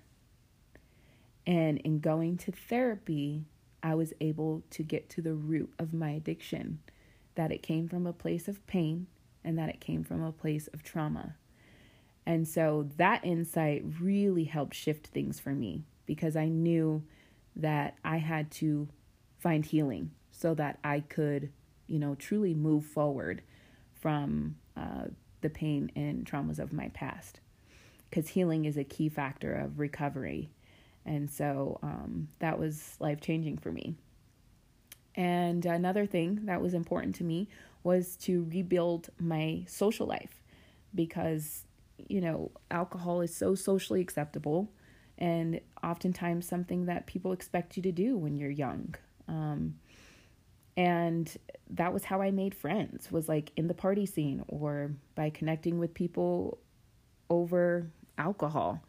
And 1.45 1.77
in 1.77 1.99
going 1.99 2.37
to 2.37 2.51
therapy, 2.51 3.45
I 3.83 3.93
was 3.93 4.13
able 4.19 4.63
to 4.71 4.81
get 4.81 5.09
to 5.11 5.21
the 5.21 5.35
root 5.35 5.71
of 5.77 5.93
my 5.93 6.09
addiction 6.09 6.79
that 7.35 7.51
it 7.51 7.61
came 7.61 7.87
from 7.87 8.07
a 8.07 8.13
place 8.13 8.47
of 8.47 8.65
pain 8.65 9.05
and 9.43 9.59
that 9.59 9.69
it 9.69 9.79
came 9.79 10.03
from 10.03 10.23
a 10.23 10.31
place 10.31 10.65
of 10.73 10.81
trauma. 10.81 11.35
And 12.25 12.47
so 12.47 12.89
that 12.97 13.23
insight 13.23 13.83
really 14.01 14.45
helped 14.45 14.73
shift 14.73 15.05
things 15.05 15.39
for 15.39 15.51
me 15.51 15.83
because 16.07 16.35
I 16.35 16.47
knew 16.47 17.03
that 17.57 17.95
I 18.03 18.17
had 18.17 18.49
to 18.53 18.87
find 19.37 19.63
healing 19.63 20.09
so 20.31 20.55
that 20.55 20.79
I 20.83 21.01
could, 21.01 21.51
you 21.85 21.99
know, 21.99 22.15
truly 22.15 22.55
move 22.55 22.85
forward 22.85 23.43
from 24.01 24.55
uh, 24.75 25.09
the 25.41 25.49
pain 25.49 25.91
and 25.95 26.25
traumas 26.25 26.59
of 26.59 26.73
my 26.73 26.89
past. 26.89 27.39
Because 28.09 28.29
healing 28.29 28.65
is 28.65 28.77
a 28.77 28.83
key 28.83 29.09
factor 29.09 29.53
of 29.53 29.79
recovery 29.79 30.49
and 31.05 31.29
so 31.29 31.79
um, 31.81 32.27
that 32.37 32.59
was 32.59 32.95
life 32.99 33.19
changing 33.19 33.57
for 33.57 33.71
me. 33.71 33.95
And 35.15 35.65
another 35.65 36.05
thing 36.05 36.45
that 36.45 36.61
was 36.61 36.73
important 36.73 37.15
to 37.15 37.23
me 37.23 37.49
was 37.83 38.15
to 38.17 38.47
rebuild 38.51 39.09
my 39.19 39.63
social 39.67 40.05
life 40.05 40.41
because, 40.93 41.63
you 42.07 42.21
know, 42.21 42.51
alcohol 42.69 43.21
is 43.21 43.35
so 43.35 43.55
socially 43.55 44.01
acceptable 44.01 44.69
and 45.17 45.59
oftentimes 45.83 46.47
something 46.47 46.85
that 46.85 47.07
people 47.07 47.31
expect 47.31 47.75
you 47.75 47.83
to 47.83 47.91
do 47.91 48.15
when 48.15 48.37
you're 48.37 48.49
young. 48.49 48.95
Um, 49.27 49.75
and 50.79 51.35
that 51.71 51.91
was 51.91 52.05
how 52.05 52.21
I 52.21 52.31
made 52.31 52.55
friends 52.55 53.11
was 53.11 53.27
like 53.27 53.51
in 53.57 53.67
the 53.67 53.73
party 53.73 54.05
scene 54.05 54.45
or 54.47 54.91
by 55.13 55.29
connecting 55.29 55.77
with 55.77 55.93
people 55.93 56.57
over 57.29 57.91
alcohol. 58.17 58.81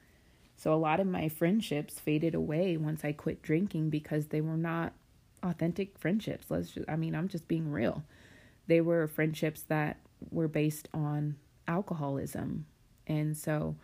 So 0.56 0.72
a 0.72 0.76
lot 0.76 1.00
of 1.00 1.08
my 1.08 1.28
friendships 1.28 1.98
faded 1.98 2.36
away 2.36 2.76
once 2.76 3.04
I 3.04 3.10
quit 3.10 3.42
drinking 3.42 3.90
because 3.90 4.26
they 4.26 4.40
were 4.40 4.56
not 4.56 4.92
authentic 5.42 5.98
friendships. 5.98 6.46
Let's 6.48 6.70
just, 6.70 6.88
I 6.88 6.94
mean, 6.94 7.16
I'm 7.16 7.26
just 7.26 7.48
being 7.48 7.72
real. 7.72 8.04
They 8.68 8.80
were 8.80 9.08
friendships 9.08 9.62
that 9.62 9.96
were 10.30 10.46
based 10.46 10.86
on 10.94 11.34
alcoholism. 11.66 12.66
And 13.08 13.36
so 13.36 13.74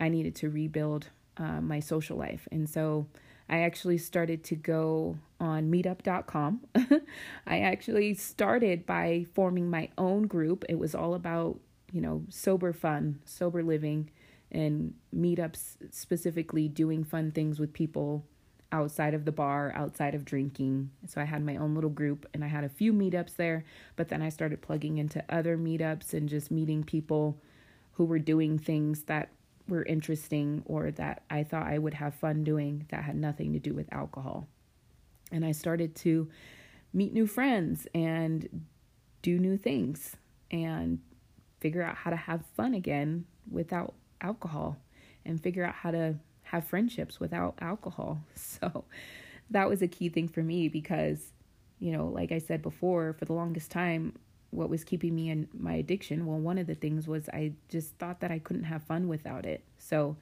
I 0.00 0.08
needed 0.08 0.34
to 0.36 0.48
rebuild 0.48 1.10
uh, 1.36 1.60
my 1.60 1.80
social 1.80 2.16
life. 2.16 2.48
And 2.50 2.66
so 2.66 3.08
I 3.48 3.60
actually 3.60 3.98
started 3.98 4.42
to 4.44 4.56
go 4.56 5.18
on 5.38 5.70
meetup.com. 5.70 6.60
I 7.46 7.60
actually 7.60 8.14
started 8.14 8.86
by 8.86 9.26
forming 9.34 9.70
my 9.70 9.90
own 9.96 10.26
group. 10.26 10.64
It 10.68 10.78
was 10.78 10.94
all 10.94 11.14
about, 11.14 11.60
you 11.92 12.00
know, 12.00 12.24
sober 12.28 12.72
fun, 12.72 13.20
sober 13.24 13.62
living 13.62 14.10
and 14.50 14.94
meetups 15.14 15.76
specifically 15.90 16.68
doing 16.68 17.04
fun 17.04 17.30
things 17.32 17.58
with 17.58 17.72
people 17.72 18.24
outside 18.72 19.14
of 19.14 19.24
the 19.24 19.32
bar, 19.32 19.72
outside 19.74 20.14
of 20.14 20.24
drinking. 20.24 20.90
So 21.06 21.20
I 21.20 21.24
had 21.24 21.44
my 21.44 21.56
own 21.56 21.74
little 21.74 21.90
group 21.90 22.26
and 22.34 22.44
I 22.44 22.48
had 22.48 22.64
a 22.64 22.68
few 22.68 22.92
meetups 22.92 23.36
there, 23.36 23.64
but 23.94 24.08
then 24.08 24.22
I 24.22 24.28
started 24.28 24.60
plugging 24.60 24.98
into 24.98 25.24
other 25.28 25.56
meetups 25.56 26.12
and 26.12 26.28
just 26.28 26.50
meeting 26.50 26.82
people 26.82 27.40
who 27.92 28.04
were 28.04 28.18
doing 28.18 28.58
things 28.58 29.04
that 29.04 29.30
were 29.68 29.82
interesting 29.84 30.62
or 30.66 30.90
that 30.92 31.22
I 31.30 31.44
thought 31.44 31.66
I 31.66 31.78
would 31.78 31.94
have 31.94 32.14
fun 32.14 32.44
doing 32.44 32.86
that 32.90 33.04
had 33.04 33.16
nothing 33.16 33.52
to 33.52 33.58
do 33.58 33.74
with 33.74 33.92
alcohol. 33.92 34.46
And 35.32 35.44
I 35.44 35.52
started 35.52 35.94
to 35.96 36.28
meet 36.92 37.12
new 37.12 37.26
friends 37.26 37.86
and 37.94 38.66
do 39.22 39.38
new 39.38 39.56
things 39.56 40.16
and 40.50 41.00
figure 41.60 41.82
out 41.82 41.96
how 41.96 42.10
to 42.10 42.16
have 42.16 42.44
fun 42.56 42.74
again 42.74 43.24
without 43.50 43.94
alcohol 44.20 44.76
and 45.24 45.42
figure 45.42 45.64
out 45.64 45.74
how 45.74 45.90
to 45.90 46.14
have 46.42 46.64
friendships 46.64 47.18
without 47.18 47.54
alcohol. 47.60 48.20
So 48.36 48.84
that 49.50 49.68
was 49.68 49.82
a 49.82 49.88
key 49.88 50.08
thing 50.08 50.28
for 50.28 50.42
me 50.42 50.68
because, 50.68 51.32
you 51.78 51.92
know, 51.92 52.06
like 52.06 52.32
I 52.32 52.38
said 52.38 52.62
before, 52.62 53.12
for 53.12 53.24
the 53.24 53.32
longest 53.32 53.70
time, 53.70 54.14
what 54.50 54.70
was 54.70 54.84
keeping 54.84 55.14
me 55.14 55.30
in 55.30 55.48
my 55.52 55.74
addiction, 55.74 56.26
well, 56.26 56.38
one 56.38 56.58
of 56.58 56.66
the 56.66 56.74
things 56.74 57.06
was 57.06 57.28
I 57.28 57.52
just 57.68 57.96
thought 57.96 58.20
that 58.20 58.30
I 58.30 58.38
couldn't 58.38 58.64
have 58.64 58.82
fun 58.82 59.08
without 59.08 59.44
it. 59.44 59.64
So 59.78 60.16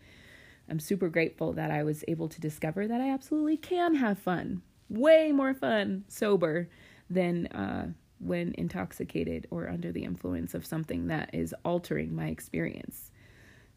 I'm 0.68 0.80
super 0.80 1.08
grateful 1.08 1.52
that 1.52 1.70
I 1.70 1.82
was 1.82 2.04
able 2.08 2.28
to 2.28 2.40
discover 2.40 2.86
that 2.88 3.00
I 3.00 3.10
absolutely 3.10 3.56
can 3.56 3.96
have 3.96 4.18
fun, 4.18 4.62
way 4.88 5.30
more 5.32 5.54
fun 5.54 6.04
sober 6.08 6.68
than 7.10 7.46
uh, 7.48 7.92
when 8.18 8.54
intoxicated 8.56 9.46
or 9.50 9.68
under 9.68 9.92
the 9.92 10.04
influence 10.04 10.54
of 10.54 10.64
something 10.64 11.08
that 11.08 11.30
is 11.34 11.54
altering 11.64 12.14
my 12.14 12.28
experience. 12.28 13.10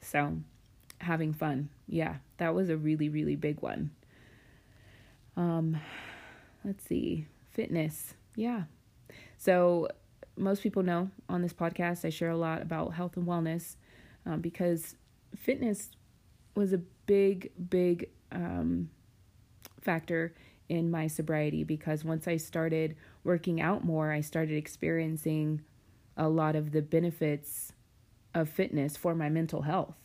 So, 0.01 0.37
having 0.99 1.33
fun. 1.33 1.69
Yeah, 1.87 2.15
that 2.37 2.55
was 2.55 2.69
a 2.69 2.77
really, 2.77 3.09
really 3.09 3.35
big 3.35 3.61
one. 3.61 3.91
Um, 5.35 5.77
let's 6.63 6.85
see. 6.85 7.27
Fitness. 7.51 8.13
Yeah. 8.35 8.63
So, 9.37 9.89
most 10.37 10.61
people 10.61 10.83
know 10.83 11.09
on 11.29 11.41
this 11.41 11.53
podcast, 11.53 12.05
I 12.05 12.09
share 12.09 12.29
a 12.29 12.37
lot 12.37 12.61
about 12.61 12.93
health 12.93 13.17
and 13.17 13.27
wellness 13.27 13.75
um, 14.25 14.41
because 14.41 14.95
fitness 15.35 15.89
was 16.55 16.73
a 16.73 16.79
big, 17.05 17.51
big 17.69 18.09
um, 18.31 18.89
factor 19.81 20.33
in 20.69 20.91
my 20.91 21.07
sobriety 21.07 21.63
because 21.63 22.03
once 22.03 22.27
I 22.27 22.37
started 22.37 22.95
working 23.23 23.61
out 23.61 23.83
more, 23.83 24.11
I 24.11 24.21
started 24.21 24.57
experiencing 24.57 25.61
a 26.15 26.27
lot 26.27 26.55
of 26.55 26.71
the 26.71 26.81
benefits 26.81 27.73
of 28.33 28.49
fitness 28.49 28.97
for 28.97 29.15
my 29.15 29.29
mental 29.29 29.61
health. 29.61 29.95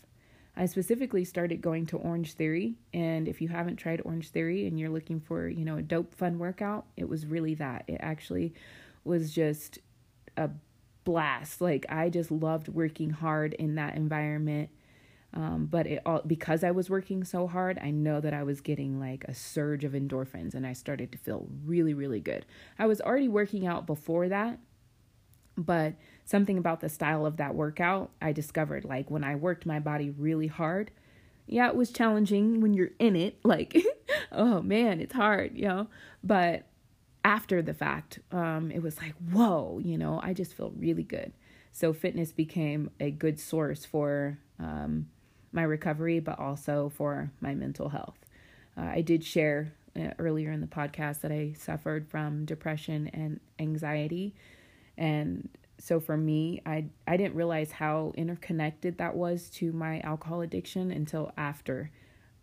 I 0.54 0.66
specifically 0.66 1.24
started 1.24 1.62
going 1.62 1.86
to 1.86 1.96
Orange 1.96 2.34
Theory, 2.34 2.74
and 2.92 3.26
if 3.26 3.40
you 3.40 3.48
haven't 3.48 3.76
tried 3.76 4.02
Orange 4.04 4.28
Theory 4.28 4.66
and 4.66 4.78
you're 4.78 4.90
looking 4.90 5.18
for, 5.18 5.48
you 5.48 5.64
know, 5.64 5.78
a 5.78 5.82
dope 5.82 6.14
fun 6.14 6.38
workout, 6.38 6.84
it 6.96 7.08
was 7.08 7.24
really 7.24 7.54
that. 7.54 7.84
It 7.88 7.96
actually 8.00 8.52
was 9.02 9.32
just 9.32 9.78
a 10.36 10.50
blast. 11.04 11.60
Like 11.60 11.86
I 11.88 12.08
just 12.08 12.30
loved 12.30 12.68
working 12.68 13.10
hard 13.10 13.54
in 13.54 13.74
that 13.76 13.96
environment. 13.96 14.70
Um, 15.34 15.66
but 15.70 15.86
it 15.86 16.02
all 16.04 16.20
because 16.26 16.62
I 16.62 16.72
was 16.72 16.90
working 16.90 17.24
so 17.24 17.46
hard, 17.46 17.78
I 17.82 17.90
know 17.90 18.20
that 18.20 18.34
I 18.34 18.42
was 18.42 18.60
getting 18.60 19.00
like 19.00 19.24
a 19.24 19.34
surge 19.34 19.82
of 19.82 19.92
endorphins 19.92 20.54
and 20.54 20.66
I 20.66 20.74
started 20.74 21.10
to 21.12 21.18
feel 21.18 21.48
really, 21.64 21.94
really 21.94 22.20
good. 22.20 22.44
I 22.78 22.86
was 22.86 23.00
already 23.00 23.28
working 23.28 23.66
out 23.66 23.86
before 23.86 24.28
that, 24.28 24.58
but 25.56 25.94
something 26.26 26.58
about 26.58 26.80
the 26.80 26.90
style 26.90 27.24
of 27.24 27.38
that 27.38 27.54
workout 27.54 28.10
I 28.20 28.32
discovered. 28.32 28.84
Like 28.84 29.10
when 29.10 29.24
I 29.24 29.34
worked 29.34 29.64
my 29.64 29.80
body 29.80 30.10
really 30.10 30.48
hard, 30.48 30.90
yeah, 31.46 31.68
it 31.68 31.76
was 31.76 31.90
challenging 31.90 32.60
when 32.60 32.74
you're 32.74 32.90
in 32.98 33.16
it. 33.16 33.38
Like, 33.42 33.76
oh 34.32 34.60
man, 34.62 35.00
it's 35.00 35.14
hard, 35.14 35.56
you 35.56 35.66
know. 35.66 35.88
But 36.22 36.66
after 37.24 37.62
the 37.62 37.74
fact, 37.74 38.18
um, 38.32 38.70
it 38.70 38.82
was 38.82 38.98
like, 38.98 39.14
whoa, 39.30 39.80
you 39.82 39.96
know, 39.96 40.20
I 40.22 40.32
just 40.32 40.54
feel 40.54 40.72
really 40.76 41.04
good. 41.04 41.32
So 41.70 41.92
fitness 41.92 42.32
became 42.32 42.90
a 43.00 43.10
good 43.10 43.38
source 43.38 43.84
for 43.84 44.38
um, 44.58 45.08
my 45.52 45.62
recovery, 45.62 46.20
but 46.20 46.38
also 46.38 46.92
for 46.94 47.30
my 47.40 47.54
mental 47.54 47.88
health. 47.88 48.18
Uh, 48.76 48.82
I 48.82 49.00
did 49.02 49.24
share 49.24 49.72
uh, 49.96 50.10
earlier 50.18 50.50
in 50.50 50.60
the 50.60 50.66
podcast 50.66 51.20
that 51.20 51.32
I 51.32 51.54
suffered 51.58 52.08
from 52.08 52.44
depression 52.44 53.10
and 53.12 53.40
anxiety. 53.58 54.34
And 54.96 55.48
so 55.78 56.00
for 56.00 56.16
me, 56.16 56.62
I 56.64 56.86
I 57.06 57.16
didn't 57.16 57.34
realize 57.34 57.72
how 57.72 58.12
interconnected 58.16 58.98
that 58.98 59.16
was 59.16 59.50
to 59.50 59.72
my 59.72 60.00
alcohol 60.00 60.40
addiction 60.40 60.90
until 60.90 61.32
after 61.36 61.90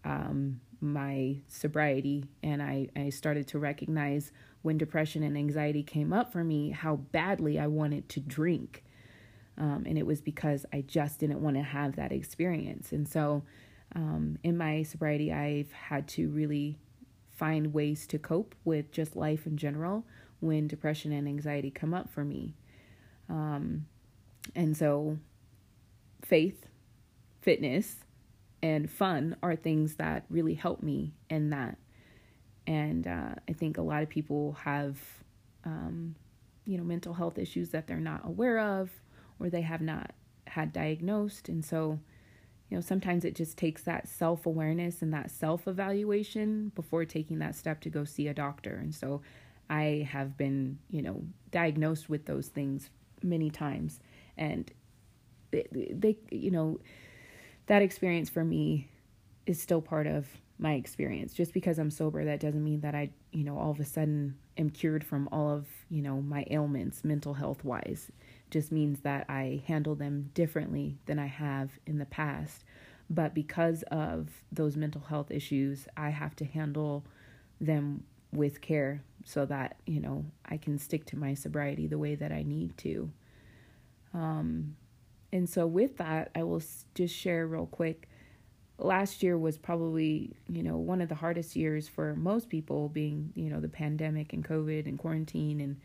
um, 0.03 0.59
my 0.81 1.37
sobriety, 1.47 2.25
and 2.43 2.61
I 2.61 2.89
I 2.95 3.09
started 3.09 3.47
to 3.49 3.59
recognize 3.59 4.31
when 4.61 4.77
depression 4.77 5.23
and 5.23 5.37
anxiety 5.37 5.83
came 5.83 6.11
up 6.11 6.31
for 6.31 6.43
me 6.43 6.71
how 6.71 6.97
badly 6.97 7.59
I 7.59 7.67
wanted 7.67 8.09
to 8.09 8.19
drink, 8.19 8.83
um, 9.57 9.83
and 9.87 9.97
it 9.97 10.05
was 10.05 10.21
because 10.21 10.65
I 10.73 10.81
just 10.81 11.19
didn't 11.19 11.41
want 11.41 11.55
to 11.57 11.63
have 11.63 11.95
that 11.95 12.11
experience, 12.11 12.91
and 12.91 13.07
so. 13.07 13.43
Um, 13.95 14.37
in 14.43 14.55
my 14.55 14.83
sobriety, 14.83 15.33
I've 15.33 15.71
had 15.71 16.07
to 16.09 16.29
really 16.29 16.77
find 17.31 17.73
ways 17.73 18.05
to 18.05 18.19
cope 18.19 18.53
with 18.65 18.91
just 18.91 19.15
life 19.15 19.47
in 19.47 19.57
general 19.57 20.05
when 20.41 20.67
depression 20.67 21.11
and 21.11 21.27
anxiety 21.27 21.71
come 21.71 21.93
up 21.93 22.09
for 22.09 22.23
me. 22.23 22.53
Um, 23.29 23.85
and 24.55 24.75
so, 24.75 25.17
faith, 26.21 26.65
fitness, 27.41 27.97
and 28.61 28.89
fun 28.89 29.35
are 29.41 29.55
things 29.55 29.95
that 29.95 30.25
really 30.29 30.53
help 30.53 30.83
me 30.83 31.13
in 31.29 31.49
that. 31.51 31.77
And 32.67 33.07
uh, 33.07 33.35
I 33.47 33.53
think 33.53 33.77
a 33.77 33.81
lot 33.81 34.03
of 34.03 34.09
people 34.09 34.53
have, 34.63 34.99
um, 35.65 36.15
you 36.65 36.77
know, 36.77 36.83
mental 36.83 37.13
health 37.13 37.37
issues 37.37 37.69
that 37.69 37.87
they're 37.87 37.97
not 37.97 38.21
aware 38.25 38.59
of 38.59 38.91
or 39.39 39.49
they 39.49 39.61
have 39.61 39.81
not 39.81 40.11
had 40.47 40.73
diagnosed. 40.73 41.49
And 41.49 41.63
so, 41.63 41.99
you 42.69 42.77
know, 42.77 42.81
sometimes 42.81 43.25
it 43.25 43.35
just 43.35 43.57
takes 43.57 43.83
that 43.83 44.07
self 44.07 44.45
awareness 44.45 45.01
and 45.01 45.13
that 45.13 45.31
self 45.31 45.67
evaluation 45.67 46.71
before 46.75 47.05
taking 47.05 47.39
that 47.39 47.55
step 47.55 47.81
to 47.81 47.89
go 47.89 48.03
see 48.03 48.27
a 48.27 48.33
doctor. 48.33 48.75
And 48.75 48.93
so 48.93 49.21
I 49.69 50.07
have 50.11 50.37
been, 50.37 50.79
you 50.89 51.01
know, 51.01 51.23
diagnosed 51.51 52.09
with 52.09 52.25
those 52.25 52.47
things 52.47 52.89
many 53.23 53.49
times. 53.49 53.99
And 54.37 54.71
they, 55.51 55.67
they 55.71 56.17
you 56.29 56.51
know, 56.51 56.79
that 57.69 57.83
experience 57.83 58.29
for 58.29 58.43
me 58.43 58.89
is 59.45 59.61
still 59.61 59.81
part 59.81 60.07
of 60.07 60.25
my 60.57 60.73
experience. 60.73 61.33
Just 61.33 61.53
because 61.53 61.77
I'm 61.77 61.91
sober, 61.91 62.25
that 62.25 62.39
doesn't 62.39 62.63
mean 62.63 62.81
that 62.81 62.95
I, 62.95 63.11
you 63.31 63.43
know, 63.43 63.57
all 63.57 63.69
of 63.69 63.79
a 63.79 63.85
sudden 63.85 64.35
am 64.57 64.71
cured 64.71 65.03
from 65.03 65.29
all 65.31 65.51
of, 65.51 65.67
you 65.87 66.01
know, 66.01 66.19
my 66.19 66.45
ailments 66.49 67.05
mental 67.05 67.35
health 67.35 67.63
wise 67.63 68.11
just 68.49 68.71
means 68.71 69.01
that 69.01 69.27
I 69.29 69.61
handle 69.67 69.93
them 69.93 70.31
differently 70.33 70.97
than 71.05 71.19
I 71.19 71.27
have 71.27 71.69
in 71.85 71.99
the 71.99 72.07
past. 72.07 72.63
But 73.07 73.35
because 73.35 73.83
of 73.91 74.29
those 74.51 74.75
mental 74.75 75.01
health 75.01 75.29
issues, 75.29 75.87
I 75.95 76.09
have 76.09 76.35
to 76.37 76.45
handle 76.45 77.05
them 77.61 78.03
with 78.31 78.61
care 78.61 79.03
so 79.25 79.45
that, 79.45 79.77
you 79.85 79.99
know, 79.99 80.25
I 80.43 80.57
can 80.57 80.79
stick 80.79 81.05
to 81.07 81.17
my 81.17 81.35
sobriety 81.35 81.85
the 81.85 81.99
way 81.99 82.15
that 82.15 82.31
I 82.31 82.41
need 82.41 82.77
to. 82.79 83.11
Um, 84.11 84.75
and 85.31 85.49
so, 85.49 85.67
with 85.67 85.97
that, 85.97 86.31
I 86.35 86.43
will 86.43 86.61
just 86.95 87.15
share 87.15 87.45
real 87.47 87.67
quick. 87.67 88.09
Last 88.77 89.21
year 89.21 89.37
was 89.37 89.57
probably, 89.57 90.31
you 90.47 90.63
know, 90.63 90.77
one 90.77 91.01
of 91.01 91.09
the 91.09 91.15
hardest 91.15 91.55
years 91.55 91.87
for 91.87 92.15
most 92.15 92.49
people, 92.49 92.89
being, 92.89 93.31
you 93.35 93.49
know, 93.49 93.59
the 93.59 93.67
pandemic 93.67 94.33
and 94.33 94.43
COVID 94.43 94.87
and 94.87 94.97
quarantine 94.97 95.59
and 95.59 95.77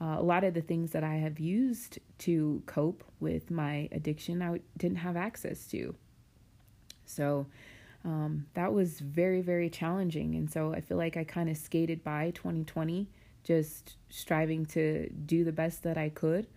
uh, 0.00 0.16
a 0.18 0.22
lot 0.22 0.44
of 0.44 0.54
the 0.54 0.60
things 0.60 0.90
that 0.92 1.04
I 1.04 1.14
have 1.16 1.38
used 1.38 1.98
to 2.18 2.62
cope 2.66 3.04
with 3.20 3.50
my 3.50 3.88
addiction, 3.92 4.42
I 4.42 4.60
didn't 4.76 4.98
have 4.98 5.16
access 5.16 5.66
to. 5.68 5.94
So 7.06 7.46
um, 8.04 8.46
that 8.54 8.72
was 8.72 9.00
very, 9.00 9.40
very 9.40 9.70
challenging. 9.70 10.34
And 10.34 10.50
so 10.50 10.72
I 10.72 10.80
feel 10.80 10.96
like 10.96 11.16
I 11.16 11.24
kind 11.24 11.48
of 11.48 11.56
skated 11.56 12.04
by 12.04 12.32
2020, 12.32 13.08
just 13.44 13.96
striving 14.10 14.66
to 14.66 15.08
do 15.10 15.44
the 15.44 15.52
best 15.52 15.82
that 15.84 15.96
I 15.96 16.08
could. 16.08 16.48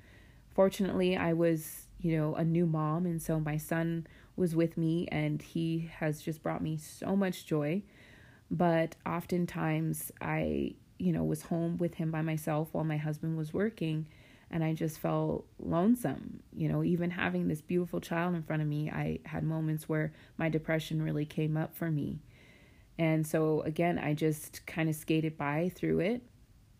Fortunately, 0.53 1.15
I 1.15 1.33
was, 1.33 1.86
you 1.99 2.17
know, 2.17 2.35
a 2.35 2.43
new 2.43 2.65
mom. 2.65 3.05
And 3.05 3.21
so 3.21 3.39
my 3.39 3.57
son 3.57 4.07
was 4.35 4.55
with 4.55 4.77
me, 4.77 5.07
and 5.11 5.41
he 5.41 5.89
has 5.99 6.21
just 6.21 6.43
brought 6.43 6.61
me 6.61 6.77
so 6.77 7.15
much 7.15 7.45
joy. 7.45 7.83
But 8.49 8.95
oftentimes, 9.05 10.11
I 10.21 10.75
you 10.99 11.11
know, 11.11 11.23
was 11.23 11.43
home 11.43 11.77
with 11.77 11.95
him 11.95 12.11
by 12.11 12.21
myself 12.21 12.69
while 12.71 12.83
my 12.83 12.97
husband 12.97 13.37
was 13.37 13.53
working. 13.53 14.07
And 14.49 14.63
I 14.63 14.73
just 14.73 14.99
felt 14.99 15.45
lonesome. 15.59 16.41
You 16.55 16.69
know, 16.69 16.83
even 16.83 17.11
having 17.11 17.47
this 17.47 17.61
beautiful 17.61 17.99
child 17.99 18.33
in 18.33 18.43
front 18.43 18.61
of 18.61 18.67
me, 18.67 18.89
I 18.89 19.19
had 19.25 19.43
moments 19.43 19.89
where 19.89 20.13
my 20.37 20.49
depression 20.49 21.01
really 21.01 21.25
came 21.25 21.57
up 21.57 21.75
for 21.75 21.91
me. 21.91 22.19
And 22.97 23.27
so, 23.27 23.61
again, 23.61 23.99
I 23.99 24.13
just 24.13 24.65
kind 24.65 24.89
of 24.89 24.95
skated 24.95 25.37
by 25.37 25.71
through 25.75 25.99
it. 25.99 26.23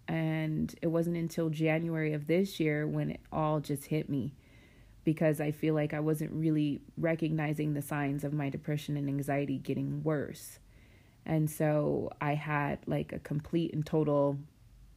And 0.08 0.74
it 0.82 0.88
wasn't 0.88 1.18
until 1.18 1.50
January 1.50 2.14
of 2.14 2.28
this 2.28 2.60
year 2.60 2.88
when 2.88 3.12
it 3.12 3.20
all 3.32 3.60
just 3.60 3.86
hit 3.86 4.10
me 4.10 4.34
because 5.08 5.40
I 5.40 5.52
feel 5.52 5.74
like 5.74 5.94
I 5.94 6.02
wasn't 6.02 6.34
really 6.34 6.82
recognizing 6.98 7.74
the 7.74 7.82
signs 7.82 8.26
of 8.26 8.34
my 8.34 8.50
depression 8.50 8.98
and 8.98 9.08
anxiety 9.08 9.58
getting 9.58 10.04
worse. 10.04 10.60
And 11.26 11.50
so 11.50 12.12
I 12.20 12.34
had 12.34 12.80
like 12.88 13.14
a 13.14 13.20
complete 13.20 13.74
and 13.74 13.86
total 13.86 14.38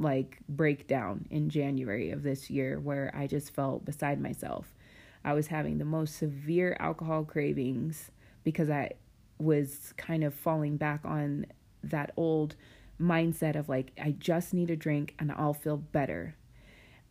like 0.00 0.38
breakdown 0.48 1.28
in 1.30 1.48
January 1.48 2.11
of 2.11 2.24
this 2.24 2.50
year 2.50 2.80
where 2.80 3.12
I 3.14 3.28
just 3.28 3.54
felt 3.54 3.84
beside 3.84 4.20
myself. 4.20 4.74
I 5.24 5.32
was 5.32 5.46
having 5.46 5.78
the 5.78 5.84
most 5.84 6.16
severe 6.16 6.76
alcohol 6.80 7.22
cravings 7.22 8.11
because 8.42 8.68
I 8.68 8.94
was 9.38 9.94
kind 9.96 10.24
of 10.24 10.34
falling 10.34 10.76
back 10.76 11.02
on 11.04 11.46
that 11.84 12.11
old 12.16 12.56
mindset 13.00 13.54
of 13.54 13.68
like, 13.68 13.92
I 13.96 14.16
just 14.18 14.54
need 14.54 14.70
a 14.70 14.76
drink 14.76 15.14
and 15.20 15.30
I'll 15.30 15.54
feel 15.54 15.76
better. 15.76 16.34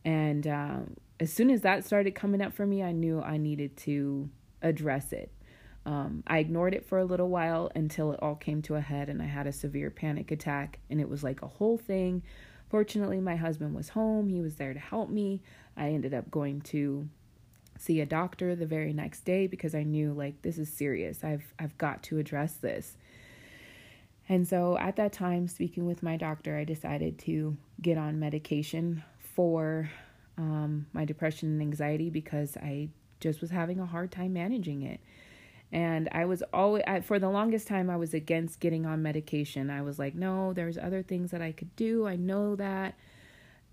And 0.04 0.45
um, 0.45 0.97
as 1.20 1.32
soon 1.32 1.49
as 1.49 1.61
that 1.61 1.86
started 1.86 2.15
coming 2.15 2.41
up 2.41 2.53
for 2.53 2.65
me, 2.65 2.82
I 2.82 2.91
knew 2.91 3.22
I 3.22 3.38
needed 3.38 3.76
to 3.78 4.30
address 4.61 5.11
it. 5.11 5.32
Um, 5.86 6.24
I 6.28 6.39
ignored 6.39 6.74
it 6.74 6.86
for 6.86 6.97
a 6.99 7.05
little 7.05 7.30
while 7.30 7.72
until 7.76 8.11
it 8.11 8.20
all 8.22 8.36
came 8.36 8.61
to 8.63 8.76
a 8.76 8.82
head 8.82 9.09
and 9.09 9.22
I 9.22 9.26
had 9.26 9.47
a 9.47 9.51
severe 9.51 9.89
panic 9.89 10.32
attack, 10.32 10.80
and 10.89 11.01
it 11.01 11.09
was 11.09 11.24
like 11.24 11.41
a 11.41 11.47
whole 11.47 11.78
thing. 11.78 12.24
Fortunately, 12.70 13.20
my 13.20 13.36
husband 13.36 13.76
was 13.76 13.89
home, 13.89 14.30
he 14.30 14.41
was 14.41 14.55
there 14.55 14.74
to 14.74 14.80
help 14.80 15.09
me. 15.09 15.41
I 15.76 15.89
ended 15.89 16.13
up 16.13 16.30
going 16.30 16.61
to 16.61 17.09
see 17.78 18.01
a 18.01 18.05
doctor 18.05 18.55
the 18.55 18.65
very 18.65 18.93
next 18.93 19.22
day 19.22 19.47
because 19.47 19.74
I 19.74 19.84
knew 19.84 20.13
like 20.13 20.41
this 20.41 20.57
is 20.57 20.72
serious. 20.72 21.24
I've 21.24 21.53
I've 21.57 21.78
got 21.78 22.03
to 22.03 22.20
address 22.20 22.55
this. 22.55 22.97
And 24.28 24.47
so 24.47 24.78
at 24.78 24.97
that 24.97 25.11
time, 25.11 25.47
speaking 25.47 25.88
with 25.88 26.03
my 26.03 26.15
doctor, 26.15 26.55
I 26.55 26.63
decided 26.63 27.17
to 27.20 27.57
get 27.82 27.97
on 27.97 28.20
medication 28.20 29.03
for 29.34 29.89
um, 30.40 30.88
my 30.94 31.04
depression 31.06 31.50
and 31.50 31.62
anxiety 31.62 32.10
because 32.10 32.56
I 32.58 32.90
just 33.20 33.42
was 33.42 33.52
having 33.52 33.80
a 33.80 33.86
hard 33.86 34.12
time 34.12 34.34
managing 34.34 34.82
it. 34.84 35.02
And 35.72 36.10
I 36.12 36.26
was 36.26 36.42
always, 36.52 36.84
I, 36.88 37.02
for 37.02 37.20
the 37.20 37.30
longest 37.30 37.68
time, 37.68 37.90
I 37.90 37.98
was 37.98 38.14
against 38.14 38.60
getting 38.60 38.86
on 38.86 39.04
medication. 39.04 39.70
I 39.70 39.84
was 39.84 40.00
like, 40.00 40.16
no, 40.16 40.54
there's 40.54 40.78
other 40.78 41.04
things 41.04 41.30
that 41.32 41.42
I 41.42 41.52
could 41.52 41.76
do. 41.76 42.08
I 42.08 42.16
know 42.16 42.56
that 42.56 42.96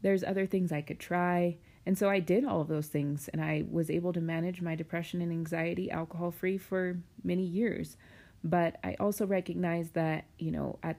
there's 0.02 0.24
other 0.24 0.44
things 0.44 0.72
I 0.72 0.82
could 0.82 0.98
try. 0.98 1.56
And 1.86 1.96
so 1.96 2.10
I 2.10 2.18
did 2.18 2.44
all 2.44 2.60
of 2.60 2.68
those 2.68 2.88
things 2.88 3.28
and 3.28 3.40
I 3.40 3.64
was 3.70 3.88
able 3.88 4.12
to 4.12 4.20
manage 4.20 4.60
my 4.60 4.74
depression 4.74 5.22
and 5.22 5.30
anxiety 5.30 5.90
alcohol 5.90 6.32
free 6.32 6.58
for 6.58 6.98
many 7.22 7.44
years. 7.44 7.96
But 8.42 8.76
I 8.84 8.96
also 8.98 9.24
recognized 9.24 9.94
that, 9.94 10.24
you 10.38 10.50
know, 10.50 10.78
at 10.82 10.98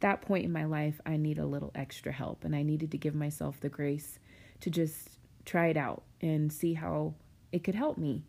that 0.00 0.22
point 0.22 0.44
in 0.44 0.52
my 0.52 0.64
life, 0.64 1.00
I 1.06 1.16
need 1.16 1.38
a 1.38 1.46
little 1.46 1.70
extra 1.74 2.10
help 2.10 2.44
and 2.44 2.56
I 2.56 2.62
needed 2.62 2.90
to 2.92 2.98
give 2.98 3.14
myself 3.14 3.60
the 3.60 3.68
grace 3.68 4.18
to 4.60 4.70
just 4.70 5.18
try 5.44 5.66
it 5.66 5.76
out 5.76 6.02
and 6.20 6.52
see 6.52 6.74
how 6.74 7.14
it 7.52 7.64
could 7.64 7.74
help 7.74 7.98
me. 7.98 8.24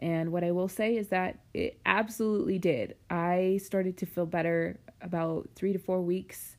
And 0.00 0.32
what 0.32 0.44
I 0.44 0.50
will 0.50 0.68
say 0.68 0.96
is 0.96 1.08
that 1.08 1.38
it 1.52 1.78
absolutely 1.86 2.58
did. 2.58 2.96
I 3.10 3.60
started 3.62 3.96
to 3.98 4.06
feel 4.06 4.26
better 4.26 4.78
about 5.00 5.48
three 5.54 5.72
to 5.72 5.78
four 5.78 6.00
weeks 6.00 6.56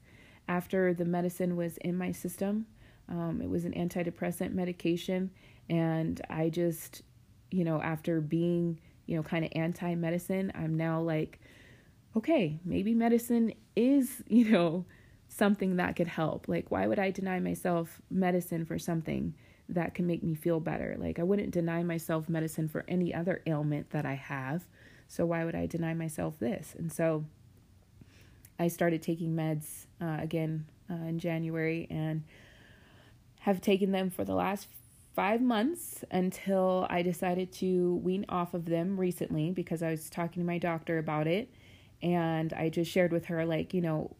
after 0.47 0.93
the 0.93 1.05
medicine 1.05 1.55
was 1.55 1.77
in 1.77 1.97
my 1.97 2.11
system. 2.11 2.65
Um, 3.09 3.41
it 3.41 3.49
was 3.49 3.65
an 3.65 3.73
antidepressant 3.73 4.53
medication. 4.53 5.31
And 5.69 6.21
I 6.29 6.49
just, 6.49 7.01
you 7.51 7.63
know, 7.63 7.81
after 7.81 8.21
being, 8.21 8.79
you 9.05 9.15
know, 9.17 9.23
kind 9.23 9.43
of 9.43 9.51
anti 9.55 9.95
medicine, 9.95 10.51
I'm 10.55 10.75
now 10.75 11.01
like, 11.01 11.39
okay, 12.15 12.59
maybe 12.63 12.93
medicine 12.93 13.53
is, 13.75 14.23
you 14.27 14.49
know, 14.51 14.85
something 15.35 15.77
that 15.77 15.95
could 15.95 16.07
help. 16.07 16.47
Like, 16.47 16.71
why 16.71 16.87
would 16.87 16.99
I 16.99 17.11
deny 17.11 17.39
myself 17.39 18.01
medicine 18.09 18.65
for 18.65 18.79
something 18.79 19.33
that 19.69 19.95
can 19.95 20.05
make 20.05 20.23
me 20.23 20.35
feel 20.35 20.59
better. 20.59 20.95
Like 20.99 21.19
I 21.19 21.23
wouldn't 21.23 21.51
deny 21.51 21.83
myself 21.83 22.29
medicine 22.29 22.67
for 22.67 22.85
any 22.87 23.13
other 23.13 23.41
ailment 23.45 23.89
that 23.91 24.05
I 24.05 24.13
have. 24.13 24.65
So 25.07 25.25
why 25.25 25.45
would 25.45 25.55
I 25.55 25.65
deny 25.65 25.93
myself 25.93 26.39
this? 26.39 26.75
And 26.77 26.91
so 26.91 27.25
I 28.59 28.67
started 28.67 29.01
taking 29.01 29.35
meds 29.35 29.85
uh, 30.01 30.17
again 30.21 30.65
uh, 30.89 30.95
in 30.95 31.19
January 31.19 31.87
and 31.89 32.23
have 33.39 33.61
taken 33.61 33.91
them 33.91 34.09
for 34.09 34.23
the 34.23 34.35
last 34.35 34.67
five 35.15 35.41
months 35.41 36.03
until 36.11 36.87
I 36.89 37.01
decided 37.01 37.51
to 37.53 37.95
wean 38.03 38.25
off 38.27 38.53
of 38.53 38.65
them 38.65 38.99
recently 38.99 39.51
because 39.51 39.81
I 39.81 39.91
was 39.91 40.09
talking 40.09 40.41
to 40.43 40.47
my 40.47 40.57
doctor 40.57 40.97
about 40.97 41.27
it. 41.27 41.49
And 42.01 42.53
I 42.53 42.69
just 42.69 42.91
shared 42.91 43.11
with 43.11 43.25
her, 43.25 43.45
like, 43.45 43.73
you 43.73 43.81
know, 43.81 44.15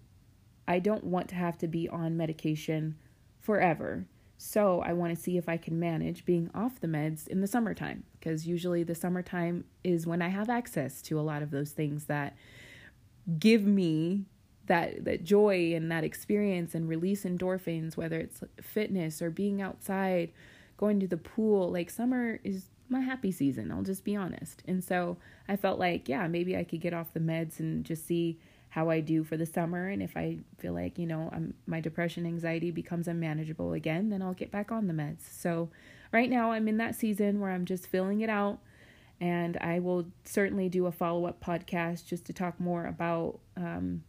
I 0.68 0.80
don't 0.80 1.04
want 1.04 1.30
to 1.30 1.36
have 1.36 1.58
to 1.60 1.68
be 1.68 1.88
on 1.90 2.18
medication 2.18 2.96
forever. 3.40 4.06
So 4.38 4.82
I 4.82 4.94
want 4.94 5.16
to 5.16 5.22
see 5.22 5.38
if 5.38 5.48
I 5.48 5.58
can 5.58 5.80
manage 5.80 6.26
being 6.26 6.50
off 6.54 6.80
the 6.80 6.88
meds 6.88 7.28
in 7.28 7.42
the 7.42 7.48
summertime 7.48 8.04
because 8.20 8.46
usually 8.46 8.84
the 8.84 8.96
summertime 8.96 9.66
is 9.84 10.06
when 10.06 10.22
I 10.22 10.28
have 10.28 10.50
access 10.50 11.02
to 11.04 11.20
a 11.20 11.22
lot 11.22 11.42
of 11.42 11.52
those 11.52 11.72
things 11.72 12.06
that 12.06 12.36
give 13.40 13.64
me 13.64 14.26
that 14.68 15.06
that 15.06 15.24
joy 15.24 15.74
and 15.74 15.92
that 15.92 16.04
experience 16.04 16.76
and 16.76 16.90
release 16.90 17.24
endorphins 17.24 17.96
whether 17.96 18.20
it's 18.20 18.44
fitness 18.62 19.22
or 19.22 19.30
being 19.30 19.62
outside 19.62 20.32
going 20.78 21.00
to 21.00 21.08
the 21.08 21.18
pool 21.18 21.72
like 21.72 21.90
summer 21.90 22.40
is 22.44 22.70
my 22.90 23.00
happy 23.00 23.32
season 23.32 23.72
I'll 23.72 23.84
just 23.84 24.04
be 24.04 24.16
honest 24.16 24.64
and 24.68 24.84
so 24.84 25.18
I 25.48 25.56
felt 25.56 25.80
like 25.80 26.10
yeah 26.10 26.28
maybe 26.28 26.58
I 26.58 26.64
could 26.64 26.82
get 26.82 26.94
off 26.94 27.14
the 27.14 27.20
meds 27.20 27.60
and 27.60 27.84
just 27.84 28.08
see 28.08 28.40
how 28.76 28.90
I 28.90 29.00
do 29.00 29.24
for 29.24 29.38
the 29.38 29.46
summer. 29.46 29.88
And 29.88 30.04
if 30.04 30.18
I 30.18 30.40
feel 30.60 30.74
like, 30.74 31.00
you 31.00 31.08
know, 31.08 31.30
I'm, 31.32 31.54
my 31.66 31.80
depression, 31.80 32.26
anxiety 32.26 32.72
becomes 32.72 33.08
unmanageable 33.08 33.72
again, 33.72 34.10
then 34.10 34.22
I'll 34.22 34.34
get 34.34 34.52
back 34.52 34.70
on 34.70 34.88
the 34.88 34.94
meds. 34.94 35.22
So 35.32 35.70
right 36.12 36.30
now 36.30 36.52
I'm 36.52 36.68
in 36.68 36.76
that 36.76 36.94
season 36.94 37.40
where 37.40 37.52
I'm 37.52 37.64
just 37.64 37.88
filling 37.88 38.20
it 38.20 38.30
out. 38.30 38.60
And 39.22 39.56
I 39.62 39.80
will 39.80 40.08
certainly 40.26 40.68
do 40.68 40.88
a 40.88 40.92
follow 40.92 41.26
up 41.26 41.42
podcast 41.42 42.06
just 42.06 42.26
to 42.26 42.34
talk 42.34 42.60
more 42.60 42.88
about 42.88 43.40
um, 43.56 44.04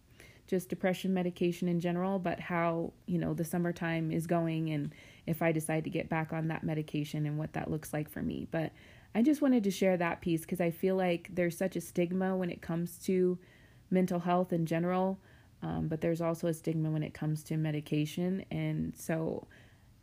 just 0.48 0.68
depression 0.68 1.14
medication 1.14 1.68
in 1.68 1.78
general, 1.78 2.18
but 2.18 2.40
how, 2.40 2.92
you 3.06 3.18
know, 3.18 3.34
the 3.34 3.44
summertime 3.44 4.10
is 4.10 4.26
going 4.26 4.70
and 4.70 4.92
if 5.26 5.42
I 5.42 5.52
decide 5.52 5.84
to 5.84 5.90
get 5.90 6.08
back 6.08 6.32
on 6.32 6.48
that 6.48 6.64
medication 6.64 7.24
and 7.24 7.38
what 7.38 7.52
that 7.52 7.70
looks 7.70 7.92
like 7.92 8.10
for 8.10 8.20
me. 8.20 8.48
But 8.50 8.72
I 9.14 9.22
just 9.22 9.42
wanted 9.42 9.62
to 9.62 9.70
share 9.70 9.96
that 9.96 10.22
piece 10.22 10.40
because 10.40 10.60
I 10.60 10.72
feel 10.72 10.96
like 10.96 11.28
there's 11.32 11.56
such 11.56 11.76
a 11.76 11.80
stigma 11.80 12.36
when 12.36 12.50
it 12.50 12.60
comes 12.60 12.98
to 13.04 13.38
mental 13.90 14.20
health 14.20 14.52
in 14.52 14.66
general, 14.66 15.18
um, 15.62 15.88
but 15.88 16.00
there's 16.00 16.20
also 16.20 16.48
a 16.48 16.54
stigma 16.54 16.90
when 16.90 17.02
it 17.02 17.14
comes 17.14 17.42
to 17.44 17.56
medication. 17.56 18.44
And 18.50 18.94
so, 18.96 19.46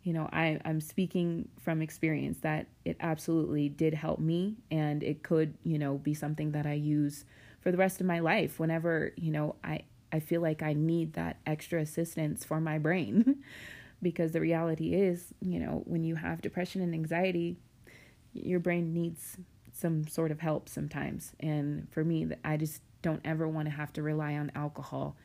you 0.04 0.14
know, 0.14 0.30
I, 0.34 0.60
I'm 0.66 0.82
speaking 0.82 1.48
from 1.62 1.82
experience 1.82 2.40
that 2.40 2.68
it 2.86 2.98
absolutely 3.00 3.70
did 3.70 3.94
help 3.94 4.20
me, 4.20 4.58
and 4.72 5.04
it 5.04 5.24
could, 5.24 5.56
you 5.64 5.78
know, 5.78 5.98
be 5.98 6.14
something 6.14 6.52
that 6.52 6.66
I 6.66 6.74
use 6.74 7.26
for 7.62 7.72
the 7.72 7.78
rest 7.78 8.02
of 8.02 8.08
my 8.08 8.20
life 8.20 8.60
whenever, 8.60 9.14
you 9.16 9.32
know, 9.32 9.56
I, 9.64 9.82
I 10.12 10.20
feel 10.20 10.42
like 10.42 10.62
I 10.62 10.74
need 10.74 11.14
that 11.14 11.38
extra 11.46 11.82
assistance 11.82 12.44
for 12.44 12.60
my 12.60 12.78
brain. 12.78 13.44
because 14.04 14.34
the 14.34 14.42
reality 14.42 14.94
is, 14.94 15.34
you 15.42 15.60
know, 15.60 15.82
when 15.86 16.04
you 16.04 16.16
have 16.16 16.42
depression 16.42 16.82
and 16.82 16.94
anxiety, 16.94 17.58
your 18.34 18.60
brain 18.60 18.94
needs 18.94 19.38
some 19.72 20.06
sort 20.06 20.30
of 20.30 20.42
help 20.42 20.70
sometimes. 20.70 21.32
And 21.40 21.88
for 21.90 22.04
me, 22.04 22.28
I 22.44 22.58
just 22.58 22.82
don't 23.04 23.22
ever 23.24 23.48
want 23.48 23.68
to 23.68 23.72
have 23.72 23.94
to 23.94 24.02
rely 24.02 24.34
on 24.34 24.52
alcohol 24.56 25.16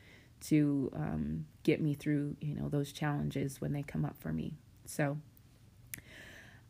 to 0.41 0.91
um, 0.95 1.45
get 1.63 1.81
me 1.81 1.95
through, 1.95 2.35
you 2.39 2.53
know, 2.53 2.69
those 2.69 2.91
challenges 2.91 3.59
when 3.59 3.73
they 3.73 3.81
come 3.81 4.05
up 4.05 4.15
for 4.19 4.31
me. 4.31 4.53
So 4.85 5.17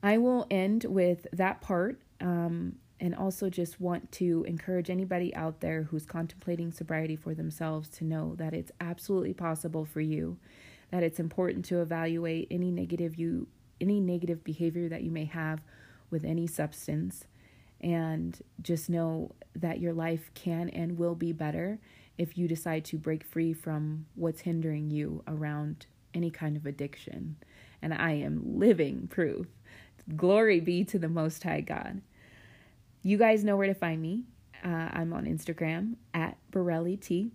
I 0.02 0.18
will 0.18 0.48
end 0.50 0.86
with 0.86 1.28
that 1.34 1.60
part. 1.60 2.00
Um, 2.22 2.78
and 3.02 3.16
also 3.16 3.50
just 3.50 3.80
want 3.80 4.12
to 4.12 4.44
encourage 4.48 4.90
anybody 4.90 5.34
out 5.36 5.62
there 5.62 5.84
who's 5.84 6.06
contemplating 6.06 6.72
sobriety 6.72 7.16
for 7.16 7.34
themselves 7.34 7.88
to 7.88 8.04
know 8.04 8.36
that 8.36 8.54
it's 8.54 8.74
absolutely 8.82 9.34
possible 9.34 9.86
for 9.86 10.02
you 10.02 10.38
that 10.92 11.04
it's 11.04 11.20
important 11.20 11.66
to 11.66 11.82
evaluate 11.82 12.48
any 12.52 12.72
negative 12.72 13.16
you 13.16 13.48
any 13.80 14.00
negative 14.00 14.44
behavior 14.44 14.90
that 14.90 15.04
you 15.04 15.12
may 15.12 15.26
have 15.26 15.62
with 16.10 16.26
any 16.26 16.46
substance 16.46 17.26
and 17.82 18.40
just 18.62 18.90
know 18.90 19.32
that 19.56 19.80
your 19.80 19.94
life 19.94 20.32
can 20.34 20.70
and 20.70 20.98
will 20.98 21.16
be 21.16 21.32
better 21.32 21.80
if 22.18 22.38
you 22.38 22.48
decide 22.48 22.84
to 22.86 22.98
break 22.98 23.24
free 23.24 23.54
from 23.54 24.06
what's 24.16 24.42
hindering 24.42 24.92
you 24.92 25.24
around 25.28 25.86
any 26.14 26.30
kind 26.30 26.58
of 26.58 26.66
addiction. 26.66 27.38
And 27.82 27.94
I 27.94 28.12
am 28.12 28.60
living 28.60 29.08
proof. 29.08 29.48
Glory 30.16 30.60
be 30.60 30.84
to 30.86 31.00
the 31.00 31.08
Most 31.08 31.44
High 31.44 31.62
God. 31.62 32.02
You 33.04 33.18
guys 33.18 33.44
know 33.44 33.56
where 33.56 33.68
to 33.68 33.74
find 33.74 34.02
me. 34.02 34.24
Uh, 34.64 34.90
I'm 34.92 35.14
on 35.14 35.26
Instagram 35.26 35.96
at 36.14 36.38
Borelli 36.52 36.98
T. 36.98 37.32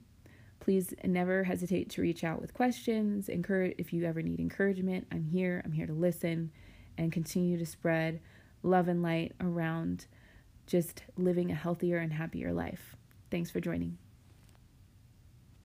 Please 0.60 0.94
never 1.04 1.44
hesitate 1.44 1.88
to 1.90 2.02
reach 2.02 2.24
out 2.24 2.40
with 2.40 2.52
questions. 2.52 3.28
Encourage 3.28 3.74
if 3.78 3.92
you 3.92 4.04
ever 4.04 4.22
need 4.22 4.40
encouragement. 4.40 5.06
I'm 5.10 5.24
here. 5.24 5.62
I'm 5.64 5.72
here 5.72 5.86
to 5.86 5.92
listen 5.92 6.50
and 6.98 7.12
continue 7.12 7.58
to 7.58 7.66
spread 7.66 8.20
love 8.62 8.88
and 8.88 9.02
light 9.02 9.32
around 9.40 10.06
just 10.66 11.02
living 11.16 11.50
a 11.50 11.54
healthier 11.54 11.98
and 11.98 12.12
happier 12.12 12.52
life. 12.52 12.96
Thanks 13.30 13.50
for 13.50 13.60
joining. 13.60 13.98